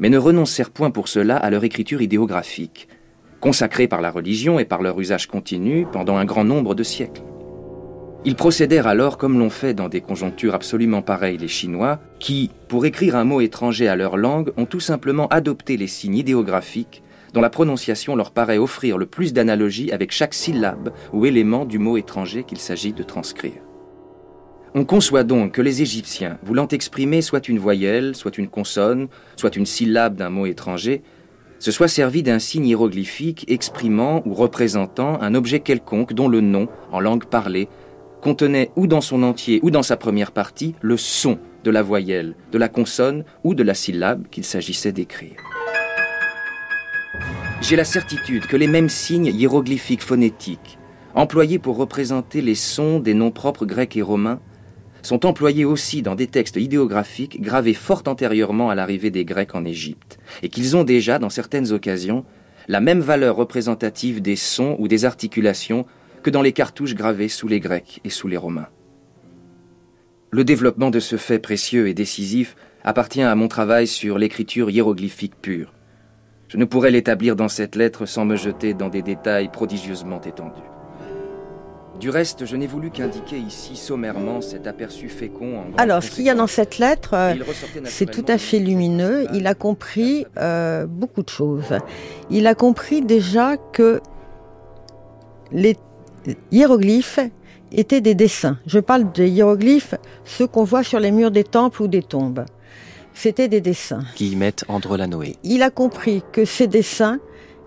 mais 0.00 0.08
ne 0.08 0.18
renoncèrent 0.18 0.70
point 0.70 0.90
pour 0.90 1.06
cela 1.06 1.36
à 1.36 1.50
leur 1.50 1.62
écriture 1.62 2.00
idéographique, 2.00 2.88
consacrée 3.40 3.88
par 3.88 4.00
la 4.00 4.10
religion 4.10 4.58
et 4.58 4.64
par 4.64 4.82
leur 4.82 5.00
usage 5.00 5.26
continu 5.26 5.86
pendant 5.90 6.16
un 6.16 6.24
grand 6.24 6.44
nombre 6.44 6.74
de 6.74 6.82
siècles. 6.82 7.22
Ils 8.26 8.36
procédèrent 8.36 8.86
alors 8.86 9.16
comme 9.16 9.38
l'ont 9.38 9.48
fait 9.48 9.72
dans 9.72 9.88
des 9.88 10.02
conjonctures 10.02 10.54
absolument 10.54 11.00
pareilles 11.00 11.38
les 11.38 11.48
Chinois, 11.48 12.00
qui, 12.18 12.50
pour 12.68 12.84
écrire 12.84 13.16
un 13.16 13.24
mot 13.24 13.40
étranger 13.40 13.88
à 13.88 13.96
leur 13.96 14.18
langue, 14.18 14.52
ont 14.58 14.66
tout 14.66 14.80
simplement 14.80 15.26
adopté 15.28 15.78
les 15.78 15.86
signes 15.86 16.18
idéographiques 16.18 17.02
dont 17.32 17.40
la 17.40 17.48
prononciation 17.48 18.16
leur 18.16 18.32
paraît 18.32 18.58
offrir 18.58 18.98
le 18.98 19.06
plus 19.06 19.32
d'analogie 19.32 19.92
avec 19.92 20.12
chaque 20.12 20.34
syllabe 20.34 20.92
ou 21.12 21.24
élément 21.24 21.64
du 21.64 21.78
mot 21.78 21.96
étranger 21.96 22.44
qu'il 22.44 22.58
s'agit 22.58 22.92
de 22.92 23.02
transcrire. 23.02 23.62
On 24.74 24.84
conçoit 24.84 25.24
donc 25.24 25.52
que 25.52 25.62
les 25.62 25.82
Égyptiens, 25.82 26.38
voulant 26.42 26.68
exprimer 26.68 27.22
soit 27.22 27.48
une 27.48 27.58
voyelle, 27.58 28.14
soit 28.14 28.38
une 28.38 28.48
consonne, 28.48 29.08
soit 29.36 29.56
une 29.56 29.66
syllabe 29.66 30.14
d'un 30.14 30.30
mot 30.30 30.46
étranger, 30.46 31.02
se 31.60 31.70
soient 31.70 31.88
servis 31.88 32.22
d'un 32.22 32.38
signe 32.38 32.66
hiéroglyphique 32.66 33.44
exprimant 33.48 34.22
ou 34.24 34.34
représentant 34.34 35.20
un 35.20 35.34
objet 35.34 35.60
quelconque 35.60 36.14
dont 36.14 36.26
le 36.26 36.40
nom, 36.40 36.68
en 36.90 37.00
langue 37.00 37.26
parlée, 37.26 37.68
contenait 38.22 38.70
ou 38.76 38.86
dans 38.86 39.02
son 39.02 39.22
entier 39.22 39.60
ou 39.62 39.70
dans 39.70 39.82
sa 39.82 39.96
première 39.96 40.32
partie 40.32 40.74
le 40.80 40.96
son 40.96 41.38
de 41.62 41.70
la 41.70 41.82
voyelle, 41.82 42.34
de 42.50 42.58
la 42.58 42.68
consonne 42.68 43.24
ou 43.44 43.54
de 43.54 43.62
la 43.62 43.74
syllabe 43.74 44.24
qu'il 44.30 44.44
s'agissait 44.44 44.92
d'écrire. 44.92 45.36
J'ai 47.60 47.76
la 47.76 47.84
certitude 47.84 48.46
que 48.46 48.56
les 48.56 48.66
mêmes 48.66 48.88
signes 48.88 49.26
hiéroglyphiques 49.26 50.02
phonétiques, 50.02 50.78
employés 51.14 51.58
pour 51.58 51.76
représenter 51.76 52.40
les 52.40 52.54
sons 52.54 53.00
des 53.00 53.12
noms 53.12 53.30
propres 53.30 53.66
grecs 53.66 53.98
et 53.98 54.02
romains, 54.02 54.40
sont 55.02 55.26
employés 55.26 55.64
aussi 55.64 56.02
dans 56.02 56.14
des 56.14 56.26
textes 56.26 56.56
idéographiques 56.56 57.40
gravés 57.40 57.74
fort 57.74 58.02
antérieurement 58.06 58.70
à 58.70 58.74
l'arrivée 58.74 59.10
des 59.10 59.24
Grecs 59.24 59.54
en 59.54 59.64
Égypte, 59.64 60.18
et 60.42 60.48
qu'ils 60.48 60.76
ont 60.76 60.84
déjà, 60.84 61.18
dans 61.18 61.30
certaines 61.30 61.72
occasions, 61.72 62.24
la 62.68 62.80
même 62.80 63.00
valeur 63.00 63.36
représentative 63.36 64.22
des 64.22 64.36
sons 64.36 64.76
ou 64.78 64.88
des 64.88 65.04
articulations 65.04 65.86
que 66.22 66.30
dans 66.30 66.42
les 66.42 66.52
cartouches 66.52 66.94
gravées 66.94 67.28
sous 67.28 67.48
les 67.48 67.60
Grecs 67.60 68.00
et 68.04 68.10
sous 68.10 68.28
les 68.28 68.36
Romains. 68.36 68.68
Le 70.30 70.44
développement 70.44 70.90
de 70.90 71.00
ce 71.00 71.16
fait 71.16 71.40
précieux 71.40 71.88
et 71.88 71.94
décisif 71.94 72.54
appartient 72.84 73.22
à 73.22 73.34
mon 73.34 73.48
travail 73.48 73.86
sur 73.86 74.18
l'écriture 74.18 74.70
hiéroglyphique 74.70 75.34
pure. 75.40 75.72
Je 76.48 76.56
ne 76.56 76.64
pourrais 76.64 76.90
l'établir 76.90 77.36
dans 77.36 77.48
cette 77.48 77.76
lettre 77.76 78.06
sans 78.06 78.24
me 78.24 78.36
jeter 78.36 78.74
dans 78.74 78.88
des 78.88 79.02
détails 79.02 79.50
prodigieusement 79.50 80.20
étendus. 80.20 80.79
Du 82.00 82.08
reste, 82.08 82.46
je 82.46 82.56
n'ai 82.56 82.66
voulu 82.66 82.90
qu'indiquer 82.90 83.36
ici 83.36 83.76
sommairement 83.76 84.40
cet 84.40 84.66
aperçu 84.66 85.10
fécond. 85.10 85.64
Alors, 85.76 86.02
ce 86.02 86.10
qu'il 86.12 86.24
y 86.24 86.30
a 86.30 86.34
dans 86.34 86.46
cette 86.46 86.78
lettre, 86.78 87.10
euh, 87.12 87.34
c'est 87.84 88.10
tout 88.10 88.24
à 88.26 88.38
fait 88.38 88.58
lumineux. 88.58 89.26
Il 89.34 89.46
a 89.46 89.54
compris 89.54 90.24
euh, 90.38 90.86
beaucoup 90.86 91.22
de 91.22 91.28
choses. 91.28 91.78
Il 92.30 92.46
a 92.46 92.54
compris 92.54 93.02
déjà 93.02 93.58
que 93.58 94.00
les 95.52 95.76
hiéroglyphes 96.50 97.20
étaient 97.70 98.00
des 98.00 98.14
dessins. 98.14 98.56
Je 98.66 98.78
parle 98.78 99.12
des 99.12 99.28
hiéroglyphes, 99.28 99.94
ceux 100.24 100.46
qu'on 100.46 100.64
voit 100.64 100.82
sur 100.82 101.00
les 101.00 101.10
murs 101.10 101.30
des 101.30 101.44
temples 101.44 101.82
ou 101.82 101.86
des 101.86 102.02
tombes. 102.02 102.46
C'était 103.12 103.48
des 103.48 103.60
dessins. 103.60 104.04
Qui 104.14 104.36
mettent 104.36 104.64
André 104.68 104.96
Lanoé. 104.96 105.36
Il 105.44 105.62
a 105.62 105.68
compris 105.68 106.22
que 106.32 106.46
ces 106.46 106.66
dessins 106.66 107.18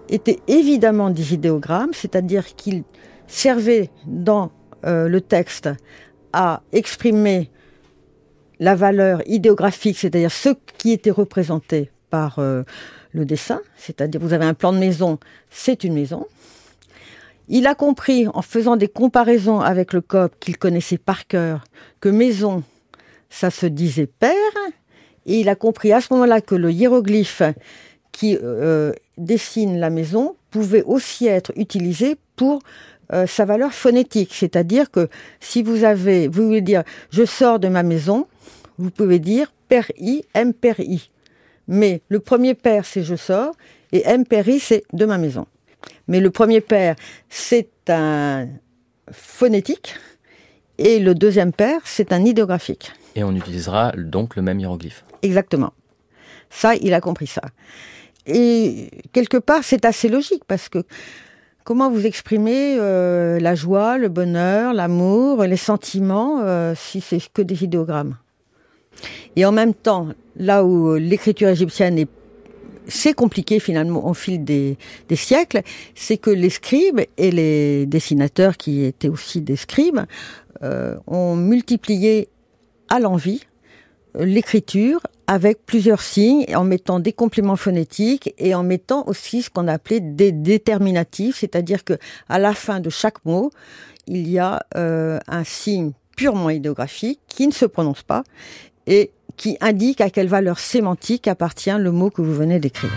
étaient 0.10 0.40
évidemment 0.48 1.12
des 1.12 1.36
idéogrammes, 1.36 1.92
c'est-à-dire 1.94 2.56
qu'ils 2.56 2.84
servaient 3.28 3.90
dans 4.06 4.52
euh, 4.86 5.08
le 5.08 5.22
texte 5.22 5.70
à 6.34 6.62
exprimer 6.72 7.50
la 8.60 8.76
valeur 8.76 9.22
idéographique, 9.26 9.98
c'est-à-dire 9.98 10.32
ce 10.32 10.50
qui 10.78 10.92
était 10.92 11.12
représenté 11.12 11.92
par 12.10 12.40
euh, 12.40 12.64
le 13.12 13.26
dessin, 13.26 13.62
c'est-à-dire 13.78 14.22
vous 14.22 14.34
avez 14.34 14.46
un 14.46 14.54
plan 14.54 14.74
de 14.74 14.78
maison, 14.78 15.20
c'est 15.50 15.84
une 15.84 15.94
maison, 15.94 16.26
il 17.50 17.68
a 17.68 17.76
compris, 17.76 18.28
en 18.34 18.42
faisant 18.42 18.78
des 18.78 18.88
comparaisons 18.88 19.60
avec 19.60 19.94
le 19.94 20.02
COP 20.02 20.34
qu'il 20.40 20.58
connaissait 20.58 20.98
par 20.98 21.28
cœur, 21.28 21.66
que 22.00 22.10
maison, 22.10 22.64
ça 23.30 23.50
se 23.50 23.66
disait 23.66 24.08
père, 24.08 24.34
et 25.26 25.40
il 25.40 25.50
a 25.50 25.56
compris 25.56 25.92
à 25.92 26.02
ce 26.02 26.14
moment-là 26.14 26.42
que 26.42 26.56
le 26.56 26.72
hiéroglyphe 26.72 27.44
qui 28.12 28.38
euh, 28.42 28.94
dessine 29.18 29.80
la 29.80 29.90
maison 29.90 30.36
pouvait 30.52 30.84
aussi 30.84 31.28
être 31.28 31.52
utilisé 31.56 32.16
pour 32.36 32.60
euh, 33.14 33.28
sa 33.28 33.46
valeur 33.46 33.74
phonétique, 33.74 34.34
c'est-à-dire 34.34 34.92
que 34.92 35.08
si 35.40 35.64
vous 35.64 35.84
avez, 35.84 36.28
vous 36.28 36.48
voulez 36.48 36.62
dire 36.62 36.84
je 37.12 37.24
sors 37.24 37.60
de 37.60 37.68
ma 37.68 37.84
maison, 37.84 38.28
vous 38.78 38.90
pouvez 38.90 39.20
dire 39.20 39.54
père 39.70 39.90
i, 39.98 40.24
m 40.34 40.54
père 40.54 40.80
i. 40.80 41.10
Mais 41.68 42.02
le 42.10 42.20
premier 42.20 42.54
père 42.56 42.86
c'est 42.86 43.04
je 43.04 43.16
sors 43.16 43.54
et 43.92 44.02
m 44.06 44.26
père 44.26 44.48
i 44.50 44.60
c'est 44.60 44.84
de 44.94 45.06
ma 45.06 45.18
maison. 45.18 45.46
Mais 46.08 46.20
le 46.20 46.30
premier 46.30 46.62
paire, 46.62 46.96
c'est 47.30 47.70
un 47.90 48.48
phonétique, 49.12 49.96
et 50.78 51.00
le 51.00 51.14
deuxième 51.14 51.54
paire, 51.54 51.82
c'est 51.86 52.12
un 52.12 52.26
idéographique. 52.26 52.92
Et 53.16 53.24
on 53.24 53.36
utilisera 53.36 53.92
donc 53.96 54.36
le 54.36 54.42
même 54.42 54.60
hiéroglyphe. 54.60 55.04
Exactement. 55.22 55.74
Ça, 56.50 56.76
il 56.76 56.94
a 56.94 57.02
compris 57.02 57.28
ça. 57.28 57.42
Et 58.26 58.90
quelque 59.12 59.38
part, 59.38 59.64
c'est 59.64 59.86
assez 59.86 60.10
logique 60.10 60.44
parce 60.48 60.70
que 60.70 60.84
comment 61.64 61.90
vous 61.90 62.06
exprimez 62.06 62.78
euh, 62.80 63.40
la 63.40 63.56
joie, 63.56 63.98
le 63.98 64.10
bonheur, 64.10 64.74
l'amour, 64.74 65.44
les 65.44 65.58
sentiments 65.58 66.42
euh, 66.42 66.74
si 66.76 67.02
c'est 67.02 67.22
que 67.34 67.42
des 67.42 67.64
idéogrammes? 67.64 68.18
Et 69.36 69.46
en 69.46 69.52
même 69.52 69.74
temps, 69.74 70.10
là 70.38 70.64
où 70.64 70.96
l'écriture 70.96 71.50
égyptienne 71.50 71.98
est 71.98 72.08
c'est 72.88 73.14
compliqué 73.14 73.60
finalement 73.60 74.08
au 74.08 74.14
fil 74.14 74.44
des, 74.44 74.78
siècles, 75.16 75.62
c'est 75.96 76.18
que 76.18 76.30
les 76.30 76.50
scribes 76.50 77.02
et 77.18 77.32
les 77.32 77.86
dessinateurs 77.86 78.58
qui 78.58 78.84
étaient 78.84 79.08
aussi 79.08 79.42
des 79.42 79.56
scribes 79.56 80.02
euh, 80.64 80.98
ont 81.08 81.36
multiplié 81.36 82.28
à 82.90 83.00
l'envie 83.00 83.42
l'écriture 84.16 85.02
avec 85.28 85.66
plusieurs 85.66 86.02
signes, 86.02 86.46
en 86.56 86.64
mettant 86.64 87.00
des 87.00 87.14
compléments 87.14 87.56
phonétiques 87.56 88.34
et 88.38 88.54
en 88.56 88.64
mettant 88.64 89.08
aussi 89.08 89.42
ce 89.42 89.50
qu'on 89.50 89.68
appelait 89.68 90.00
des 90.00 90.32
déterminatifs, 90.32 91.38
c'est-à-dire 91.40 91.84
que 91.84 91.94
à 92.30 92.40
la 92.40 92.54
fin 92.54 92.80
de 92.80 92.90
chaque 92.90 93.24
mot, 93.26 93.52
il 94.08 94.30
y 94.30 94.40
a 94.40 94.66
euh, 94.76 95.20
un 95.28 95.44
signe 95.44 95.92
purement 96.16 96.50
idéographique 96.50 97.20
qui 97.28 97.48
ne 97.48 97.54
se 97.54 97.66
prononce 97.66 98.04
pas 98.04 98.24
et 98.88 99.12
qui 99.38 99.58
indique 99.62 100.02
à 100.02 100.10
quelle 100.10 100.28
valeur 100.28 100.60
sémantique 100.60 101.28
appartient 101.28 101.72
le 101.72 101.92
mot 101.92 102.10
que 102.10 102.22
vous 102.22 102.34
venez 102.34 102.60
d'écrire. 102.60 102.92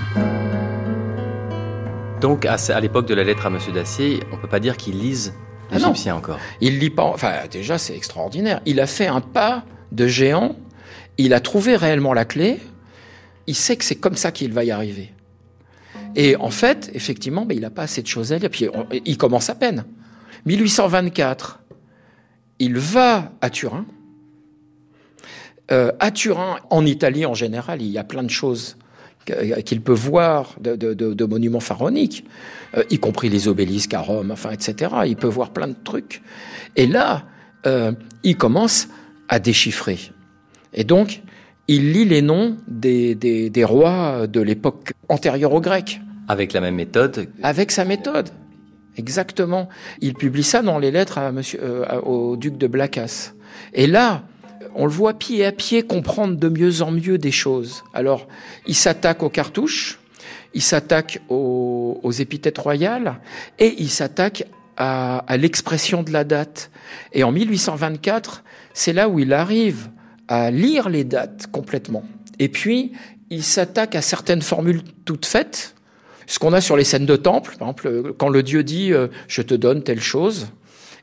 Donc, 2.20 2.46
à, 2.46 2.80
l'époque 2.80 3.06
de 3.06 3.14
la 3.14 3.24
lettre 3.24 3.46
à 3.46 3.50
Monsieur 3.50 3.72
Dacier, 3.72 4.20
on 4.32 4.36
ne 4.36 4.40
peut 4.40 4.48
pas 4.48 4.60
dire 4.60 4.76
qu'il 4.76 4.98
lise 4.98 5.34
ah 5.70 5.74
l'égyptien 5.74 6.16
encore. 6.16 6.38
Il 6.60 6.78
lit 6.78 6.90
pas. 6.90 7.04
Enfin, 7.04 7.32
déjà, 7.50 7.78
c'est 7.78 7.94
extraordinaire. 7.94 8.60
Il 8.66 8.80
a 8.80 8.86
fait 8.86 9.06
un 9.06 9.20
pas 9.20 9.64
de 9.92 10.06
géant. 10.06 10.56
Il 11.18 11.34
a 11.34 11.40
trouvé 11.40 11.76
réellement 11.76 12.12
la 12.12 12.24
clé. 12.24 12.60
Il 13.46 13.54
sait 13.54 13.76
que 13.76 13.84
c'est 13.84 13.96
comme 13.96 14.16
ça 14.16 14.32
qu'il 14.32 14.52
va 14.52 14.64
y 14.64 14.70
arriver. 14.70 15.12
Et 16.14 16.36
en 16.36 16.50
fait, 16.50 16.90
effectivement, 16.94 17.44
ben, 17.44 17.56
il 17.56 17.60
n'a 17.60 17.70
pas 17.70 17.82
assez 17.82 18.02
de 18.02 18.06
choses 18.06 18.32
à 18.32 18.38
lire. 18.38 18.50
Puis 18.50 18.68
il 19.04 19.18
commence 19.18 19.50
à 19.50 19.54
peine. 19.54 19.84
1824, 20.46 21.60
il 22.58 22.78
va 22.78 23.32
à 23.40 23.50
Turin 23.50 23.84
euh, 25.72 25.90
à 25.98 26.10
Turin, 26.10 26.58
en 26.70 26.86
Italie 26.86 27.26
en 27.26 27.34
général, 27.34 27.82
il 27.82 27.88
y 27.88 27.98
a 27.98 28.04
plein 28.04 28.22
de 28.22 28.30
choses 28.30 28.76
qu'il 29.64 29.80
peut 29.80 29.92
voir 29.92 30.54
de, 30.60 31.24
monuments 31.24 31.60
pharaoniques, 31.60 32.24
euh, 32.76 32.84
y 32.90 32.98
compris 32.98 33.28
les 33.28 33.48
obélisques 33.48 33.92
à 33.92 34.00
Rome, 34.00 34.30
enfin, 34.30 34.50
etc. 34.52 34.94
Il 35.06 35.16
peut 35.16 35.26
voir 35.26 35.50
plein 35.50 35.66
de 35.66 35.74
trucs. 35.82 36.22
Et 36.76 36.86
là, 36.86 37.24
euh, 37.66 37.90
il 38.22 38.36
commence 38.36 38.86
à 39.28 39.40
déchiffrer. 39.40 39.98
Et 40.76 40.84
donc, 40.84 41.22
il 41.68 41.92
lit 41.92 42.04
les 42.04 42.22
noms 42.22 42.56
des, 42.68 43.14
des 43.14 43.64
rois 43.64 44.26
de 44.26 44.40
l'époque 44.40 44.92
antérieure 45.08 45.52
aux 45.52 45.60
Grecs. 45.60 46.00
Avec 46.28 46.52
la 46.52 46.60
même 46.60 46.76
méthode 46.76 47.28
Avec 47.42 47.72
sa 47.72 47.84
méthode, 47.84 48.30
exactement. 48.96 49.68
Il 50.00 50.14
publie 50.14 50.44
ça 50.44 50.62
dans 50.62 50.78
les 50.78 50.90
lettres 50.90 51.18
à 51.18 51.32
monsieur, 51.32 51.60
au 52.04 52.36
duc 52.36 52.56
de 52.58 52.66
Blacas. 52.66 53.32
Et 53.72 53.86
là, 53.86 54.22
on 54.74 54.84
le 54.84 54.92
voit 54.92 55.14
pied 55.14 55.44
à 55.44 55.52
pied 55.52 55.82
comprendre 55.82 56.36
de 56.36 56.48
mieux 56.48 56.82
en 56.82 56.90
mieux 56.90 57.18
des 57.18 57.32
choses. 57.32 57.82
Alors, 57.94 58.28
il 58.66 58.74
s'attaque 58.74 59.22
aux 59.22 59.30
cartouches, 59.30 59.98
il 60.54 60.62
s'attaque 60.62 61.20
aux, 61.28 62.12
épithètes 62.18 62.58
royales 62.58 63.20
et 63.58 63.74
il 63.78 63.90
s'attaque 63.90 64.44
à, 64.76 65.24
l'expression 65.38 66.02
de 66.02 66.12
la 66.12 66.24
date. 66.24 66.70
Et 67.12 67.24
en 67.24 67.32
1824, 67.32 68.44
c'est 68.74 68.92
là 68.92 69.08
où 69.08 69.18
il 69.18 69.32
arrive 69.32 69.88
à 70.28 70.50
lire 70.50 70.88
les 70.88 71.04
dates 71.04 71.46
complètement. 71.48 72.04
Et 72.38 72.48
puis, 72.48 72.92
il 73.30 73.42
s'attaque 73.42 73.94
à 73.94 74.02
certaines 74.02 74.42
formules 74.42 74.82
toutes 75.04 75.26
faites, 75.26 75.74
ce 76.26 76.38
qu'on 76.38 76.52
a 76.52 76.60
sur 76.60 76.76
les 76.76 76.84
scènes 76.84 77.06
de 77.06 77.16
temple, 77.16 77.56
par 77.58 77.68
exemple, 77.68 78.12
quand 78.18 78.28
le 78.28 78.42
dieu 78.42 78.64
dit 78.64 78.92
euh, 78.92 79.08
je 79.28 79.42
te 79.42 79.54
donne 79.54 79.82
telle 79.82 80.00
chose. 80.00 80.48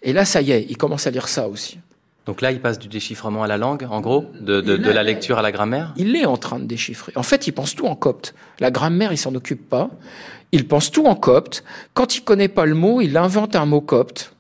Et 0.01 0.13
là, 0.13 0.25
ça 0.25 0.41
y 0.41 0.51
est, 0.51 0.65
il 0.69 0.77
commence 0.77 1.07
à 1.07 1.11
lire 1.11 1.27
ça 1.27 1.47
aussi. 1.47 1.79
Donc 2.25 2.41
là, 2.41 2.51
il 2.51 2.61
passe 2.61 2.79
du 2.79 2.87
déchiffrement 2.87 3.43
à 3.43 3.47
la 3.47 3.57
langue, 3.57 3.85
en 3.89 3.99
gros, 3.99 4.25
de, 4.39 4.61
la 4.61 5.03
lecture 5.03 5.37
à 5.37 5.41
la 5.41 5.51
grammaire 5.51 5.93
Il 5.97 6.15
est 6.15 6.25
en 6.25 6.37
train 6.37 6.59
de 6.59 6.65
déchiffrer. 6.65 7.11
En 7.15 7.23
fait, 7.23 7.47
il 7.47 7.51
pense 7.51 7.75
tout 7.75 7.85
en 7.85 7.95
copte. 7.95 8.33
La 8.59 8.71
grammaire, 8.71 9.11
il 9.11 9.17
s'en 9.17 9.35
occupe 9.35 9.67
pas. 9.67 9.89
Il 10.53 10.67
pense 10.67 10.89
tout 10.91 11.05
en 11.05 11.15
copte. 11.15 11.63
Quand 11.93 12.15
il 12.15 12.21
connaît 12.21 12.47
pas 12.47 12.65
le 12.65 12.75
mot, 12.75 13.01
il 13.01 13.17
invente 13.17 13.55
un 13.55 13.65
mot 13.65 13.81
copte. 13.81 14.32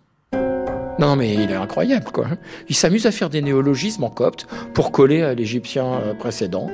Non, 0.99 1.15
mais 1.15 1.33
il 1.33 1.49
est 1.49 1.55
incroyable, 1.55 2.05
quoi. 2.11 2.27
Il 2.69 2.75
s'amuse 2.75 3.05
à 3.07 3.11
faire 3.11 3.29
des 3.29 3.41
néologismes 3.41 4.03
en 4.03 4.09
copte 4.09 4.47
pour 4.73 4.91
coller 4.91 5.23
à 5.23 5.33
l'égyptien 5.33 5.85
euh, 5.85 6.13
précédent. 6.13 6.69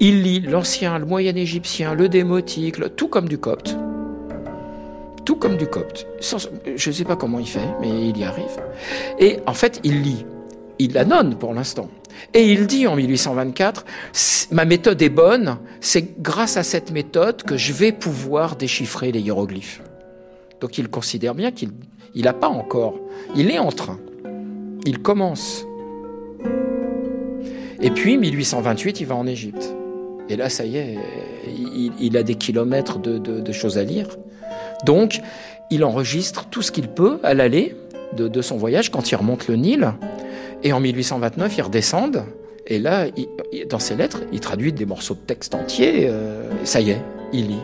Il 0.00 0.22
lit 0.22 0.40
l'ancien, 0.40 0.98
le 0.98 1.06
moyen 1.06 1.34
égyptien, 1.36 1.94
le 1.94 2.08
démotique, 2.08 2.76
tout 2.96 3.08
comme 3.08 3.28
du 3.28 3.38
copte. 3.38 3.76
Tout 5.24 5.36
comme 5.36 5.56
du 5.56 5.66
copte. 5.66 6.06
je 6.20 6.90
ne 6.90 6.94
sais 6.94 7.04
pas 7.04 7.14
comment 7.14 7.38
il 7.38 7.46
fait, 7.46 7.68
mais 7.80 8.08
il 8.08 8.18
y 8.18 8.24
arrive. 8.24 8.60
Et 9.20 9.38
en 9.46 9.54
fait, 9.54 9.80
il 9.84 10.02
lit. 10.02 10.24
Il 10.80 10.94
l'annonce 10.94 11.36
pour 11.38 11.54
l'instant. 11.54 11.88
Et 12.34 12.52
il 12.52 12.66
dit 12.66 12.86
en 12.86 12.96
1824, 12.96 13.84
ma 14.50 14.64
méthode 14.64 15.00
est 15.00 15.10
bonne, 15.10 15.58
c'est 15.80 16.20
grâce 16.20 16.56
à 16.56 16.62
cette 16.62 16.90
méthode 16.90 17.42
que 17.42 17.56
je 17.56 17.72
vais 17.72 17.92
pouvoir 17.92 18.56
déchiffrer 18.56 19.12
les 19.12 19.20
hiéroglyphes. 19.20 19.82
Donc 20.60 20.78
il 20.78 20.88
considère 20.88 21.34
bien 21.34 21.52
qu'il 21.52 21.70
n'a 22.16 22.32
pas 22.32 22.48
encore, 22.48 22.94
il 23.36 23.50
est 23.50 23.58
en 23.58 23.70
train, 23.70 23.98
il 24.86 25.00
commence. 25.00 25.64
Et 27.80 27.90
puis 27.90 28.18
1828, 28.18 29.00
il 29.00 29.06
va 29.06 29.14
en 29.14 29.26
Égypte. 29.26 29.74
Et 30.28 30.36
là, 30.36 30.48
ça 30.48 30.64
y 30.64 30.76
est, 30.76 30.96
il, 31.98 32.16
a 32.16 32.22
des 32.22 32.34
kilomètres 32.36 32.98
de, 32.98 33.52
choses 33.52 33.78
à 33.78 33.84
lire. 33.84 34.06
Donc, 34.84 35.20
il 35.70 35.84
enregistre 35.84 36.46
tout 36.48 36.62
ce 36.62 36.70
qu'il 36.70 36.88
peut 36.88 37.18
à 37.22 37.34
l'aller 37.34 37.74
de, 38.16 38.42
son 38.42 38.56
voyage 38.56 38.90
quand 38.90 39.10
il 39.10 39.16
remonte 39.16 39.48
le 39.48 39.56
Nil. 39.56 39.92
Et 40.62 40.72
en 40.72 40.80
1829, 40.80 41.56
ils 41.56 41.62
redescendent. 41.62 42.22
Et 42.66 42.78
là, 42.78 43.06
dans 43.68 43.78
ses 43.78 43.96
lettres, 43.96 44.20
il 44.32 44.40
traduit 44.40 44.72
des 44.72 44.86
morceaux 44.86 45.14
de 45.14 45.20
texte 45.20 45.54
entiers. 45.54 46.06
Euh, 46.08 46.48
ça 46.64 46.80
y 46.80 46.90
est, 46.90 47.02
il 47.32 47.48
lit. 47.48 47.62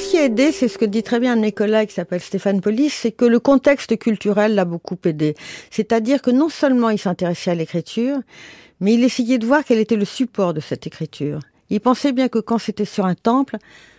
Aussi 0.00 0.16
aidé, 0.16 0.50
c'est 0.50 0.68
ce 0.68 0.78
que 0.78 0.86
dit 0.86 1.02
très 1.02 1.20
bien 1.20 1.34
un 1.34 1.36
de 1.36 1.42
mes 1.42 1.52
collègues 1.52 1.88
qui 1.88 1.94
s'appelle 1.94 2.22
Stéphane 2.22 2.62
Polis, 2.62 2.90
c'est 2.90 3.12
que 3.12 3.26
le 3.26 3.38
contexte 3.38 3.98
culturel 3.98 4.54
l'a 4.54 4.64
beaucoup 4.64 4.96
aidé. 5.04 5.34
C'est-à-dire 5.70 6.22
que 6.22 6.30
non 6.30 6.48
seulement 6.48 6.88
il 6.88 6.98
s'intéressait 6.98 7.50
à 7.50 7.54
l'écriture, 7.54 8.16
mais 8.80 8.94
il 8.94 9.04
essayait 9.04 9.36
de 9.36 9.44
voir 9.44 9.62
quel 9.62 9.78
était 9.78 9.96
le 9.96 10.06
support 10.06 10.54
de 10.54 10.60
cette 10.60 10.86
écriture. 10.86 11.40
Il 11.68 11.80
pensait 11.80 12.12
bien 12.12 12.28
que 12.28 12.38
quand 12.38 12.56
c'était 12.56 12.86
sur 12.86 13.04
un 13.04 13.14
temple, 13.14 13.58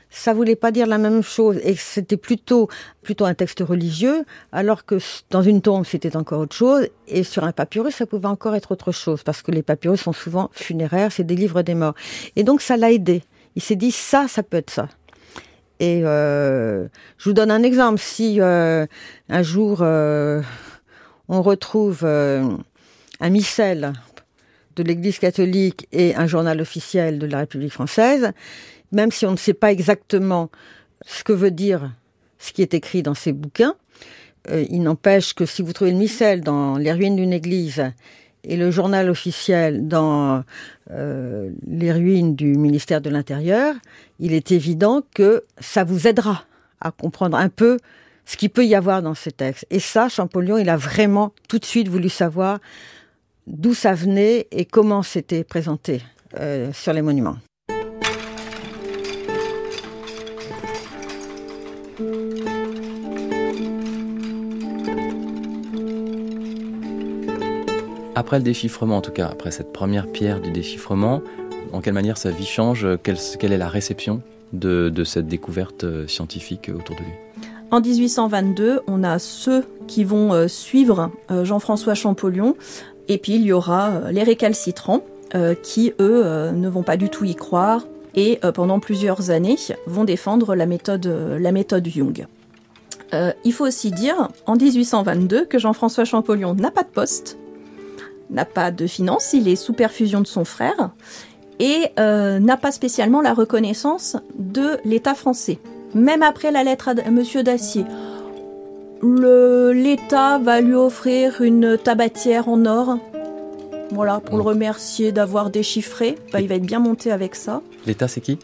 ça 0.09 0.33
voulait 0.33 0.55
pas 0.55 0.71
dire 0.71 0.87
la 0.87 0.97
même 0.97 1.21
chose 1.21 1.59
et 1.63 1.75
c'était 1.75 2.17
plutôt 2.17 2.67
plutôt 3.03 3.25
un 3.25 3.35
texte 3.35 3.59
religieux, 3.59 4.25
alors 4.51 4.85
que 4.85 4.97
dans 5.29 5.43
une 5.43 5.61
tombe 5.61 5.85
c'était 5.85 6.17
encore 6.17 6.39
autre 6.39 6.55
chose 6.55 6.87
et 7.07 7.23
sur 7.23 7.43
un 7.43 7.51
papyrus 7.51 7.93
ça 7.93 8.07
pouvait 8.07 8.25
encore 8.25 8.55
être 8.55 8.71
autre 8.71 8.91
chose 8.91 9.21
parce 9.21 9.43
que 9.43 9.51
les 9.51 9.61
papyrus 9.61 10.01
sont 10.01 10.13
souvent 10.13 10.49
funéraires, 10.51 11.11
c'est 11.11 11.23
des 11.23 11.35
livres 11.35 11.61
des 11.61 11.75
morts. 11.75 11.95
Et 12.35 12.43
donc 12.43 12.61
ça 12.61 12.75
l'a 12.75 12.91
aidé. 12.91 13.21
Il 13.55 13.61
s'est 13.61 13.75
dit 13.75 13.91
ça, 13.91 14.27
ça 14.27 14.41
peut 14.41 14.57
être 14.57 14.71
ça. 14.71 14.87
Et 15.81 16.03
euh, 16.05 16.87
je 17.17 17.29
vous 17.29 17.33
donne 17.33 17.49
un 17.49 17.63
exemple. 17.63 17.99
Si 17.99 18.39
euh, 18.39 18.85
un 19.29 19.41
jour 19.41 19.79
euh, 19.81 20.43
on 21.27 21.41
retrouve 21.41 22.05
un 22.05 23.29
missel 23.29 23.93
de 24.75 24.83
l'Église 24.83 25.17
catholique 25.17 25.87
et 25.91 26.15
un 26.15 26.27
journal 26.27 26.61
officiel 26.61 27.17
de 27.17 27.25
la 27.25 27.39
République 27.39 27.73
française, 27.73 28.31
même 28.91 29.11
si 29.11 29.25
on 29.25 29.31
ne 29.31 29.37
sait 29.37 29.55
pas 29.55 29.71
exactement 29.71 30.51
ce 31.03 31.23
que 31.23 31.33
veut 31.33 31.51
dire 31.51 31.91
ce 32.37 32.53
qui 32.53 32.61
est 32.61 32.75
écrit 32.75 33.01
dans 33.01 33.15
ces 33.15 33.33
bouquins, 33.33 33.73
il 34.49 34.83
n'empêche 34.83 35.33
que 35.33 35.45
si 35.45 35.63
vous 35.63 35.73
trouvez 35.73 35.91
le 35.91 35.97
missel 35.97 36.41
dans 36.41 36.77
les 36.77 36.91
ruines 36.91 37.15
d'une 37.15 37.33
église 37.33 37.91
et 38.43 38.57
le 38.57 38.71
journal 38.71 39.09
officiel 39.09 39.87
dans 39.87 40.43
euh, 40.91 41.49
les 41.67 41.91
ruines 41.91 42.35
du 42.35 42.57
ministère 42.57 43.01
de 43.01 43.09
l'Intérieur, 43.09 43.75
il 44.19 44.33
est 44.33 44.51
évident 44.51 45.03
que 45.13 45.43
ça 45.59 45.83
vous 45.83 46.07
aidera 46.07 46.43
à 46.79 46.91
comprendre 46.91 47.37
un 47.37 47.49
peu 47.49 47.77
ce 48.25 48.37
qu'il 48.37 48.49
peut 48.49 48.65
y 48.65 48.75
avoir 48.75 49.01
dans 49.01 49.13
ces 49.13 49.31
textes. 49.31 49.65
Et 49.69 49.79
ça, 49.79 50.09
Champollion, 50.09 50.57
il 50.57 50.69
a 50.69 50.77
vraiment 50.77 51.33
tout 51.47 51.59
de 51.59 51.65
suite 51.65 51.87
voulu 51.87 52.09
savoir 52.09 52.59
d'où 53.47 53.73
ça 53.73 53.93
venait 53.93 54.47
et 54.51 54.65
comment 54.65 55.03
c'était 55.03 55.43
présenté 55.43 56.01
euh, 56.39 56.71
sur 56.73 56.93
les 56.93 57.01
monuments. 57.01 57.37
Après 68.21 68.37
le 68.37 68.43
déchiffrement, 68.43 68.97
en 68.97 69.01
tout 69.01 69.11
cas, 69.11 69.25
après 69.25 69.49
cette 69.49 69.73
première 69.73 70.05
pierre 70.05 70.41
du 70.41 70.51
déchiffrement, 70.51 71.23
en 71.73 71.81
quelle 71.81 71.95
manière 71.95 72.19
sa 72.19 72.29
vie 72.29 72.45
change 72.45 72.87
quelle, 73.01 73.17
est 73.51 73.57
la 73.57 73.67
réception 73.67 74.21
de, 74.53 74.93
cette 75.03 75.25
découverte 75.25 75.85
euh, 75.85 76.05
scientifique 76.05 76.69
autour 76.69 76.97
de 76.97 77.01
lui? 77.01 77.11
En 77.71 77.81
1822, 77.81 78.81
on 78.85 79.03
a 79.03 79.17
ceux 79.17 79.65
qui 79.87 80.03
vont 80.03 80.33
euh, 80.33 80.47
suivre 80.47 81.09
Jean-François 81.31 81.95
Champollion 81.95 82.55
et 83.07 83.17
puis 83.17 83.33
il 83.37 83.41
y 83.41 83.53
aura 83.53 83.89
euh, 83.89 84.11
les 84.11 84.21
récalcitrants 84.21 85.01
euh, 85.33 85.55
qui, 85.55 85.93
eux, 85.99 86.21
euh, 86.23 86.51
ne 86.51 86.69
vont 86.69 86.83
pas 86.83 86.97
du 86.97 87.09
tout 87.09 87.25
y 87.25 87.33
croire 87.33 87.87
et 88.13 88.39
pendant 88.53 88.79
plusieurs 88.79 89.31
années 89.31 89.55
vont 89.87 90.03
défendre 90.03 90.53
la 90.53 90.67
méthode, 90.67 91.07
la 91.39 91.51
méthode 91.53 91.87
Jung. 91.87 92.27
il 93.13 93.53
faut 93.53 93.65
aussi 93.65 93.89
dire, 93.89 94.27
en 94.45 94.57
1822, 94.57 95.45
que 95.45 95.57
Jean-François 95.57 96.03
Champollion 96.03 96.53
n'a 96.53 96.71
pas 96.71 96.83
de 96.83 96.89
poste, 96.89 97.37
n'a 98.31 98.45
pas 98.45 98.71
de 98.71 98.87
finances, 98.87 99.33
il 99.33 99.47
est 99.47 99.55
sous 99.55 99.73
perfusion 99.73 100.21
de 100.21 100.27
son 100.27 100.45
frère, 100.45 100.91
et 101.59 101.91
n'a 101.97 102.57
pas 102.57 102.71
spécialement 102.71 103.21
la 103.21 103.33
reconnaissance 103.33 104.17
de 104.39 104.77
l'État 104.83 105.13
français. 105.13 105.59
Même 105.93 106.23
après 106.23 106.51
la 106.51 106.63
lettre 106.63 106.89
à 106.89 107.11
Monsieur 107.11 107.43
Dacier, 107.43 107.85
l'État 109.03 110.39
va 110.39 110.61
lui 110.61 110.73
offrir 110.73 111.41
une 111.41 111.77
tabatière 111.77 112.49
en 112.49 112.65
or. 112.65 112.97
Voilà, 113.91 114.21
pour 114.21 114.37
le 114.37 114.43
remercier 114.43 115.11
d'avoir 115.11 115.49
déchiffré. 115.49 116.17
Bah, 116.31 116.39
il 116.39 116.47
va 116.47 116.55
être 116.55 116.65
bien 116.65 116.79
monté 116.79 117.11
avec 117.11 117.35
ça. 117.35 117.61
L'État, 117.85 118.07
c'est 118.07 118.21
qui? 118.21 118.39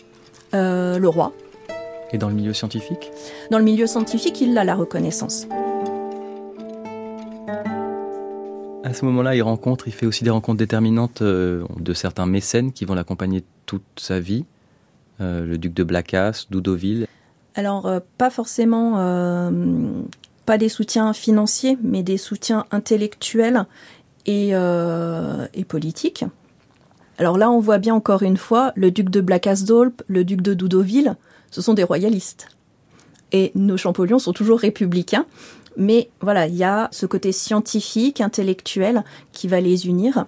Euh, 0.54 1.00
Le 1.00 1.08
roi. 1.08 1.32
Et 2.12 2.18
dans 2.18 2.28
le 2.28 2.36
milieu 2.36 2.54
scientifique? 2.54 3.12
Dans 3.50 3.58
le 3.58 3.64
milieu 3.64 3.88
scientifique, 3.88 4.42
il 4.42 4.58
a 4.58 4.64
la 4.64 4.76
reconnaissance. 4.76 5.48
À 8.88 8.94
ce 8.94 9.04
moment-là, 9.06 9.36
il 9.36 9.42
rencontre, 9.42 9.88
il 9.88 9.94
fait 9.94 10.06
aussi 10.06 10.24
des 10.24 10.30
rencontres 10.30 10.60
déterminantes 10.60 11.22
euh, 11.22 11.66
de 11.78 11.94
certains 11.94 12.26
mécènes 12.26 12.72
qui 12.72 12.86
vont 12.86 12.96
l'accompagner 12.96 13.44
toute 13.66 13.84
sa 13.98 14.20
vie. 14.20 14.46
Euh, 15.20 15.46
le 15.46 15.58
duc 15.58 15.74
de 15.74 15.84
Blacas, 15.84 16.46
Doudoville. 16.50 17.06
Alors, 17.56 17.92
pas 18.18 18.30
forcément 18.30 18.96
pas 20.48 20.58
des 20.58 20.70
soutiens 20.70 21.12
financiers, 21.12 21.78
mais 21.84 22.04
des 22.04 22.18
soutiens 22.18 22.66
intellectuels 22.72 23.66
et, 24.26 24.52
euh, 24.54 25.46
et 25.54 25.66
politiques. 25.66 26.24
Alors 27.18 27.38
là, 27.38 27.52
on 27.52 27.60
voit 27.60 27.80
bien 27.80 27.94
encore 27.94 28.24
une 28.24 28.38
fois, 28.38 28.72
le 28.76 28.90
duc 28.90 29.10
de 29.10 29.20
Blacasdolp, 29.20 30.02
le 30.08 30.24
duc 30.24 30.42
de 30.42 30.54
Doudoville, 30.54 31.18
ce 31.52 31.62
sont 31.62 31.74
des 31.74 31.84
royalistes. 31.84 32.48
Et 33.34 33.52
nos 33.56 33.76
Champollions 33.76 34.20
sont 34.20 34.32
toujours 34.32 34.60
républicains. 34.60 35.26
Mais 35.78 36.10
voilà, 36.22 36.48
il 36.48 36.56
y 36.56 36.64
a 36.64 36.90
ce 36.92 37.06
côté 37.06 37.32
scientifique, 37.32 38.20
intellectuel 38.20 39.04
qui 39.32 39.48
va 39.48 39.62
les 39.62 39.88
unir. 39.88 40.26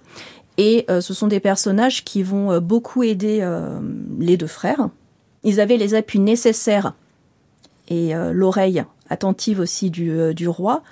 Et 0.58 0.86
euh, 0.90 1.02
ce 1.02 1.14
sont 1.14 1.28
des 1.28 1.40
personnages 1.40 2.06
qui 2.06 2.24
vont 2.24 2.52
euh, 2.52 2.60
beaucoup 2.60 3.04
aider 3.04 3.46
les 4.20 4.38
deux 4.38 4.48
frères. 4.48 4.90
Ils 5.44 5.60
avaient 5.60 5.78
les 5.78 5.96
appuis 5.96 6.20
nécessaires 6.20 6.94
et 7.88 8.14
l'oreille 8.34 8.84
attentive 9.10 9.60
aussi 9.60 9.92
euh, 10.00 10.34
du, 10.34 10.48
roi, 10.48 10.84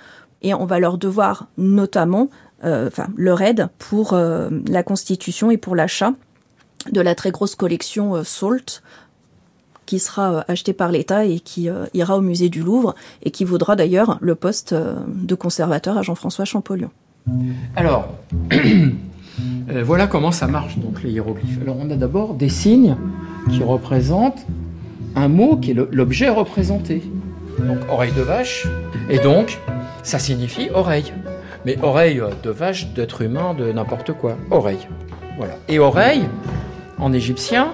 et 0.42 0.54
on 0.54 0.66
va 0.66 0.78
leur 0.78 0.98
devoir 0.98 1.48
notamment 1.56 2.28
euh, 2.64 2.90
leur 3.16 3.40
aide 3.40 3.68
pour 3.78 4.12
euh, 4.12 4.50
la 4.68 4.82
constitution 4.82 5.50
et 5.50 5.56
pour 5.56 5.76
l'achat 5.76 6.12
de 6.90 7.00
la 7.00 7.14
très 7.14 7.30
grosse 7.30 7.54
collection 7.54 8.22
Salt, 8.24 8.82
qui 9.88 9.98
sera 9.98 10.44
achetée 10.48 10.74
par 10.74 10.92
l'État 10.92 11.24
et 11.24 11.40
qui 11.40 11.70
ira 11.94 12.18
au 12.18 12.20
musée 12.20 12.50
du 12.50 12.62
Louvre, 12.62 12.94
et 13.22 13.30
qui 13.30 13.44
vaudra 13.44 13.74
d'ailleurs 13.74 14.18
le 14.20 14.34
poste 14.34 14.74
de 14.74 15.34
conservateur 15.34 15.96
à 15.96 16.02
Jean-François 16.02 16.44
Champollion. 16.44 16.90
Alors, 17.74 18.12
voilà 19.84 20.06
comment 20.06 20.30
ça 20.30 20.46
marche, 20.46 20.78
donc 20.78 21.02
les 21.02 21.10
hiéroglyphes. 21.12 21.58
Alors, 21.62 21.76
on 21.80 21.90
a 21.90 21.96
d'abord 21.96 22.34
des 22.34 22.50
signes 22.50 22.96
qui 23.50 23.62
représentent 23.62 24.44
un 25.16 25.28
mot 25.28 25.56
qui 25.56 25.70
est 25.70 25.74
l'objet 25.90 26.28
représenté 26.28 27.02
donc 27.58 27.78
oreille 27.90 28.12
de 28.12 28.22
vache, 28.22 28.66
et 29.08 29.18
donc 29.18 29.58
ça 30.02 30.18
signifie 30.18 30.68
oreille. 30.74 31.12
Mais 31.64 31.76
oreille 31.82 32.22
de 32.42 32.50
vache, 32.50 32.88
d'être 32.92 33.22
humain, 33.22 33.54
de 33.54 33.72
n'importe 33.72 34.12
quoi, 34.12 34.36
oreille. 34.50 34.86
Voilà. 35.38 35.54
Et 35.68 35.78
oreille, 35.78 36.24
en 36.98 37.12
égyptien, 37.12 37.72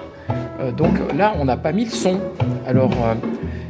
euh, 0.59 0.71
donc 0.71 0.93
là, 1.15 1.33
on 1.39 1.45
n'a 1.45 1.57
pas 1.57 1.71
mis 1.71 1.85
le 1.85 1.91
son. 1.91 2.19
Alors, 2.67 2.91
euh, 2.91 3.13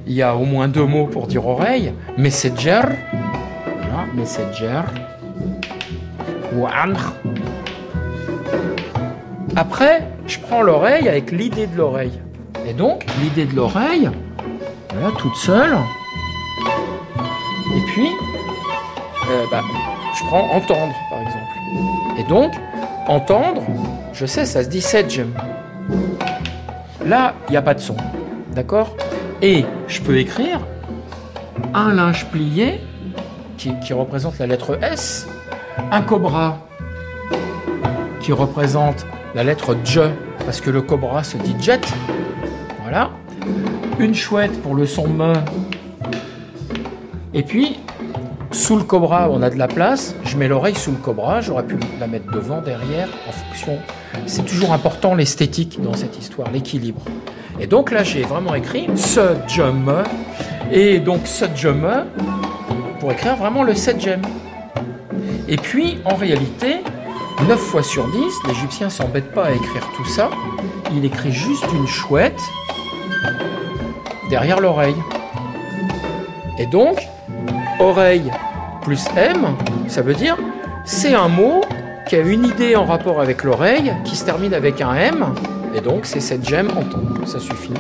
il 0.08 0.14
y 0.14 0.22
a 0.22 0.36
au 0.36 0.46
moins 0.46 0.68
deux 0.68 0.86
mots 0.86 1.08
pour 1.08 1.28
dire 1.28 1.46
oreille. 1.48 1.94
Messenger, 2.18 2.82
voilà, 3.66 4.06
messenger, 4.14 4.82
ou 6.56 6.66
anr. 6.66 7.14
Après, 9.56 10.08
je 10.28 10.40
prends 10.40 10.62
l'oreille 10.62 11.08
avec 11.08 11.32
l'idée 11.32 11.68
de 11.68 11.78
l'oreille. 11.78 12.20
Et 12.68 12.74
donc, 12.74 13.06
l'idée 13.22 13.46
de 13.46 13.56
l'oreille, 13.56 14.10
voilà, 14.92 15.12
toute 15.18 15.36
seule. 15.36 15.76
Et 17.76 17.82
puis, 17.94 18.08
euh, 19.30 19.44
bah, 19.52 19.62
je 20.18 20.24
prends 20.26 20.50
entendre, 20.52 20.94
par 21.10 21.20
exemple. 21.20 22.20
Et 22.20 22.24
donc, 22.24 22.54
entendre, 23.08 23.62
je 24.14 24.26
sais, 24.26 24.46
ça 24.46 24.64
se 24.64 24.70
dit 24.70 24.82
sedjem. 24.82 25.32
Là, 27.06 27.36
il 27.48 27.52
n'y 27.52 27.58
a 27.58 27.62
pas 27.62 27.74
de 27.74 27.80
son. 27.80 27.96
D'accord? 28.54 28.96
Et 29.42 29.66
je 29.88 30.02
peux 30.02 30.18
écrire 30.18 30.60
un 31.74 31.94
linge 31.94 32.26
plié, 32.32 32.82
qui, 33.58 33.94
représente 33.94 34.38
la 34.40 34.48
lettre 34.48 34.78
S, 34.82 35.28
un 35.92 36.02
cobra, 36.02 36.60
qui 38.20 38.32
représente 38.32 39.06
la 39.34 39.44
lettre 39.44 39.76
J, 39.84 40.00
parce 40.46 40.62
que 40.62 40.70
le 40.70 40.82
cobra 40.82 41.24
se 41.24 41.38
dit 41.38 41.56
jet. 41.60 41.82
Voilà. 42.82 43.12
Une 44.00 44.14
chouette 44.14 44.62
pour 44.62 44.76
le 44.76 44.86
son 44.86 45.08
me. 45.08 45.34
Et 47.34 47.44
puis, 47.44 47.80
sous 48.52 48.78
le 48.78 48.84
cobra, 48.84 49.30
on 49.30 49.42
a 49.42 49.50
de 49.50 49.58
la 49.58 49.68
place. 49.68 50.16
Je 50.24 50.38
mets 50.38 50.48
l'oreille 50.48 50.76
sous 50.76 50.92
le 50.92 50.98
cobra. 50.98 51.42
J'aurais 51.42 51.66
pu 51.66 51.78
la 52.00 52.08
mettre 52.08 52.32
devant, 52.32 52.62
derrière, 52.62 53.10
en 53.28 53.32
fonction. 53.32 53.78
C'est 54.26 54.46
toujours 54.46 54.74
important 54.74 55.16
l'esthétique 55.16 55.82
dans 55.82 55.94
cette 55.94 56.18
histoire, 56.18 56.50
l'équilibre. 56.52 57.02
Et 57.60 57.68
donc 57.68 57.92
là, 57.92 58.04
j'ai 58.04 58.24
vraiment 58.24 58.56
écrit 58.56 58.88
ce 58.96 59.36
jum. 59.48 60.04
Et 60.72 61.00
donc 61.00 61.22
ce 61.26 61.46
jum 61.56 61.88
pour 63.00 63.12
écrire 63.12 63.36
vraiment 63.36 63.64
le 63.64 63.76
septième. 63.76 64.22
Et 65.48 65.58
puis, 65.58 66.00
en 66.06 66.16
réalité, 66.16 66.78
9 67.48 67.60
fois 67.60 67.84
sur 67.84 68.08
10, 68.08 68.18
l'Égyptien 68.48 68.90
s'embête 68.90 69.32
pas 69.32 69.46
à 69.46 69.52
écrire 69.52 69.88
tout 69.96 70.06
ça. 70.06 70.30
Il 70.96 71.06
écrit 71.06 71.32
juste 71.32 71.66
une 71.74 71.88
chouette 71.88 72.42
derrière 74.30 74.60
l'oreille. 74.60 74.96
Et 76.58 76.66
donc, 76.66 77.08
oreille 77.80 78.32
plus 78.82 79.06
M, 79.18 79.56
ça 79.88 80.02
veut 80.02 80.14
dire 80.14 80.38
c'est 80.86 81.14
un 81.14 81.28
mot 81.28 81.62
qui 82.16 82.22
a 82.22 82.24
une 82.24 82.46
idée 82.46 82.78
en 82.78 82.86
rapport 82.86 83.20
avec 83.20 83.44
l'oreille, 83.44 83.94
qui 84.06 84.16
se 84.16 84.24
termine 84.24 84.54
avec 84.54 84.80
un 84.80 84.94
M, 84.94 85.34
et 85.76 85.82
donc 85.82 86.06
c'est 86.06 86.22
cette 86.22 86.48
gemme 86.48 86.70
entendre. 86.70 87.28
Ça 87.28 87.40
suffit. 87.42 87.74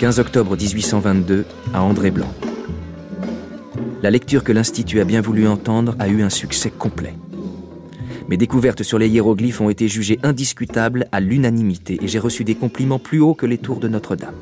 15 0.00 0.18
octobre 0.18 0.54
1822 0.54 1.46
à 1.72 1.82
André 1.82 2.10
Blanc. 2.10 2.30
La 4.02 4.10
lecture 4.10 4.44
que 4.44 4.52
l'Institut 4.52 5.00
a 5.00 5.04
bien 5.04 5.22
voulu 5.22 5.48
entendre 5.48 5.94
a 5.98 6.08
eu 6.08 6.22
un 6.22 6.28
succès 6.28 6.70
complet. 6.70 7.14
Mes 8.32 8.38
découvertes 8.38 8.82
sur 8.82 8.98
les 8.98 9.10
hiéroglyphes 9.10 9.60
ont 9.60 9.68
été 9.68 9.88
jugées 9.88 10.18
indiscutables 10.22 11.06
à 11.12 11.20
l'unanimité 11.20 11.98
et 12.00 12.08
j'ai 12.08 12.18
reçu 12.18 12.44
des 12.44 12.54
compliments 12.54 12.98
plus 12.98 13.20
hauts 13.20 13.34
que 13.34 13.44
les 13.44 13.58
tours 13.58 13.78
de 13.78 13.88
Notre-Dame. 13.88 14.36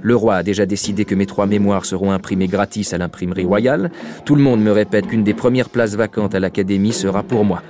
Le 0.00 0.14
roi 0.14 0.36
a 0.36 0.42
déjà 0.44 0.64
décidé 0.64 1.04
que 1.04 1.16
mes 1.16 1.26
trois 1.26 1.46
mémoires 1.46 1.84
seront 1.84 2.12
imprimées 2.12 2.46
gratis 2.46 2.92
à 2.92 2.98
l'imprimerie 2.98 3.46
royale. 3.46 3.90
Tout 4.24 4.36
le 4.36 4.42
monde 4.42 4.62
me 4.62 4.70
répète 4.70 5.08
qu'une 5.08 5.24
des 5.24 5.34
premières 5.34 5.70
places 5.70 5.96
vacantes 5.96 6.36
à 6.36 6.38
l'Académie 6.38 6.92
sera 6.92 7.24
pour 7.24 7.44
moi. 7.44 7.64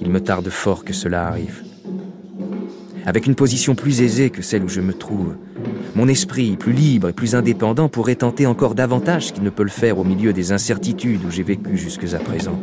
Il 0.00 0.10
me 0.10 0.18
tarde 0.20 0.48
fort 0.48 0.84
que 0.84 0.92
cela 0.92 1.28
arrive. 1.28 1.62
Avec 3.06 3.28
une 3.28 3.36
position 3.36 3.76
plus 3.76 4.02
aisée 4.02 4.30
que 4.30 4.42
celle 4.42 4.64
où 4.64 4.68
je 4.68 4.80
me 4.80 4.92
trouve, 4.92 5.36
mon 5.94 6.08
esprit, 6.08 6.56
plus 6.56 6.72
libre 6.72 7.10
et 7.10 7.12
plus 7.12 7.36
indépendant, 7.36 7.88
pourrait 7.88 8.16
tenter 8.16 8.44
encore 8.44 8.74
davantage 8.74 9.32
qu'il 9.32 9.44
ne 9.44 9.50
peut 9.50 9.62
le 9.62 9.68
faire 9.68 10.00
au 10.00 10.04
milieu 10.04 10.32
des 10.32 10.50
incertitudes 10.50 11.24
où 11.24 11.30
j'ai 11.30 11.44
vécu 11.44 11.76
jusque 11.76 12.12
à 12.12 12.18
présent. 12.18 12.60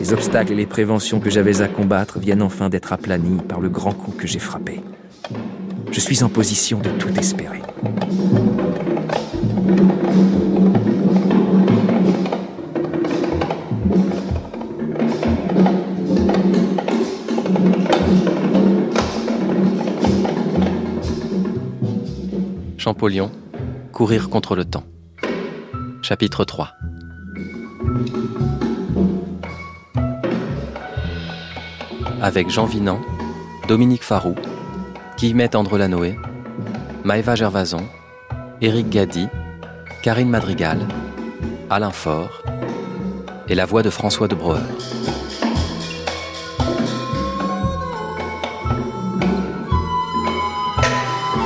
Les 0.00 0.14
obstacles 0.14 0.52
et 0.52 0.56
les 0.56 0.64
préventions 0.64 1.20
que 1.20 1.28
j'avais 1.28 1.60
à 1.60 1.68
combattre 1.68 2.18
viennent 2.18 2.40
enfin 2.40 2.70
d'être 2.70 2.94
aplanis 2.94 3.42
par 3.46 3.60
le 3.60 3.68
grand 3.68 3.92
coup 3.92 4.12
que 4.12 4.26
j'ai 4.26 4.38
frappé. 4.38 4.80
Je 5.92 6.00
suis 6.00 6.24
en 6.24 6.30
position 6.30 6.80
de 6.80 6.88
tout 6.88 7.10
espérer. 7.18 7.60
Champollion, 22.78 23.30
Courir 23.92 24.30
contre 24.30 24.56
le 24.56 24.64
temps. 24.64 24.84
Chapitre 26.00 26.46
3 26.46 26.70
Avec 32.22 32.50
Jean 32.50 32.66
Vinan, 32.66 33.00
Dominique 33.66 34.04
Farou, 34.04 34.34
Guillemette 35.16 35.54
Andrelanoé, 35.54 36.16
Maëva 37.02 37.34
Gervason, 37.34 37.86
Éric 38.60 38.90
Gadi, 38.90 39.28
Karine 40.02 40.28
Madrigal, 40.28 40.86
Alain 41.70 41.90
Faure 41.90 42.42
et 43.48 43.54
la 43.54 43.64
voix 43.64 43.82
de 43.82 43.88
François 43.88 44.28
de 44.28 44.34
Breuer. 44.34 44.60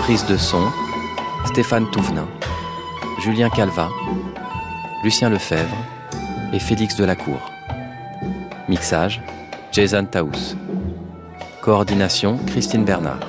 Prise 0.03 0.27
de 0.27 0.37
son 0.37 0.65
Stéphane 1.47 1.89
Touvenin, 1.93 2.27
Julien 3.23 3.49
Calva, 3.49 3.91
Lucien 5.05 5.31
Lefebvre 5.31 5.77
et 6.53 6.59
Félix 6.59 6.97
Delacour. 6.97 7.51
Mixage, 8.69 9.23
Jason 9.71 10.05
Taous. 10.05 10.57
Coordination, 11.65 12.37
Christine 12.47 12.85
Bernard. 12.85 13.21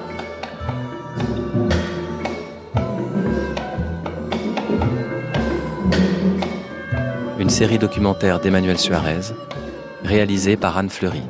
Une 7.39 7.49
série 7.49 7.79
documentaire 7.79 8.41
d'Emmanuel 8.41 8.77
Suarez, 8.77 9.33
réalisée 10.03 10.57
par 10.57 10.77
Anne 10.77 10.89
Fleury. 10.89 11.23